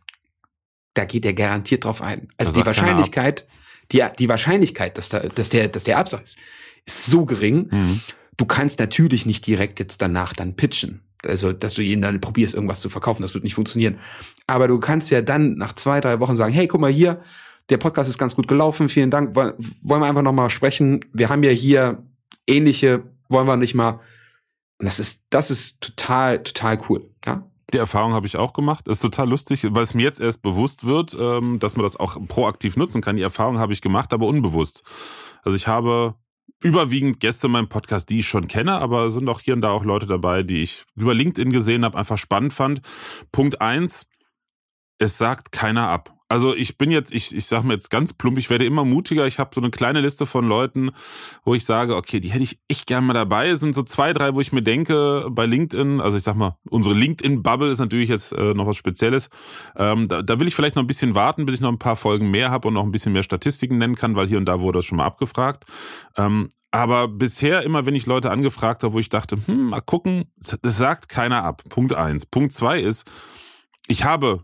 da 0.94 1.04
geht 1.04 1.24
er 1.24 1.34
garantiert 1.34 1.84
drauf 1.84 2.02
ein. 2.02 2.28
Also 2.36 2.52
die 2.52 2.66
Wahrscheinlichkeit, 2.66 3.46
die, 3.92 4.04
die 4.18 4.28
Wahrscheinlichkeit, 4.28 4.98
dass, 4.98 5.08
da, 5.08 5.20
dass, 5.20 5.48
der, 5.50 5.68
dass 5.68 5.84
der 5.84 5.98
absagt, 5.98 6.36
ist 6.84 7.06
so 7.06 7.24
gering. 7.24 7.68
Mhm. 7.70 8.00
Du 8.36 8.44
kannst 8.44 8.80
natürlich 8.80 9.24
nicht 9.24 9.46
direkt 9.46 9.78
jetzt 9.78 10.02
danach 10.02 10.32
dann 10.32 10.54
pitchen. 10.54 11.02
Also, 11.24 11.52
dass 11.52 11.74
du 11.74 11.82
ihn 11.82 12.02
dann 12.02 12.20
probierst, 12.20 12.54
irgendwas 12.54 12.80
zu 12.80 12.90
verkaufen, 12.90 13.22
das 13.22 13.34
wird 13.34 13.42
nicht 13.42 13.54
funktionieren. 13.54 13.98
Aber 14.46 14.68
du 14.68 14.78
kannst 14.78 15.10
ja 15.10 15.20
dann 15.20 15.54
nach 15.54 15.72
zwei, 15.72 16.00
drei 16.00 16.20
Wochen 16.20 16.36
sagen, 16.36 16.52
hey, 16.52 16.68
guck 16.68 16.80
mal 16.80 16.92
hier, 16.92 17.20
der 17.68 17.78
Podcast 17.78 18.08
ist 18.08 18.18
ganz 18.18 18.34
gut 18.34 18.48
gelaufen, 18.48 18.88
vielen 18.88 19.10
Dank, 19.10 19.34
wollen 19.36 19.54
wir 19.82 20.06
einfach 20.06 20.22
nochmal 20.22 20.50
sprechen. 20.50 21.04
Wir 21.12 21.28
haben 21.28 21.42
ja 21.42 21.50
hier 21.50 22.02
ähnliche, 22.46 23.04
wollen 23.28 23.46
wir 23.46 23.56
nicht 23.56 23.74
mal. 23.74 24.00
das 24.78 24.98
ist, 24.98 25.24
das 25.30 25.50
ist 25.50 25.80
total, 25.80 26.42
total 26.42 26.80
cool, 26.88 27.10
ja. 27.26 27.44
Die 27.72 27.78
Erfahrung 27.78 28.14
habe 28.14 28.26
ich 28.26 28.36
auch 28.36 28.54
gemacht. 28.54 28.86
Das 28.86 28.96
ist 28.96 29.02
total 29.02 29.28
lustig, 29.28 29.66
weil 29.74 29.82
es 29.82 29.92
mir 29.92 30.04
jetzt 30.04 30.20
erst 30.20 30.40
bewusst 30.40 30.86
wird, 30.86 31.14
ähm, 31.20 31.58
dass 31.58 31.76
man 31.76 31.82
das 31.82 32.00
auch 32.00 32.16
proaktiv 32.26 32.78
nutzen 32.78 33.02
kann. 33.02 33.16
Die 33.16 33.22
Erfahrung 33.22 33.58
habe 33.58 33.74
ich 33.74 33.82
gemacht, 33.82 34.14
aber 34.14 34.26
unbewusst. 34.26 34.82
Also 35.42 35.54
ich 35.54 35.68
habe 35.68 36.14
überwiegend 36.62 37.20
Gäste 37.20 37.46
in 37.46 37.52
meinem 37.52 37.68
Podcast, 37.68 38.08
die 38.08 38.20
ich 38.20 38.28
schon 38.28 38.48
kenne, 38.48 38.78
aber 38.78 39.10
sind 39.10 39.28
auch 39.28 39.40
hier 39.40 39.52
und 39.52 39.60
da 39.60 39.70
auch 39.70 39.84
Leute 39.84 40.06
dabei, 40.06 40.42
die 40.42 40.62
ich 40.62 40.86
über 40.94 41.12
LinkedIn 41.12 41.52
gesehen 41.52 41.84
habe, 41.84 41.98
einfach 41.98 42.16
spannend 42.16 42.54
fand. 42.54 42.80
Punkt 43.32 43.60
eins, 43.60 44.06
es 44.96 45.18
sagt 45.18 45.52
keiner 45.52 45.88
ab. 45.88 46.17
Also 46.28 46.54
ich 46.54 46.76
bin 46.76 46.90
jetzt, 46.90 47.12
ich, 47.12 47.34
ich 47.34 47.46
sage 47.46 47.66
mir 47.66 47.72
jetzt 47.72 47.90
ganz 47.90 48.12
plump, 48.12 48.36
ich 48.38 48.50
werde 48.50 48.66
immer 48.66 48.84
mutiger. 48.84 49.26
Ich 49.26 49.38
habe 49.38 49.50
so 49.54 49.60
eine 49.60 49.70
kleine 49.70 50.00
Liste 50.00 50.26
von 50.26 50.46
Leuten, 50.46 50.90
wo 51.44 51.54
ich 51.54 51.64
sage, 51.64 51.96
okay, 51.96 52.20
die 52.20 52.30
hätte 52.30 52.44
ich 52.44 52.58
echt 52.68 52.86
gern 52.86 53.06
mal 53.06 53.14
dabei. 53.14 53.48
Es 53.48 53.60
sind 53.60 53.74
so 53.74 53.82
zwei, 53.82 54.12
drei, 54.12 54.34
wo 54.34 54.40
ich 54.40 54.52
mir 54.52 54.62
denke, 54.62 55.28
bei 55.30 55.46
LinkedIn, 55.46 56.00
also 56.00 56.16
ich 56.18 56.22
sag 56.22 56.36
mal, 56.36 56.56
unsere 56.68 56.94
LinkedIn-Bubble 56.94 57.70
ist 57.70 57.78
natürlich 57.78 58.10
jetzt 58.10 58.32
äh, 58.32 58.52
noch 58.52 58.66
was 58.66 58.76
Spezielles. 58.76 59.30
Ähm, 59.76 60.08
da, 60.08 60.22
da 60.22 60.38
will 60.38 60.48
ich 60.48 60.54
vielleicht 60.54 60.76
noch 60.76 60.82
ein 60.82 60.86
bisschen 60.88 61.14
warten, 61.14 61.46
bis 61.46 61.56
ich 61.56 61.60
noch 61.62 61.72
ein 61.72 61.78
paar 61.78 61.96
Folgen 61.96 62.30
mehr 62.30 62.50
habe 62.50 62.68
und 62.68 62.74
noch 62.74 62.84
ein 62.84 62.92
bisschen 62.92 63.14
mehr 63.14 63.22
Statistiken 63.22 63.78
nennen 63.78 63.94
kann, 63.94 64.14
weil 64.14 64.28
hier 64.28 64.38
und 64.38 64.44
da 64.44 64.60
wurde 64.60 64.80
das 64.80 64.86
schon 64.86 64.98
mal 64.98 65.06
abgefragt. 65.06 65.64
Ähm, 66.16 66.48
aber 66.70 67.08
bisher 67.08 67.62
immer, 67.62 67.86
wenn 67.86 67.94
ich 67.94 68.04
Leute 68.04 68.30
angefragt 68.30 68.82
habe, 68.82 68.92
wo 68.92 68.98
ich 68.98 69.08
dachte, 69.08 69.38
hm, 69.46 69.70
mal 69.70 69.80
gucken, 69.80 70.24
das 70.36 70.76
sagt 70.76 71.08
keiner 71.08 71.42
ab. 71.42 71.62
Punkt 71.70 71.94
eins. 71.94 72.26
Punkt 72.26 72.52
zwei 72.52 72.80
ist, 72.80 73.10
ich 73.86 74.04
habe 74.04 74.42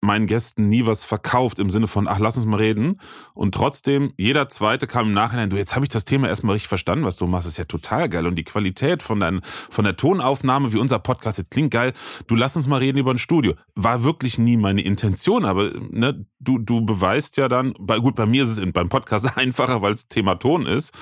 meinen 0.00 0.26
Gästen 0.26 0.68
nie 0.68 0.86
was 0.86 1.04
verkauft 1.04 1.58
im 1.58 1.70
Sinne 1.70 1.88
von, 1.88 2.06
ach, 2.06 2.18
lass 2.18 2.36
uns 2.36 2.46
mal 2.46 2.58
reden. 2.58 3.00
Und 3.34 3.54
trotzdem, 3.54 4.12
jeder 4.16 4.48
zweite 4.48 4.86
kam 4.86 5.08
im 5.08 5.12
Nachhinein, 5.12 5.50
du, 5.50 5.56
jetzt 5.56 5.74
habe 5.74 5.84
ich 5.84 5.88
das 5.88 6.04
Thema 6.04 6.28
erstmal 6.28 6.54
richtig 6.54 6.68
verstanden, 6.68 7.04
was 7.04 7.16
du 7.16 7.26
machst, 7.26 7.48
ist 7.48 7.58
ja 7.58 7.64
total 7.64 8.08
geil. 8.08 8.26
Und 8.26 8.36
die 8.36 8.44
Qualität 8.44 9.02
von, 9.02 9.20
dein, 9.20 9.40
von 9.42 9.84
der 9.84 9.96
Tonaufnahme, 9.96 10.72
wie 10.72 10.78
unser 10.78 10.98
Podcast 10.98 11.38
jetzt 11.38 11.50
klingt 11.50 11.72
geil, 11.72 11.92
du 12.26 12.36
lass 12.36 12.56
uns 12.56 12.68
mal 12.68 12.78
reden 12.78 12.98
über 12.98 13.10
ein 13.12 13.18
Studio. 13.18 13.54
War 13.74 14.04
wirklich 14.04 14.38
nie 14.38 14.56
meine 14.56 14.82
Intention, 14.82 15.44
aber 15.44 15.72
ne, 15.90 16.24
du, 16.38 16.58
du 16.58 16.80
beweist 16.84 17.36
ja 17.36 17.48
dann, 17.48 17.74
bei, 17.78 17.98
gut, 17.98 18.14
bei 18.14 18.26
mir 18.26 18.44
ist 18.44 18.58
es 18.58 18.72
beim 18.72 18.88
Podcast 18.88 19.26
einfacher, 19.36 19.82
weil 19.82 19.94
es 19.94 20.08
Thema 20.08 20.36
Ton 20.36 20.66
ist, 20.66 20.94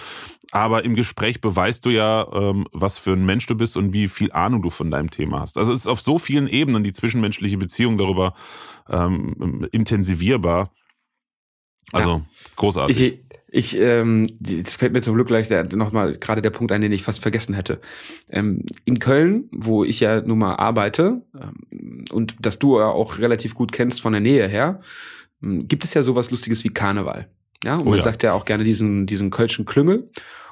aber 0.52 0.84
im 0.84 0.94
Gespräch 0.94 1.40
beweist 1.40 1.84
du 1.84 1.90
ja, 1.90 2.26
ähm, 2.32 2.66
was 2.72 2.98
für 2.98 3.12
ein 3.12 3.24
Mensch 3.24 3.46
du 3.46 3.54
bist 3.54 3.76
und 3.76 3.92
wie 3.92 4.08
viel 4.08 4.32
Ahnung 4.32 4.62
du 4.62 4.70
von 4.70 4.90
deinem 4.90 5.10
Thema 5.10 5.40
hast. 5.40 5.58
Also 5.58 5.72
es 5.72 5.80
ist 5.80 5.86
auf 5.86 6.00
so 6.00 6.18
vielen 6.18 6.46
Ebenen 6.46 6.84
die 6.84 6.92
zwischenmenschliche 6.92 7.58
Beziehung 7.58 7.98
darüber 7.98 8.34
ähm, 8.88 9.68
intensivierbar. 9.72 10.72
Also 11.92 12.10
ja. 12.10 12.22
großartig. 12.56 13.00
Ich, 13.00 13.20
ich 13.48 13.80
ähm, 13.80 14.28
es 14.44 14.74
fällt 14.74 14.92
mir 14.92 15.02
zum 15.02 15.14
Glück 15.14 15.28
gleich 15.28 15.48
nochmal 15.72 16.16
gerade 16.18 16.42
der 16.42 16.50
Punkt 16.50 16.72
ein, 16.72 16.80
den 16.80 16.92
ich 16.92 17.02
fast 17.02 17.20
vergessen 17.20 17.54
hätte. 17.54 17.80
Ähm, 18.30 18.64
in 18.84 18.98
Köln, 18.98 19.48
wo 19.52 19.84
ich 19.84 20.00
ja 20.00 20.20
nun 20.20 20.38
mal 20.38 20.56
arbeite 20.56 21.22
ähm, 21.34 22.04
und 22.10 22.36
das 22.40 22.58
du 22.58 22.78
ja 22.78 22.86
auch 22.86 23.18
relativ 23.18 23.54
gut 23.54 23.72
kennst 23.72 24.00
von 24.00 24.12
der 24.12 24.20
Nähe 24.20 24.48
her, 24.48 24.80
ähm, 25.42 25.68
gibt 25.68 25.84
es 25.84 25.94
ja 25.94 26.02
sowas 26.02 26.30
Lustiges 26.30 26.64
wie 26.64 26.70
Karneval. 26.70 27.28
Ja, 27.64 27.76
und 27.76 27.86
oh, 27.86 27.90
man 27.90 27.98
ja. 27.98 28.02
sagt 28.02 28.22
ja 28.22 28.32
auch 28.32 28.44
gerne 28.44 28.64
diesen, 28.64 29.06
diesen 29.06 29.30
Kölschen 29.30 29.64
Klüngel. 29.64 30.10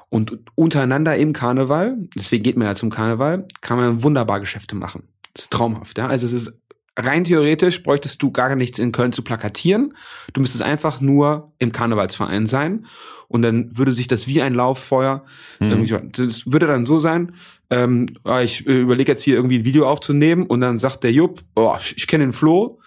Und 0.08 0.38
untereinander 0.54 1.16
im 1.16 1.32
Karneval, 1.32 1.96
deswegen 2.14 2.44
geht 2.44 2.56
man 2.56 2.68
ja 2.68 2.74
zum 2.74 2.90
Karneval, 2.90 3.48
kann 3.60 3.78
man 3.78 4.02
wunderbar 4.02 4.38
Geschäfte 4.38 4.76
machen. 4.76 5.08
Das 5.32 5.46
ist 5.46 5.52
traumhaft, 5.52 5.98
ja. 5.98 6.06
Also 6.06 6.26
es 6.26 6.32
ist 6.32 6.52
rein 6.96 7.24
theoretisch 7.24 7.82
bräuchtest 7.82 8.22
du 8.22 8.30
gar 8.30 8.54
nichts 8.54 8.78
in 8.78 8.92
Köln 8.92 9.12
zu 9.12 9.22
plakatieren. 9.22 9.94
Du 10.32 10.40
müsstest 10.40 10.62
einfach 10.62 11.00
nur 11.00 11.52
im 11.58 11.72
Karnevalsverein 11.72 12.46
sein 12.46 12.86
und 13.28 13.42
dann 13.42 13.76
würde 13.76 13.92
sich 13.92 14.06
das 14.06 14.26
wie 14.26 14.42
ein 14.42 14.54
Lauffeuer, 14.54 15.24
mhm. 15.58 16.12
das 16.12 16.50
würde 16.50 16.66
dann 16.66 16.86
so 16.86 17.00
sein, 17.00 17.32
ähm, 17.70 18.06
ah, 18.24 18.42
ich 18.42 18.66
äh, 18.66 18.80
überlege 18.80 19.10
jetzt 19.10 19.22
hier 19.22 19.34
irgendwie 19.34 19.58
ein 19.58 19.64
Video 19.64 19.88
aufzunehmen 19.88 20.46
und 20.46 20.60
dann 20.60 20.78
sagt 20.78 21.02
der 21.02 21.12
Jupp, 21.12 21.42
oh, 21.56 21.74
ich 21.96 22.06
kenne 22.06 22.24
den 22.24 22.32
Flo, 22.32 22.78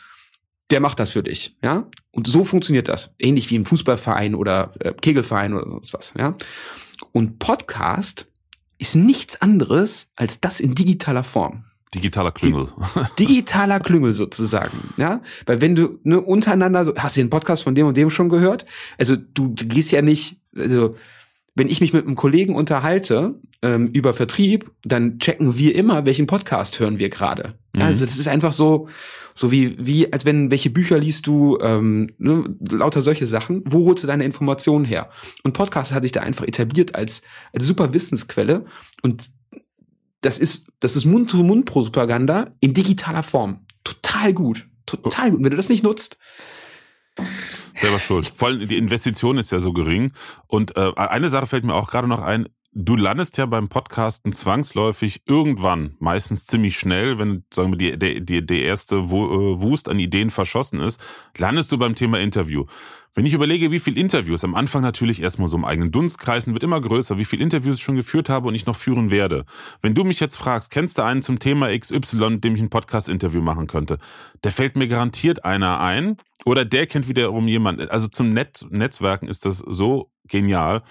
der 0.71 0.79
macht 0.79 0.99
das 0.99 1.11
für 1.11 1.23
dich, 1.23 1.55
ja. 1.63 1.87
Und 2.11 2.27
so 2.27 2.43
funktioniert 2.43 2.87
das. 2.87 3.15
Ähnlich 3.19 3.49
wie 3.49 3.55
im 3.55 3.65
Fußballverein 3.65 4.35
oder 4.35 4.71
äh, 4.79 4.93
Kegelverein 4.93 5.53
oder 5.53 5.69
sonst 5.69 5.93
was, 5.93 6.13
ja. 6.17 6.35
Und 7.11 7.39
Podcast 7.39 8.31
ist 8.77 8.95
nichts 8.95 9.41
anderes 9.41 10.11
als 10.15 10.41
das 10.41 10.59
in 10.59 10.75
digitaler 10.75 11.23
Form. 11.23 11.63
Digitaler 11.93 12.31
Klüngel. 12.31 12.67
Digitaler 13.19 13.79
Klüngel 13.79 14.13
sozusagen, 14.13 14.93
ja. 14.97 15.21
Weil 15.45 15.61
wenn 15.61 15.75
du 15.75 15.99
ne, 16.03 16.19
untereinander, 16.19 16.83
so, 16.83 16.93
hast 16.97 17.15
du 17.15 17.21
den 17.21 17.29
Podcast 17.29 17.63
von 17.63 17.75
dem 17.75 17.87
und 17.87 17.95
dem 17.95 18.09
schon 18.09 18.29
gehört? 18.29 18.65
Also 18.97 19.15
du, 19.15 19.47
du 19.49 19.65
gehst 19.65 19.91
ja 19.91 20.01
nicht, 20.01 20.41
also 20.55 20.95
wenn 21.57 21.69
ich 21.69 21.81
mich 21.81 21.91
mit 21.91 22.05
einem 22.05 22.15
Kollegen 22.15 22.55
unterhalte 22.55 23.35
ähm, 23.63 23.87
über 23.87 24.13
Vertrieb, 24.13 24.71
dann 24.83 25.17
checken 25.17 25.57
wir 25.57 25.75
immer, 25.75 26.05
welchen 26.05 26.27
Podcast 26.27 26.79
hören 26.79 26.99
wir 26.99 27.09
gerade. 27.09 27.55
Mhm. 27.75 27.81
Also 27.81 28.05
das 28.05 28.17
ist 28.17 28.27
einfach 28.27 28.53
so, 28.53 28.89
so 29.33 29.51
wie, 29.51 29.75
wie, 29.79 30.13
als 30.13 30.23
wenn, 30.25 30.51
welche 30.51 30.69
Bücher 30.69 30.99
liest 30.99 31.25
du, 31.25 31.57
ähm, 31.61 32.11
ne, 32.19 32.43
lauter 32.59 33.01
solche 33.01 33.25
Sachen. 33.25 33.63
Wo 33.65 33.85
holst 33.85 34.03
du 34.03 34.07
deine 34.07 34.23
Informationen 34.23 34.85
her? 34.85 35.09
Und 35.43 35.53
Podcast 35.53 35.93
hat 35.93 36.03
sich 36.03 36.11
da 36.11 36.21
einfach 36.21 36.45
etabliert 36.45 36.93
als, 36.95 37.23
als 37.53 37.65
super 37.65 37.91
Wissensquelle. 37.93 38.65
Und 39.01 39.31
das 40.21 40.37
ist, 40.37 40.67
das 40.79 40.95
ist 40.95 41.05
Mund-zu-Mund-Propaganda 41.05 42.51
in 42.59 42.73
digitaler 42.73 43.23
Form. 43.23 43.65
Total 43.83 44.33
gut. 44.33 44.67
Total 44.85 45.31
gut. 45.31 45.43
Wenn 45.43 45.51
du 45.51 45.57
das 45.57 45.69
nicht 45.69 45.83
nutzt, 45.83 46.17
Selber 47.77 47.99
schuld. 47.99 48.31
Vor 48.35 48.49
allem 48.49 48.67
die 48.67 48.77
Investition 48.77 49.37
ist 49.37 49.51
ja 49.51 49.59
so 49.59 49.73
gering. 49.73 50.11
Und 50.47 50.75
äh, 50.75 50.91
eine 50.95 51.29
Sache 51.29 51.47
fällt 51.47 51.63
mir 51.63 51.75
auch 51.75 51.89
gerade 51.89 52.07
noch 52.07 52.21
ein. 52.21 52.47
Du 52.73 52.95
landest 52.95 53.37
ja 53.37 53.45
beim 53.47 53.69
Podcasten 53.69 54.33
zwangsläufig 54.33 55.23
irgendwann, 55.27 55.95
meistens 55.99 56.45
ziemlich 56.45 56.77
schnell, 56.77 57.17
wenn 57.17 57.43
sagen 57.51 57.71
wir 57.71 57.97
die, 57.97 58.23
die, 58.23 58.45
die, 58.45 58.61
erste 58.61 58.97
äh, 58.97 59.09
Wust 59.09 59.89
an 59.89 59.97
Ideen 59.97 60.29
verschossen 60.29 60.79
ist, 60.79 60.99
landest 61.37 61.71
du 61.71 61.77
beim 61.77 61.95
Thema 61.95 62.19
Interview. 62.19 62.65
Wenn 63.17 63.25
ich 63.25 63.33
überlege, 63.33 63.71
wie 63.71 63.79
viele 63.79 63.99
Interviews, 63.99 64.43
am 64.43 64.53
Anfang 64.53 64.83
natürlich 64.83 65.23
erstmal 65.23 65.47
so 65.47 65.57
im 65.57 65.65
eigenen 65.65 65.89
Dunstkreisen, 65.91 66.53
wird 66.53 66.61
immer 66.61 66.79
größer, 66.79 67.17
wie 67.17 67.25
viele 67.25 67.41
Interviews 67.41 67.77
ich 67.77 67.81
schon 67.81 67.95
geführt 67.95 68.29
habe 68.29 68.47
und 68.47 68.53
ich 68.53 68.67
noch 68.67 68.75
führen 68.75 69.09
werde. 69.09 69.45
Wenn 69.81 69.95
du 69.95 70.03
mich 70.03 70.19
jetzt 70.19 70.35
fragst, 70.35 70.69
kennst 70.69 70.99
du 70.99 71.01
einen 71.01 71.23
zum 71.23 71.39
Thema 71.39 71.75
XY, 71.75 72.29
mit 72.29 72.43
dem 72.43 72.53
ich 72.53 72.61
ein 72.61 72.69
Podcast-Interview 72.69 73.41
machen 73.41 73.65
könnte, 73.65 73.97
der 74.43 74.51
fällt 74.51 74.75
mir 74.75 74.87
garantiert 74.87 75.45
einer 75.45 75.79
ein 75.79 76.17
oder 76.45 76.63
der 76.63 76.85
kennt 76.85 77.07
wiederum 77.07 77.47
jemand. 77.47 77.89
Also 77.89 78.07
zum 78.07 78.33
Net 78.33 78.67
Netzwerken 78.69 79.27
ist 79.27 79.47
das 79.47 79.57
so 79.57 80.11
genial. 80.27 80.83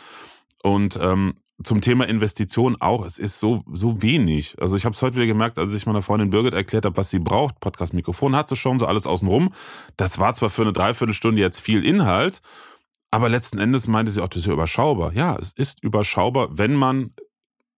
Und 0.64 0.98
ähm, 1.00 1.34
zum 1.62 1.81
Thema 1.81 2.07
Investition 2.07 2.77
auch, 2.81 3.05
es 3.05 3.19
ist 3.19 3.40
so, 3.40 3.64
so 3.73 4.03
wenig. 4.03 4.57
Also 4.61 4.77
ich 4.77 4.85
habe 4.85 4.95
es 4.95 5.03
heute 5.03 5.16
wieder 5.16 5.27
gemerkt, 5.27 5.59
als 5.59 5.75
ich 5.75 5.87
meiner 5.87 6.03
Freundin 6.03 6.31
Birgit 6.31 6.53
erklärt 6.53 6.85
habe, 6.85 6.97
was 6.97 7.11
sie 7.11 7.19
braucht. 7.19 7.61
Podcast-Mikrofon 7.61 8.37
hat 8.37 8.49
sie 8.49 8.57
schon, 8.57 8.79
so 8.79 8.87
alles 8.87 9.07
außenrum. 9.07 9.53
Das 9.97 10.19
war 10.19 10.35
zwar 10.35 10.51
für 10.51 10.62
eine 10.62 10.73
Dreiviertelstunde 10.73 11.40
jetzt 11.40 11.61
viel 11.61 11.85
Inhalt, 11.85 12.42
aber 13.11 13.29
letzten 13.29 13.59
Endes 13.59 13.87
meinte 13.87 14.13
sie 14.13 14.23
auch, 14.23 14.29
das 14.29 14.42
ist 14.42 14.46
ja 14.46 14.52
überschaubar. 14.52 15.13
Ja, 15.15 15.37
es 15.37 15.52
ist 15.52 15.83
überschaubar, 15.83 16.59
wenn 16.59 16.75
man 16.75 17.13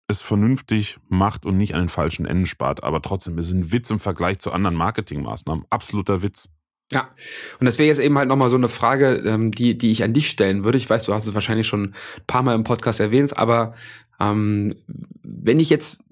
es 0.08 0.22
vernünftig 0.22 1.00
macht 1.10 1.46
und 1.46 1.58
nicht 1.58 1.76
an 1.76 1.82
den 1.82 1.90
falschen 1.90 2.26
Enden 2.26 2.46
spart. 2.46 2.84
Aber 2.84 3.02
trotzdem 3.02 3.38
ist 3.38 3.48
es 3.48 3.54
ein 3.54 3.72
Witz 3.72 3.90
im 3.92 4.00
Vergleich 4.00 4.40
zu 4.40 4.52
anderen 4.52 4.76
Marketingmaßnahmen. 4.76 5.66
Absoluter 5.70 6.24
Witz. 6.24 6.50
Ja, 6.92 7.14
und 7.60 7.66
das 7.66 7.80
wäre 7.80 7.88
jetzt 7.88 8.00
eben 8.00 8.18
halt 8.18 8.30
nochmal 8.30 8.50
so 8.50 8.56
eine 8.56 8.70
Frage, 8.70 9.16
ähm, 9.26 9.52
die, 9.52 9.78
die 9.78 9.92
ich 9.92 10.04
an 10.04 10.14
dich 10.14 10.30
stellen 10.30 10.64
würde. 10.64 10.78
Ich 10.78 10.90
weiß, 10.90 11.04
du 11.04 11.14
hast 11.14 11.28
es 11.28 11.34
wahrscheinlich 11.34 11.68
schon 11.68 11.84
ein 11.84 11.96
paar 12.28 12.44
Mal 12.44 12.56
im 12.56 12.64
Podcast 12.64 13.00
erwähnt, 13.00 13.38
aber 13.38 13.74
ähm, 14.20 14.74
wenn 15.22 15.60
ich 15.60 15.70
jetzt 15.70 16.06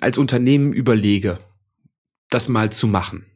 als 0.00 0.16
Unternehmen 0.16 0.72
überlege, 0.72 1.38
das 2.30 2.48
mal 2.48 2.72
zu 2.72 2.86
machen, 2.86 3.26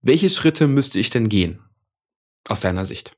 welche 0.00 0.30
Schritte 0.30 0.68
müsste 0.68 1.00
ich 1.00 1.10
denn 1.10 1.28
gehen? 1.28 1.58
Aus 2.48 2.60
deiner 2.60 2.86
Sicht? 2.86 3.16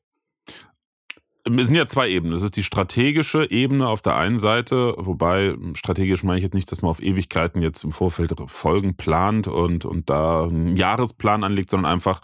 Es 1.57 1.67
sind 1.67 1.77
ja 1.77 1.87
zwei 1.87 2.09
Ebenen. 2.11 2.35
Es 2.35 2.43
ist 2.43 2.57
die 2.57 2.63
strategische 2.63 3.51
Ebene 3.51 3.89
auf 3.89 4.03
der 4.03 4.17
einen 4.17 4.39
Seite, 4.39 4.95
wobei 4.99 5.55
strategisch 5.75 6.23
meine 6.23 6.39
ich 6.39 6.45
jetzt 6.45 6.55
nicht, 6.55 6.71
dass 6.71 6.83
man 6.83 6.91
auf 6.91 7.03
Ewigkeiten 7.03 7.63
jetzt 7.63 7.85
im 7.85 7.93
Vorfeld 7.93 8.35
Folgen 8.47 8.97
plant 8.97 9.49
und, 9.49 9.85
und 9.85 10.11
da 10.11 10.45
einen 10.45 10.77
Jahresplan 10.77 11.45
anlegt, 11.45 11.71
sondern 11.71 11.93
einfach, 11.93 12.21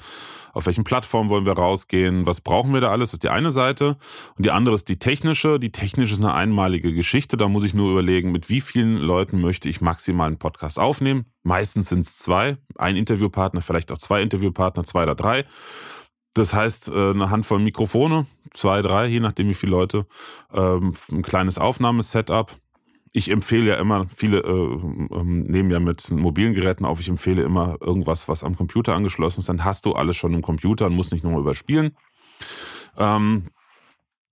auf 0.52 0.66
welchen 0.66 0.84
Plattformen 0.84 1.30
wollen 1.30 1.46
wir 1.46 1.54
rausgehen, 1.54 2.26
was 2.26 2.40
brauchen 2.40 2.72
wir 2.72 2.80
da 2.80 2.90
alles, 2.90 3.10
das 3.10 3.14
ist 3.14 3.22
die 3.24 3.28
eine 3.28 3.50
Seite. 3.50 3.96
Und 4.36 4.46
die 4.46 4.50
andere 4.50 4.74
ist 4.74 4.88
die 4.88 4.98
technische. 4.98 5.58
Die 5.58 5.72
technische 5.72 6.14
ist 6.14 6.20
eine 6.20 6.34
einmalige 6.34 6.92
Geschichte. 6.92 7.36
Da 7.36 7.48
muss 7.48 7.64
ich 7.64 7.74
nur 7.74 7.90
überlegen, 7.90 8.30
mit 8.30 8.48
wie 8.48 8.60
vielen 8.60 8.98
Leuten 8.98 9.40
möchte 9.40 9.68
ich 9.68 9.80
maximal 9.80 10.28
einen 10.28 10.38
Podcast 10.38 10.78
aufnehmen. 10.78 11.26
Meistens 11.42 11.88
sind 11.88 12.00
es 12.00 12.16
zwei, 12.16 12.56
ein 12.78 12.96
Interviewpartner, 12.96 13.62
vielleicht 13.62 13.90
auch 13.90 13.98
zwei 13.98 14.22
Interviewpartner, 14.22 14.84
zwei 14.84 15.02
oder 15.02 15.14
drei. 15.14 15.44
Das 16.34 16.52
heißt, 16.52 16.88
äh, 16.88 17.10
eine 17.10 17.30
Handvoll 17.30 17.60
Mikrofone, 17.60 18.26
zwei, 18.52 18.82
drei, 18.82 19.06
je 19.06 19.20
nachdem 19.20 19.48
wie 19.48 19.54
viele 19.54 19.72
Leute, 19.72 20.06
ähm, 20.52 20.92
ein 21.10 21.22
kleines 21.22 21.58
Aufnahmesetup. 21.58 22.56
Ich 23.12 23.30
empfehle 23.30 23.68
ja 23.68 23.74
immer, 23.76 24.06
viele 24.08 24.38
äh, 24.38 24.50
ähm, 24.50 25.44
nehmen 25.44 25.70
ja 25.70 25.78
mit 25.78 26.10
mobilen 26.10 26.52
Geräten 26.52 26.84
auf, 26.84 26.98
ich 26.98 27.08
empfehle 27.08 27.42
immer 27.42 27.76
irgendwas, 27.80 28.28
was 28.28 28.42
am 28.42 28.56
Computer 28.56 28.94
angeschlossen 28.96 29.40
ist. 29.40 29.48
Dann 29.48 29.64
hast 29.64 29.86
du 29.86 29.92
alles 29.92 30.16
schon 30.16 30.34
im 30.34 30.42
Computer 30.42 30.86
und 30.86 30.96
musst 30.96 31.12
nicht 31.12 31.22
nochmal 31.22 31.40
überspielen. 31.40 31.96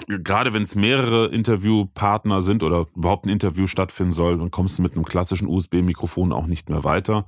Gerade 0.07 0.53
wenn 0.53 0.63
es 0.63 0.75
mehrere 0.75 1.27
Interviewpartner 1.27 2.43
sind 2.43 2.63
oder 2.63 2.87
überhaupt 2.95 3.27
ein 3.27 3.31
Interview 3.31 3.67
stattfinden 3.67 4.13
soll, 4.13 4.39
dann 4.39 4.51
kommst 4.51 4.79
du 4.79 4.83
mit 4.83 4.95
einem 4.95 5.05
klassischen 5.05 5.49
USB-Mikrofon 5.49 6.33
auch 6.33 6.47
nicht 6.47 6.69
mehr 6.69 6.85
weiter, 6.85 7.27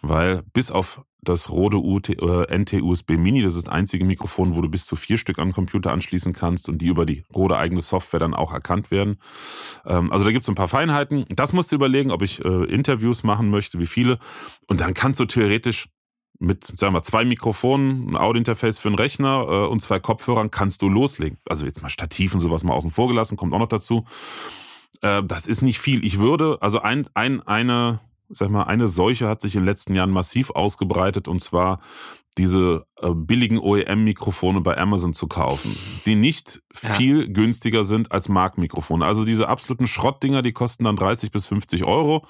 weil 0.00 0.42
bis 0.52 0.70
auf 0.70 1.04
das 1.24 1.50
Rode 1.50 1.76
UT, 1.76 2.08
äh, 2.08 2.58
NT-USB 2.58 3.12
Mini, 3.16 3.42
das 3.42 3.54
ist 3.54 3.68
das 3.68 3.72
einzige 3.72 4.04
Mikrofon, 4.04 4.56
wo 4.56 4.60
du 4.60 4.68
bis 4.68 4.86
zu 4.86 4.96
vier 4.96 5.16
Stück 5.16 5.36
den 5.36 5.52
Computer 5.52 5.92
anschließen 5.92 6.32
kannst 6.32 6.68
und 6.68 6.78
die 6.78 6.88
über 6.88 7.06
die 7.06 7.22
Rode 7.34 7.56
eigene 7.56 7.80
Software 7.80 8.18
dann 8.18 8.34
auch 8.34 8.52
erkannt 8.52 8.90
werden. 8.90 9.18
Ähm, 9.86 10.10
also 10.10 10.24
da 10.24 10.32
gibt 10.32 10.42
es 10.42 10.48
ein 10.48 10.56
paar 10.56 10.68
Feinheiten. 10.68 11.24
Das 11.28 11.52
musst 11.52 11.70
du 11.70 11.76
überlegen, 11.76 12.10
ob 12.10 12.22
ich 12.22 12.44
äh, 12.44 12.64
Interviews 12.64 13.22
machen 13.22 13.50
möchte, 13.50 13.78
wie 13.78 13.86
viele. 13.86 14.18
Und 14.66 14.80
dann 14.80 14.94
kannst 14.94 15.20
du 15.20 15.24
theoretisch 15.24 15.86
mit, 16.42 16.64
sagen 16.76 16.94
wir, 16.94 17.02
zwei 17.02 17.24
Mikrofonen, 17.24 18.10
ein 18.10 18.16
Audiointerface 18.16 18.78
für 18.78 18.88
einen 18.88 18.96
Rechner 18.96 19.46
äh, 19.48 19.66
und 19.66 19.80
zwei 19.80 20.00
Kopfhörern 20.00 20.50
kannst 20.50 20.82
du 20.82 20.88
loslegen. 20.88 21.38
Also 21.48 21.64
jetzt 21.64 21.82
mal 21.82 21.88
Stativ 21.88 22.34
und 22.34 22.40
sowas 22.40 22.64
mal 22.64 22.74
außen 22.74 22.90
vor 22.90 23.08
gelassen, 23.08 23.36
kommt 23.36 23.54
auch 23.54 23.58
noch 23.58 23.68
dazu. 23.68 24.04
Äh, 25.00 25.22
das 25.24 25.46
ist 25.46 25.62
nicht 25.62 25.78
viel. 25.78 26.04
Ich 26.04 26.18
würde, 26.18 26.58
also 26.60 26.80
ein, 26.80 27.06
ein, 27.14 27.40
eine, 27.46 28.00
sag 28.28 28.50
mal, 28.50 28.64
eine 28.64 28.88
Seuche 28.88 29.28
hat 29.28 29.40
sich 29.40 29.54
in 29.54 29.60
den 29.60 29.66
letzten 29.66 29.94
Jahren 29.94 30.10
massiv 30.10 30.50
ausgebreitet 30.50 31.28
und 31.28 31.40
zwar 31.40 31.80
diese 32.38 32.86
äh, 33.00 33.10
billigen 33.10 33.58
OEM-Mikrofone 33.58 34.62
bei 34.62 34.76
Amazon 34.78 35.12
zu 35.12 35.26
kaufen, 35.26 35.76
die 36.06 36.14
nicht 36.14 36.62
ja. 36.82 36.90
viel 36.94 37.28
günstiger 37.30 37.84
sind 37.84 38.10
als 38.10 38.28
Marktmikrofone. 38.28 39.04
Also 39.04 39.24
diese 39.24 39.48
absoluten 39.48 39.86
Schrottdinger, 39.86 40.42
die 40.42 40.52
kosten 40.52 40.84
dann 40.84 40.96
30 40.96 41.30
bis 41.30 41.46
50 41.46 41.84
Euro. 41.84 42.26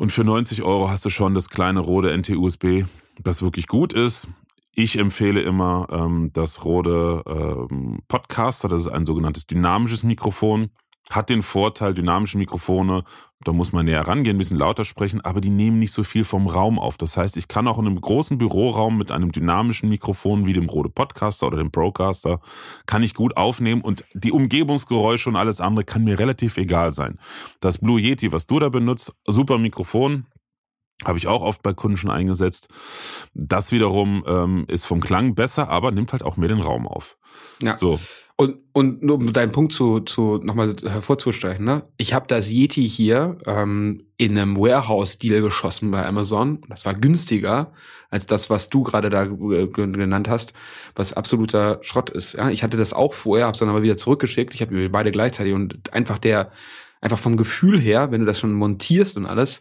Und 0.00 0.12
für 0.12 0.24
90 0.24 0.62
Euro 0.62 0.88
hast 0.88 1.04
du 1.04 1.10
schon 1.10 1.34
das 1.34 1.50
kleine 1.50 1.80
Rode 1.80 2.16
NT-USB, 2.16 2.86
das 3.22 3.42
wirklich 3.42 3.66
gut 3.66 3.92
ist. 3.92 4.28
Ich 4.74 4.98
empfehle 4.98 5.42
immer 5.42 5.88
ähm, 5.90 6.30
das 6.32 6.64
Rode 6.64 7.22
ähm, 7.26 7.98
Podcaster, 8.08 8.68
das 8.68 8.80
ist 8.80 8.88
ein 8.88 9.04
sogenanntes 9.04 9.46
dynamisches 9.46 10.02
Mikrofon. 10.02 10.70
Hat 11.10 11.28
den 11.28 11.42
Vorteil, 11.42 11.92
dynamische 11.92 12.38
Mikrofone, 12.38 13.04
da 13.42 13.52
muss 13.52 13.72
man 13.72 13.86
näher 13.86 14.06
rangehen, 14.06 14.36
ein 14.36 14.38
bisschen 14.38 14.58
lauter 14.58 14.84
sprechen, 14.84 15.22
aber 15.22 15.40
die 15.40 15.50
nehmen 15.50 15.78
nicht 15.78 15.92
so 15.92 16.04
viel 16.04 16.24
vom 16.24 16.46
Raum 16.46 16.78
auf. 16.78 16.98
Das 16.98 17.16
heißt, 17.16 17.38
ich 17.38 17.48
kann 17.48 17.66
auch 17.68 17.78
in 17.78 17.86
einem 17.86 18.00
großen 18.00 18.36
Büroraum 18.36 18.98
mit 18.98 19.10
einem 19.10 19.32
dynamischen 19.32 19.88
Mikrofon 19.88 20.46
wie 20.46 20.52
dem 20.52 20.68
Rode 20.68 20.90
Podcaster 20.90 21.46
oder 21.46 21.56
dem 21.56 21.70
Procaster, 21.70 22.40
kann 22.84 23.02
ich 23.02 23.14
gut 23.14 23.36
aufnehmen 23.38 23.80
und 23.80 24.04
die 24.12 24.32
Umgebungsgeräusche 24.32 25.30
und 25.30 25.36
alles 25.36 25.60
andere 25.60 25.84
kann 25.84 26.04
mir 26.04 26.18
relativ 26.18 26.58
egal 26.58 26.92
sein. 26.92 27.18
Das 27.60 27.78
Blue 27.78 27.98
Yeti, 27.98 28.30
was 28.30 28.46
du 28.46 28.58
da 28.58 28.68
benutzt, 28.68 29.14
super 29.26 29.56
Mikrofon, 29.56 30.26
habe 31.04 31.16
ich 31.16 31.26
auch 31.26 31.42
oft 31.42 31.62
bei 31.62 31.72
Kunden 31.72 31.96
schon 31.96 32.10
eingesetzt. 32.10 32.68
Das 33.32 33.72
wiederum 33.72 34.22
ähm, 34.26 34.64
ist 34.68 34.84
vom 34.84 35.00
Klang 35.00 35.34
besser, 35.34 35.70
aber 35.70 35.92
nimmt 35.92 36.12
halt 36.12 36.22
auch 36.22 36.36
mehr 36.36 36.48
den 36.48 36.60
Raum 36.60 36.86
auf. 36.86 37.16
Ja. 37.62 37.76
So. 37.76 37.98
Und, 38.40 38.56
und 38.72 39.02
nur 39.02 39.16
um 39.16 39.34
deinen 39.34 39.52
Punkt 39.52 39.70
zu, 39.70 40.00
zu 40.00 40.38
nochmal 40.42 40.74
hervorzustellen, 40.82 41.62
ne? 41.62 41.82
Ich 41.98 42.14
habe 42.14 42.26
das 42.26 42.50
Yeti 42.50 42.88
hier 42.88 43.36
ähm, 43.44 44.06
in 44.16 44.38
einem 44.38 44.56
Warehouse-Deal 44.56 45.42
geschossen 45.42 45.90
bei 45.90 46.06
Amazon. 46.06 46.62
Das 46.70 46.86
war 46.86 46.94
günstiger 46.94 47.74
als 48.08 48.24
das, 48.24 48.48
was 48.48 48.70
du 48.70 48.82
gerade 48.82 49.10
da 49.10 49.24
äh, 49.24 49.66
genannt 49.66 50.30
hast, 50.30 50.54
was 50.94 51.12
absoluter 51.12 51.80
Schrott 51.82 52.08
ist. 52.08 52.32
Ja? 52.32 52.48
Ich 52.48 52.62
hatte 52.62 52.78
das 52.78 52.94
auch 52.94 53.12
vorher, 53.12 53.44
habe 53.44 53.52
es 53.52 53.58
dann 53.58 53.68
aber 53.68 53.82
wieder 53.82 53.98
zurückgeschickt. 53.98 54.54
Ich 54.54 54.62
habe 54.62 54.88
beide 54.88 55.10
gleichzeitig 55.10 55.52
und 55.52 55.92
einfach 55.92 56.16
der, 56.16 56.50
einfach 57.02 57.18
vom 57.18 57.36
Gefühl 57.36 57.78
her, 57.78 58.10
wenn 58.10 58.20
du 58.20 58.26
das 58.26 58.40
schon 58.40 58.54
montierst 58.54 59.18
und 59.18 59.26
alles, 59.26 59.60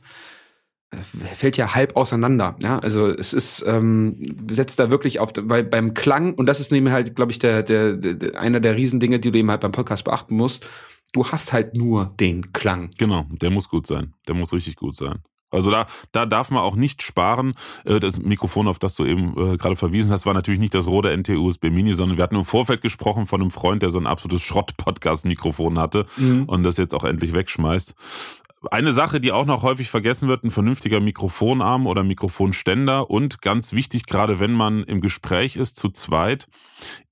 fällt 1.36 1.58
ja 1.58 1.76
halb 1.76 1.96
auseinander. 1.96 2.56
Ja, 2.62 2.80
also 2.80 3.08
es 3.08 3.34
ist 3.34 3.64
ähm, 3.68 4.36
setzt 4.50 4.80
da 4.80 4.90
wirklich 4.90 5.20
auf 5.20 5.34
bei, 5.34 5.62
beim 5.62 5.94
Klang 5.94 6.34
und 6.34 6.48
das 6.48 6.60
ist 6.60 6.72
nämlich 6.72 6.94
halt, 6.94 7.16
glaube 7.16 7.32
ich, 7.32 7.40
der, 7.40 7.64
der, 7.64 7.94
der 7.94 8.40
einer 8.40 8.60
der 8.60 8.76
Riesendinge, 8.76 9.20
die 9.20 9.32
du 9.32 9.38
eben 9.40 9.52
halt 9.52 9.62
beim 9.62 9.72
Podcast 9.72 10.04
beachten 10.04 10.36
musst. 10.36 10.66
Du 11.12 11.28
hast 11.28 11.54
halt 11.54 11.76
nur 11.76 12.14
den 12.20 12.54
Klang. 12.54 12.90
Genau, 12.98 13.26
der 13.30 13.50
muss 13.50 13.70
gut 13.70 13.88
sein. 13.88 14.14
Der 14.28 14.36
muss 14.36 14.54
richtig 14.54 14.76
gut 14.76 14.96
sein. 14.96 15.20
Also 15.52 15.72
da, 15.72 15.88
da 16.12 16.26
darf 16.26 16.52
man 16.52 16.62
auch 16.62 16.76
nicht 16.76 17.02
sparen. 17.02 17.56
Äh, 17.86 18.00
das 18.00 18.20
Mikrofon, 18.20 18.68
auf 18.68 18.80
das 18.80 18.96
du 18.96 19.06
eben 19.06 19.34
äh, 19.36 19.58
gerade 19.58 19.76
verwiesen 19.76 20.12
hast, 20.12 20.26
war 20.26 20.34
natürlich 20.34 20.60
nicht 20.60 20.76
das 20.76 20.88
Rode 20.88 21.16
NT 21.16 21.30
USB 21.30 21.66
Mini, 21.66 21.94
sondern 21.94 22.18
wir 22.18 22.24
hatten 22.24 22.36
im 22.36 22.46
Vorfeld 22.46 22.82
gesprochen 22.82 23.26
von 23.26 23.42
einem 23.42 23.52
Freund, 23.52 23.82
der 23.82 23.90
so 23.90 24.00
ein 24.00 24.08
absolutes 24.08 24.44
Schrott-Podcast-Mikrofon 24.44 25.80
hatte 25.80 26.06
mhm. 26.18 26.44
und 26.46 26.64
das 26.64 26.78
jetzt 26.78 26.94
auch 26.94 27.04
endlich 27.04 27.34
wegschmeißt. 27.34 27.96
Eine 28.72 28.92
Sache, 28.92 29.22
die 29.22 29.32
auch 29.32 29.46
noch 29.46 29.64
häufig 29.64 29.90
vergessen 29.90 30.28
wird, 30.28 30.44
ein 30.44 30.52
vernünftiger 30.52 31.00
Mikrofonarm 31.00 31.88
oder 31.88 32.04
Mikrofonständer 32.04 33.10
und 33.10 33.42
ganz 33.42 33.72
wichtig, 33.72 34.06
gerade 34.06 34.42
wenn 34.42 34.52
man 34.52 34.84
im 34.84 35.00
Gespräch 35.00 35.56
ist, 35.56 35.78
zu 35.78 35.90
zweit, 35.90 36.50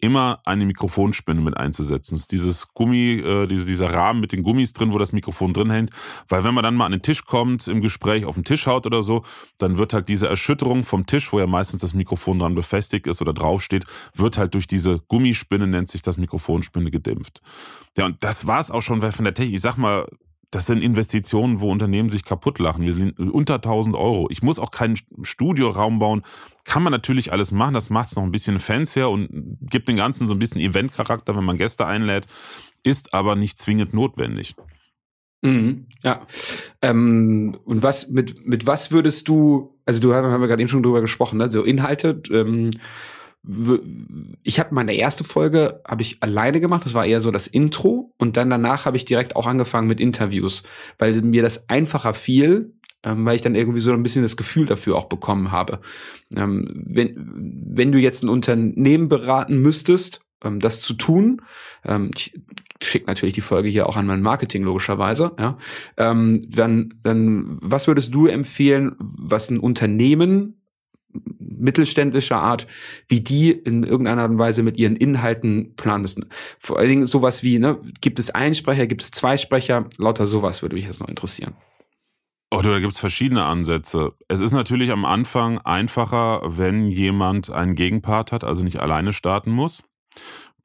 immer 0.01 0.41
eine 0.43 0.65
Mikrofonspinne 0.65 1.39
mit 1.39 1.55
einzusetzen. 1.55 2.15
Das 2.15 2.21
ist 2.21 2.33
dieses 2.33 2.73
Gummi, 2.73 3.21
äh, 3.21 3.47
dieser 3.47 3.93
Rahmen 3.93 4.19
mit 4.19 4.33
den 4.33 4.43
Gummis 4.43 4.73
drin, 4.73 4.91
wo 4.91 4.97
das 4.97 5.13
Mikrofon 5.13 5.53
drin 5.53 5.71
hängt. 5.71 5.91
Weil 6.27 6.43
wenn 6.43 6.53
man 6.53 6.65
dann 6.65 6.75
mal 6.75 6.85
an 6.85 6.91
den 6.91 7.01
Tisch 7.01 7.23
kommt, 7.23 7.65
im 7.69 7.79
Gespräch 7.79 8.25
auf 8.25 8.35
den 8.35 8.43
Tisch 8.43 8.67
haut 8.67 8.85
oder 8.85 9.01
so, 9.01 9.23
dann 9.57 9.77
wird 9.77 9.93
halt 9.93 10.09
diese 10.09 10.27
Erschütterung 10.27 10.83
vom 10.83 11.05
Tisch, 11.05 11.31
wo 11.31 11.39
ja 11.39 11.47
meistens 11.47 11.81
das 11.81 11.93
Mikrofon 11.93 12.39
dran 12.39 12.55
befestigt 12.55 13.07
ist 13.07 13.21
oder 13.21 13.31
draufsteht, 13.31 13.85
wird 14.13 14.37
halt 14.37 14.53
durch 14.53 14.67
diese 14.67 14.99
Gummispinne, 15.07 15.65
nennt 15.65 15.89
sich 15.89 16.01
das 16.01 16.17
Mikrofonspinne, 16.17 16.91
gedämpft. 16.91 17.41
Ja, 17.97 18.05
und 18.05 18.21
das 18.21 18.47
war's 18.47 18.69
auch 18.69 18.81
schon 18.81 19.01
von 19.01 19.23
der 19.25 19.33
Technik. 19.33 19.55
Ich 19.55 19.61
sag 19.61 19.77
mal, 19.77 20.07
das 20.51 20.65
sind 20.65 20.81
Investitionen, 20.81 21.59
wo 21.59 21.71
Unternehmen 21.71 22.09
sich 22.09 22.23
kaputt 22.23 22.59
lachen. 22.59 22.85
Wir 22.85 22.93
sind 22.93 23.19
unter 23.19 23.55
1000 23.55 23.95
Euro. 23.95 24.27
Ich 24.29 24.41
muss 24.41 24.59
auch 24.59 24.71
keinen 24.71 24.97
Studioraum 25.21 25.99
bauen. 25.99 26.23
Kann 26.63 26.83
man 26.83 26.91
natürlich 26.91 27.33
alles 27.33 27.51
machen. 27.51 27.73
Das 27.73 27.89
macht 27.89 28.07
es 28.07 28.15
noch 28.15 28.23
ein 28.23 28.31
bisschen 28.31 28.59
fancier 28.59 29.09
und 29.09 29.57
gibt 29.61 29.89
den 29.89 29.97
Ganzen 29.97 30.27
so 30.27 30.35
ein 30.35 30.39
bisschen 30.39 30.61
Eventcharakter, 30.61 31.35
wenn 31.35 31.43
man 31.43 31.57
Gäste 31.57 31.85
einlädt. 31.85 32.27
Ist 32.83 33.13
aber 33.13 33.35
nicht 33.35 33.59
zwingend 33.59 33.93
notwendig. 33.93 34.55
Mhm, 35.41 35.87
ja. 36.01 36.25
Ähm, 36.81 37.57
und 37.65 37.83
was 37.83 38.09
mit 38.09 38.45
mit 38.47 38.65
was 38.65 38.91
würdest 38.91 39.27
du? 39.27 39.77
Also 39.85 39.99
du 39.99 40.13
haben 40.13 40.41
wir 40.41 40.47
gerade 40.47 40.61
eben 40.61 40.69
schon 40.69 40.83
drüber 40.83 41.01
gesprochen, 41.01 41.37
ne? 41.37 41.51
So 41.51 41.63
Inhalte. 41.63 42.21
Ähm, 42.31 42.71
ich 44.43 44.59
habe 44.59 44.75
meine 44.75 44.93
erste 44.93 45.23
Folge 45.23 45.81
habe 45.87 46.01
ich 46.01 46.21
alleine 46.21 46.59
gemacht, 46.59 46.85
das 46.85 46.93
war 46.93 47.05
eher 47.05 47.21
so 47.21 47.31
das 47.31 47.47
Intro 47.47 48.13
und 48.17 48.35
dann 48.35 48.49
danach 48.49 48.85
habe 48.85 48.97
ich 48.97 49.05
direkt 49.05 49.35
auch 49.35 49.47
angefangen 49.47 49.87
mit 49.87 49.99
Interviews, 49.99 50.63
weil 50.97 51.21
mir 51.21 51.43
das 51.43 51.69
einfacher 51.69 52.13
fiel, 52.13 52.73
ähm, 53.03 53.25
weil 53.25 53.35
ich 53.35 53.41
dann 53.41 53.55
irgendwie 53.55 53.79
so 53.79 53.93
ein 53.93 54.03
bisschen 54.03 54.23
das 54.23 54.37
Gefühl 54.37 54.65
dafür 54.65 54.97
auch 54.97 55.05
bekommen 55.05 55.51
habe. 55.51 55.79
Ähm, 56.35 56.83
wenn 56.87 57.13
wenn 57.69 57.91
du 57.91 57.99
jetzt 57.99 58.23
ein 58.23 58.29
Unternehmen 58.29 59.07
beraten 59.07 59.61
müsstest, 59.61 60.21
ähm, 60.43 60.59
das 60.59 60.81
zu 60.81 60.93
tun, 60.93 61.41
ähm, 61.85 62.11
ich 62.15 62.39
schicke 62.81 63.07
natürlich 63.07 63.33
die 63.33 63.41
Folge 63.41 63.69
hier 63.69 63.87
auch 63.87 63.95
an 63.95 64.07
mein 64.07 64.21
Marketing 64.21 64.63
logischerweise, 64.63 65.31
ja, 65.39 65.57
ähm, 65.95 66.47
dann 66.49 66.95
dann 67.03 67.59
was 67.61 67.87
würdest 67.87 68.13
du 68.13 68.27
empfehlen, 68.27 68.95
was 68.99 69.49
ein 69.49 69.59
Unternehmen 69.59 70.57
mittelständischer 71.39 72.37
Art, 72.37 72.67
wie 73.07 73.21
die 73.21 73.51
in 73.51 73.83
irgendeiner 73.83 74.23
Art 74.23 74.31
und 74.31 74.39
Weise 74.39 74.63
mit 74.63 74.77
ihren 74.77 74.95
Inhalten 74.95 75.75
planen 75.75 76.03
müssen. 76.03 76.25
Vor 76.59 76.77
allen 76.77 76.89
Dingen 76.89 77.07
sowas 77.07 77.43
wie, 77.43 77.59
ne, 77.59 77.79
gibt 78.01 78.19
es 78.19 78.29
einen 78.29 78.55
Sprecher, 78.55 78.87
gibt 78.87 79.01
es 79.01 79.11
zwei 79.11 79.37
Sprecher, 79.37 79.85
lauter 79.97 80.27
sowas 80.27 80.61
würde 80.61 80.75
mich 80.75 80.85
jetzt 80.85 80.99
noch 80.99 81.09
interessieren. 81.09 81.55
Oder 82.49 82.71
da 82.71 82.79
gibt 82.79 82.93
es 82.93 82.99
verschiedene 82.99 83.43
Ansätze. 83.43 84.13
Es 84.29 84.39
ist 84.39 84.53
natürlich 84.53 84.91
am 84.91 85.03
Anfang 85.03 85.57
einfacher, 85.59 86.41
wenn 86.45 86.87
jemand 86.87 87.49
einen 87.49 87.75
Gegenpart 87.75 88.31
hat, 88.31 88.43
also 88.45 88.63
nicht 88.63 88.79
alleine 88.79 89.11
starten 89.11 89.51
muss. 89.51 89.83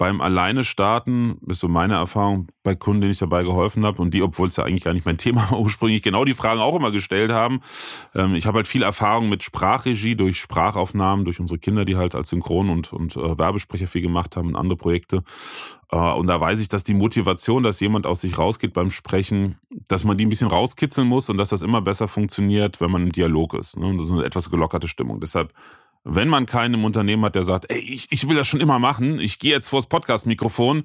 Beim 0.03 0.21
alleine 0.21 0.65
starten 0.65 1.39
ist 1.47 1.61
so 1.61 1.69
meine 1.69 1.95
Erfahrung 1.95 2.49
bei 2.65 2.75
Kunden, 2.75 3.03
denen 3.03 3.13
ich 3.13 3.21
dabei 3.21 3.45
geholfen 3.45 3.87
habe 3.87 4.03
und 4.03 4.13
die, 4.13 4.25
obwohl 4.25 4.49
es 4.49 4.57
ja 4.57 4.65
eigentlich 4.65 4.83
gar 4.83 4.95
nicht 4.95 5.07
mein 5.07 5.17
Thema 5.27 5.49
war, 5.53 5.61
ursprünglich 5.61 6.03
genau 6.03 6.25
die 6.25 6.35
Fragen 6.35 6.59
auch 6.59 6.75
immer 6.75 6.91
gestellt 6.91 7.31
haben. 7.31 7.61
Ähm, 8.13 8.35
ich 8.35 8.45
habe 8.47 8.57
halt 8.57 8.67
viel 8.67 8.83
Erfahrung 8.83 9.29
mit 9.29 9.45
Sprachregie 9.45 10.17
durch 10.17 10.41
Sprachaufnahmen, 10.41 11.25
durch 11.25 11.39
unsere 11.39 11.61
Kinder, 11.61 11.85
die 11.85 11.95
halt 11.95 12.17
als 12.17 12.31
Synchron- 12.31 12.69
und, 12.69 12.93
und 12.93 13.15
äh, 13.15 13.39
Werbesprecher 13.39 13.87
viel 13.87 14.03
gemacht 14.03 14.35
haben 14.35 14.49
und 14.49 14.57
andere 14.57 14.77
Projekte. 14.77 15.23
Äh, 15.93 15.97
und 15.97 16.27
da 16.27 16.41
weiß 16.41 16.59
ich, 16.59 16.69
dass 16.69 16.83
die 16.83 16.95
Motivation, 16.95 17.63
dass 17.63 17.79
jemand 17.79 18.05
aus 18.05 18.23
sich 18.23 18.37
rausgeht 18.37 18.73
beim 18.73 18.91
Sprechen, 18.91 19.61
dass 19.87 20.03
man 20.03 20.19
die 20.19 20.27
ein 20.27 20.31
bisschen 20.31 20.49
rauskitzeln 20.49 21.07
muss 21.07 21.31
und 21.31 21.39
dass 21.39 21.51
das 21.51 21.63
immer 21.63 21.81
besser 21.81 22.09
funktioniert, 22.09 22.81
wenn 22.81 22.91
man 22.91 23.05
im 23.05 23.13
Dialog 23.13 23.55
ist. 23.55 23.77
Ne? 23.77 23.87
Und 23.87 24.01
ist 24.01 24.11
eine 24.11 24.25
etwas 24.25 24.51
gelockerte 24.51 24.89
Stimmung. 24.89 25.21
Deshalb 25.21 25.53
wenn 26.05 26.29
man 26.29 26.47
keinen 26.47 26.75
im 26.75 26.85
Unternehmen 26.85 27.25
hat, 27.25 27.35
der 27.35 27.45
sagt, 27.45 27.71
ey, 27.71 27.79
ich, 27.79 28.09
ich 28.11 28.29
will 28.29 28.37
das 28.37 28.49
schon 28.49 28.61
immer 28.61 28.79
machen, 28.79 29.21
ich 29.21 29.39
gehe 29.39 29.53
jetzt 29.53 29.69
vors 29.69 29.87
Podcast-Mikrofon, 29.87 30.85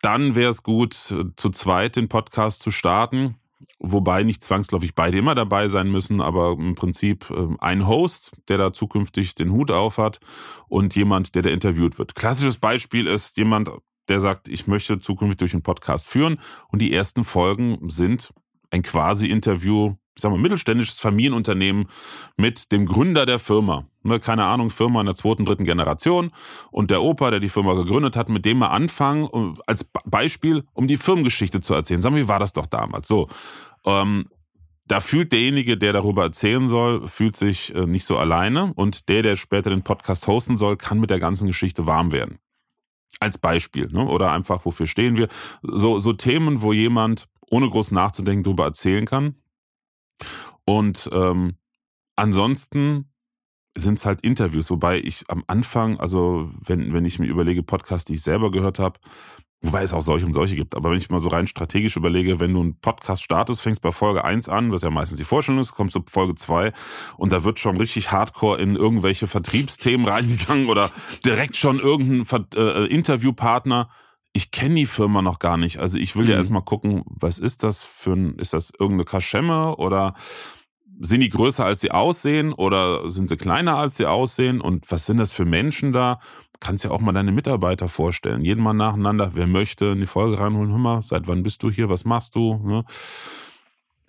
dann 0.00 0.34
wäre 0.34 0.50
es 0.50 0.62
gut, 0.62 0.94
zu 0.94 1.50
zweit 1.50 1.96
den 1.96 2.08
Podcast 2.08 2.60
zu 2.60 2.70
starten. 2.70 3.36
wobei 3.80 4.22
nicht 4.22 4.42
zwangsläufig 4.44 4.94
beide 4.94 5.18
immer 5.18 5.34
dabei 5.34 5.68
sein 5.68 5.90
müssen, 5.90 6.20
aber 6.20 6.52
im 6.52 6.74
Prinzip 6.74 7.30
äh, 7.30 7.48
ein 7.58 7.86
Host, 7.86 8.36
der 8.48 8.58
da 8.58 8.72
zukünftig 8.72 9.34
den 9.34 9.50
Hut 9.52 9.70
auf 9.70 9.98
hat 9.98 10.20
und 10.68 10.94
jemand, 10.94 11.34
der 11.34 11.42
da 11.42 11.50
interviewt 11.50 11.98
wird. 11.98 12.14
Klassisches 12.14 12.58
Beispiel 12.58 13.06
ist 13.06 13.36
jemand, 13.36 13.70
der 14.08 14.20
sagt, 14.20 14.48
ich 14.48 14.66
möchte 14.66 15.00
zukünftig 15.00 15.38
durch 15.38 15.54
einen 15.54 15.62
Podcast 15.62 16.06
führen 16.06 16.40
und 16.68 16.80
die 16.80 16.92
ersten 16.92 17.24
Folgen 17.24 17.88
sind 17.88 18.32
ein 18.70 18.82
quasi 18.82 19.28
Interview, 19.28 19.96
ich 20.18 20.22
sag 20.22 20.32
mal, 20.32 20.38
mittelständisches 20.38 20.98
Familienunternehmen 20.98 21.88
mit 22.36 22.72
dem 22.72 22.86
Gründer 22.86 23.24
der 23.24 23.38
Firma. 23.38 23.84
Ne, 24.02 24.18
keine 24.18 24.44
Ahnung, 24.46 24.70
Firma 24.70 24.98
in 24.98 25.06
der 25.06 25.14
zweiten, 25.14 25.44
dritten 25.44 25.64
Generation 25.64 26.32
und 26.72 26.90
der 26.90 27.02
Opa, 27.02 27.30
der 27.30 27.38
die 27.38 27.48
Firma 27.48 27.74
gegründet 27.74 28.16
hat, 28.16 28.28
mit 28.28 28.44
dem 28.44 28.58
wir 28.58 28.72
anfangen, 28.72 29.54
als 29.66 29.88
Beispiel, 30.04 30.64
um 30.74 30.88
die 30.88 30.96
Firmengeschichte 30.96 31.60
zu 31.60 31.72
erzählen. 31.72 32.02
Sagen 32.02 32.16
wir, 32.16 32.24
wie 32.24 32.28
war 32.28 32.40
das 32.40 32.52
doch 32.52 32.66
damals? 32.66 33.06
So. 33.06 33.28
Ähm, 33.86 34.26
da 34.88 34.98
fühlt 34.98 35.30
derjenige, 35.32 35.78
der 35.78 35.92
darüber 35.92 36.24
erzählen 36.24 36.66
soll, 36.66 37.06
fühlt 37.06 37.36
sich 37.36 37.72
äh, 37.76 37.86
nicht 37.86 38.04
so 38.04 38.16
alleine 38.16 38.72
und 38.74 39.08
der, 39.08 39.22
der 39.22 39.36
später 39.36 39.70
den 39.70 39.82
Podcast 39.82 40.26
hosten 40.26 40.58
soll, 40.58 40.76
kann 40.76 40.98
mit 40.98 41.10
der 41.10 41.20
ganzen 41.20 41.46
Geschichte 41.46 41.86
warm 41.86 42.10
werden. 42.10 42.38
Als 43.20 43.38
Beispiel, 43.38 43.88
ne? 43.92 44.04
oder 44.04 44.32
einfach, 44.32 44.64
wofür 44.64 44.88
stehen 44.88 45.16
wir? 45.16 45.28
So, 45.62 46.00
so 46.00 46.12
Themen, 46.12 46.62
wo 46.62 46.72
jemand 46.72 47.28
ohne 47.50 47.68
groß 47.68 47.92
nachzudenken 47.92 48.42
darüber 48.42 48.64
erzählen 48.64 49.04
kann. 49.04 49.36
Und 50.64 51.08
ähm, 51.12 51.56
ansonsten 52.16 53.12
sind 53.76 53.98
es 53.98 54.06
halt 54.06 54.22
Interviews, 54.22 54.70
wobei 54.70 54.98
ich 54.98 55.24
am 55.28 55.44
Anfang, 55.46 55.98
also 56.00 56.50
wenn, 56.64 56.92
wenn 56.92 57.04
ich 57.04 57.18
mir 57.18 57.26
überlege, 57.26 57.62
Podcasts, 57.62 58.06
die 58.06 58.14
ich 58.14 58.22
selber 58.22 58.50
gehört 58.50 58.78
habe, 58.78 58.98
Wobei 59.60 59.82
es 59.82 59.92
auch 59.92 60.02
solche 60.02 60.24
und 60.24 60.34
solche 60.34 60.54
gibt. 60.54 60.76
Aber 60.76 60.90
wenn 60.90 60.98
ich 60.98 61.10
mal 61.10 61.18
so 61.18 61.28
rein 61.28 61.48
strategisch 61.48 61.96
überlege, 61.96 62.38
wenn 62.38 62.54
du 62.54 62.60
einen 62.60 62.78
Podcast 62.78 63.24
startest, 63.24 63.60
fängst 63.60 63.82
bei 63.82 63.90
Folge 63.90 64.24
1 64.24 64.48
an, 64.48 64.70
was 64.70 64.82
ja 64.82 64.90
meistens 64.90 65.18
die 65.18 65.24
Vorstellung 65.24 65.60
ist, 65.60 65.72
kommst 65.72 65.96
du 65.96 66.02
Folge 66.08 66.36
2 66.36 66.72
und 67.16 67.32
da 67.32 67.42
wird 67.42 67.58
schon 67.58 67.76
richtig 67.76 68.12
hardcore 68.12 68.60
in 68.60 68.76
irgendwelche 68.76 69.26
Vertriebsthemen 69.26 70.06
reingegangen 70.06 70.68
oder 70.68 70.90
direkt 71.24 71.56
schon 71.56 71.80
irgendein 71.80 72.24
Ver 72.24 72.46
äh, 72.54 72.86
Interviewpartner. 72.86 73.90
Ich 74.38 74.52
kenne 74.52 74.76
die 74.76 74.86
Firma 74.86 75.20
noch 75.20 75.40
gar 75.40 75.56
nicht. 75.56 75.78
Also 75.78 75.98
ich 75.98 76.14
will 76.14 76.26
mhm. 76.26 76.30
ja 76.30 76.36
erstmal 76.36 76.62
gucken, 76.62 77.02
was 77.06 77.40
ist 77.40 77.64
das 77.64 77.84
für 77.84 78.12
ein, 78.12 78.36
ist 78.36 78.52
das 78.52 78.70
irgendeine 78.70 79.04
Kaschemme 79.04 79.74
oder 79.74 80.14
sind 81.00 81.22
die 81.22 81.28
größer 81.28 81.64
als 81.64 81.80
sie 81.80 81.90
aussehen 81.90 82.52
oder 82.52 83.10
sind 83.10 83.28
sie 83.28 83.36
kleiner 83.36 83.76
als 83.76 83.96
sie 83.96 84.06
aussehen 84.06 84.60
und 84.60 84.88
was 84.92 85.06
sind 85.06 85.18
das 85.18 85.32
für 85.32 85.44
Menschen 85.44 85.92
da? 85.92 86.20
kannst 86.60 86.84
ja 86.84 86.92
auch 86.92 87.00
mal 87.00 87.12
deine 87.12 87.32
Mitarbeiter 87.32 87.88
vorstellen. 87.88 88.44
Jeden 88.44 88.62
Mal 88.62 88.74
nacheinander, 88.74 89.32
wer 89.34 89.48
möchte, 89.48 89.86
in 89.86 90.00
die 90.00 90.06
Folge 90.06 90.38
reinholen. 90.38 90.70
Hör 90.70 90.78
mal, 90.78 91.02
seit 91.02 91.26
wann 91.26 91.42
bist 91.42 91.64
du 91.64 91.70
hier? 91.70 91.88
Was 91.88 92.04
machst 92.04 92.36
du? 92.36 92.60
Ne? 92.64 92.84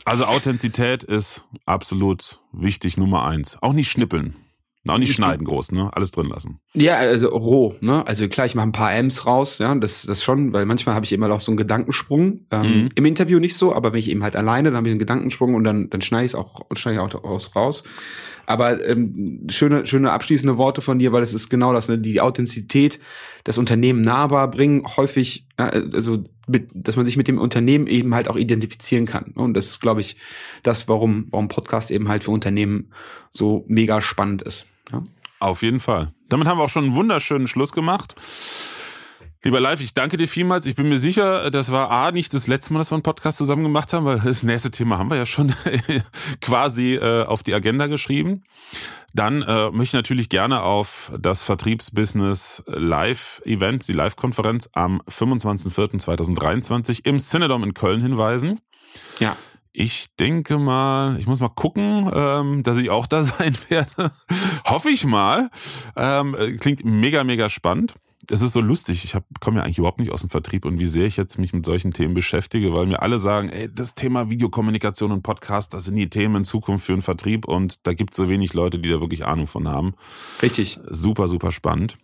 Also 0.05 0.25
Authentizität 0.25 1.03
ist 1.03 1.47
absolut 1.65 2.39
wichtig, 2.51 2.97
Nummer 2.97 3.25
eins. 3.25 3.57
Auch 3.61 3.73
nicht 3.73 3.89
schnippeln. 3.89 4.35
Auch 4.87 4.97
nicht 4.97 5.13
schneiden 5.13 5.45
groß, 5.45 5.73
ne? 5.73 5.89
Alles 5.93 6.11
drin 6.11 6.27
lassen. 6.27 6.61
Ja, 6.73 6.95
also 6.95 7.27
roh, 7.27 7.75
ne? 7.81 8.07
Also 8.07 8.27
klar, 8.29 8.45
ich 8.45 8.55
mache 8.55 8.67
ein 8.67 8.71
paar 8.71 8.93
M's 8.93 9.25
raus, 9.25 9.57
ja, 9.59 9.75
das, 9.75 10.03
das 10.03 10.23
schon, 10.23 10.53
weil 10.53 10.65
manchmal 10.65 10.95
habe 10.95 11.05
ich 11.05 11.11
immer 11.11 11.27
noch 11.27 11.41
so 11.41 11.51
einen 11.51 11.57
Gedankensprung. 11.57 12.45
Ähm, 12.49 12.61
mhm. 12.61 12.89
Im 12.95 13.05
Interview 13.05 13.39
nicht 13.39 13.57
so, 13.57 13.75
aber 13.75 13.91
wenn 13.91 13.99
ich 13.99 14.09
eben 14.09 14.23
halt 14.23 14.37
alleine, 14.37 14.69
dann 14.69 14.77
habe 14.77 14.87
ich 14.87 14.91
einen 14.91 14.99
Gedankensprung 14.99 15.53
und 15.53 15.65
dann, 15.65 15.89
dann 15.89 16.01
schneide 16.01 16.25
ich 16.25 16.31
es 16.31 16.35
auch, 16.35 16.61
schneide 16.75 16.95
ich 16.95 17.15
auch 17.15 17.23
raus. 17.23 17.55
raus. 17.55 17.83
Aber 18.49 18.83
ähm, 18.83 19.45
schöne, 19.49 19.85
schöne 19.85 20.11
abschließende 20.11 20.57
Worte 20.57 20.81
von 20.81 20.97
dir, 20.97 21.11
weil 21.11 21.21
es 21.21 21.35
ist 21.35 21.49
genau 21.49 21.71
das, 21.71 21.87
ne? 21.87 21.99
die 21.99 22.19
Authentizität, 22.19 22.99
das 23.43 23.59
Unternehmen 23.59 24.01
nahbar 24.01 24.49
bringen, 24.49 24.83
häufig, 24.97 25.45
also 25.67 26.23
mit, 26.47 26.69
dass 26.73 26.95
man 26.95 27.05
sich 27.05 27.17
mit 27.17 27.27
dem 27.27 27.37
Unternehmen 27.37 27.87
eben 27.87 28.15
halt 28.15 28.27
auch 28.27 28.35
identifizieren 28.35 29.05
kann. 29.05 29.31
Und 29.35 29.53
das 29.53 29.67
ist, 29.67 29.81
glaube 29.81 30.01
ich, 30.01 30.15
das, 30.63 30.87
warum, 30.87 31.27
warum 31.31 31.47
Podcast 31.47 31.91
eben 31.91 32.07
halt 32.07 32.23
für 32.23 32.31
Unternehmen 32.31 32.91
so 33.31 33.65
mega 33.67 34.01
spannend 34.01 34.41
ist. 34.41 34.67
Ja? 34.91 35.03
Auf 35.39 35.61
jeden 35.61 35.79
Fall. 35.79 36.13
Damit 36.29 36.47
haben 36.47 36.57
wir 36.57 36.63
auch 36.63 36.69
schon 36.69 36.85
einen 36.85 36.95
wunderschönen 36.95 37.47
Schluss 37.47 37.71
gemacht. 37.71 38.15
Lieber 39.41 39.61
Live, 39.61 39.79
ich 39.79 39.93
danke 39.93 40.17
dir 40.17 40.27
vielmals. 40.27 40.65
Ich 40.65 40.75
bin 40.75 40.89
mir 40.89 40.99
sicher, 40.99 41.49
das 41.49 41.71
war 41.71 41.89
A, 41.89 42.11
nicht 42.11 42.33
das 42.33 42.47
letzte 42.47 42.73
Mal, 42.73 42.79
dass 42.79 42.91
wir 42.91 42.97
einen 42.97 43.03
Podcast 43.03 43.37
zusammen 43.37 43.63
gemacht 43.63 43.93
haben, 43.93 44.05
weil 44.05 44.19
das 44.19 44.43
nächste 44.43 44.69
Thema 44.69 44.97
haben 44.97 45.09
wir 45.09 45.15
ja 45.15 45.25
schon 45.25 45.53
quasi 46.41 46.95
äh, 46.95 47.23
auf 47.23 47.41
die 47.41 47.53
Agenda 47.53 47.87
geschrieben. 47.87 48.43
Dann 49.13 49.41
äh, 49.41 49.71
möchte 49.71 49.83
ich 49.83 49.93
natürlich 49.93 50.27
gerne 50.27 50.61
auf 50.63 51.13
das 51.17 51.41
Vertriebsbusiness 51.41 52.63
Live-Event, 52.67 53.87
die 53.87 53.93
Live-Konferenz 53.93 54.69
am 54.73 55.01
25.04.2023 55.09 57.05
im 57.05 57.17
Cinedom 57.19 57.63
in 57.63 57.73
Köln 57.73 58.01
hinweisen. 58.01 58.59
Ja. 59.19 59.37
Ich 59.71 60.15
denke 60.17 60.57
mal, 60.57 61.17
ich 61.17 61.27
muss 61.27 61.39
mal 61.39 61.47
gucken, 61.47 62.11
ähm, 62.13 62.63
dass 62.63 62.77
ich 62.77 62.89
auch 62.89 63.07
da 63.07 63.23
sein 63.23 63.55
werde. 63.69 64.11
Hoffe 64.65 64.89
ich 64.89 65.05
mal. 65.05 65.49
Ähm, 65.95 66.35
klingt 66.59 66.83
mega, 66.83 67.23
mega 67.23 67.49
spannend 67.49 67.93
es 68.29 68.41
ist 68.41 68.53
so 68.53 68.61
lustig. 68.61 69.03
Ich 69.03 69.17
komme 69.39 69.57
ja 69.57 69.63
eigentlich 69.63 69.79
überhaupt 69.79 69.99
nicht 69.99 70.11
aus 70.11 70.21
dem 70.21 70.29
Vertrieb 70.29 70.65
und 70.65 70.79
wie 70.79 70.85
sehr 70.85 71.05
ich 71.05 71.17
jetzt 71.17 71.37
mich 71.39 71.53
mit 71.53 71.65
solchen 71.65 71.91
Themen 71.91 72.13
beschäftige, 72.13 72.73
weil 72.73 72.85
mir 72.85 73.01
alle 73.01 73.19
sagen, 73.19 73.49
ey, 73.49 73.69
das 73.73 73.95
Thema 73.95 74.29
Videokommunikation 74.29 75.11
und 75.11 75.23
Podcast, 75.23 75.73
das 75.73 75.85
sind 75.85 75.95
die 75.95 76.09
Themen 76.09 76.35
in 76.35 76.43
Zukunft 76.43 76.85
für 76.85 76.93
den 76.93 77.01
Vertrieb 77.01 77.45
und 77.45 77.85
da 77.87 77.93
gibt 77.93 78.11
es 78.11 78.17
so 78.17 78.29
wenig 78.29 78.53
Leute, 78.53 78.79
die 78.79 78.89
da 78.89 78.99
wirklich 78.99 79.25
Ahnung 79.25 79.47
von 79.47 79.67
haben. 79.67 79.95
Richtig. 80.41 80.79
Super, 80.87 81.27
super 81.27 81.51
spannend. 81.51 81.97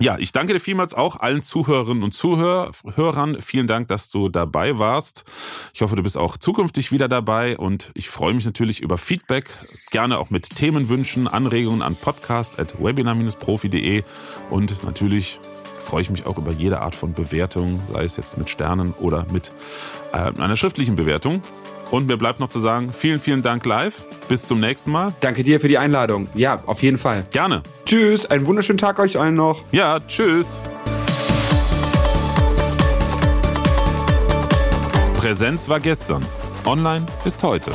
Ja, 0.00 0.16
ich 0.16 0.30
danke 0.30 0.52
dir 0.52 0.60
vielmals 0.60 0.94
auch 0.94 1.18
allen 1.18 1.42
Zuhörerinnen 1.42 2.04
und 2.04 2.12
Zuhörern. 2.12 3.42
Vielen 3.42 3.66
Dank, 3.66 3.88
dass 3.88 4.10
du 4.10 4.28
dabei 4.28 4.78
warst. 4.78 5.24
Ich 5.74 5.82
hoffe, 5.82 5.96
du 5.96 6.04
bist 6.04 6.16
auch 6.16 6.36
zukünftig 6.36 6.92
wieder 6.92 7.08
dabei 7.08 7.58
und 7.58 7.90
ich 7.94 8.08
freue 8.08 8.32
mich 8.32 8.44
natürlich 8.44 8.80
über 8.80 8.96
Feedback, 8.96 9.50
gerne 9.90 10.18
auch 10.18 10.30
mit 10.30 10.50
Themenwünschen, 10.50 11.26
Anregungen 11.26 11.82
an 11.82 11.96
podcast.webinar-profi.de 11.96 14.04
und 14.50 14.84
natürlich 14.84 15.40
freue 15.88 16.02
ich 16.02 16.10
mich 16.10 16.26
auch 16.26 16.38
über 16.38 16.52
jede 16.52 16.80
Art 16.80 16.94
von 16.94 17.14
Bewertung, 17.14 17.80
sei 17.92 18.04
es 18.04 18.16
jetzt 18.16 18.38
mit 18.38 18.50
Sternen 18.50 18.92
oder 19.00 19.26
mit 19.32 19.52
äh, 20.12 20.30
einer 20.40 20.56
schriftlichen 20.56 20.94
Bewertung. 20.94 21.42
Und 21.90 22.06
mir 22.06 22.16
bleibt 22.16 22.40
noch 22.40 22.48
zu 22.48 22.60
sagen, 22.60 22.92
vielen, 22.92 23.18
vielen 23.18 23.42
Dank 23.42 23.64
live. 23.64 24.04
Bis 24.28 24.46
zum 24.46 24.60
nächsten 24.60 24.90
Mal. 24.90 25.12
Danke 25.20 25.42
dir 25.42 25.60
für 25.60 25.68
die 25.68 25.78
Einladung. 25.78 26.28
Ja, 26.34 26.62
auf 26.66 26.82
jeden 26.82 26.98
Fall. 26.98 27.24
Gerne. 27.30 27.62
Tschüss, 27.86 28.26
einen 28.26 28.46
wunderschönen 28.46 28.78
Tag 28.78 28.98
euch 28.98 29.18
allen 29.18 29.34
noch. 29.34 29.64
Ja, 29.72 30.00
tschüss. 30.00 30.60
Präsenz 35.18 35.68
war 35.68 35.80
gestern. 35.80 36.24
Online 36.64 37.04
ist 37.24 37.42
heute. 37.42 37.72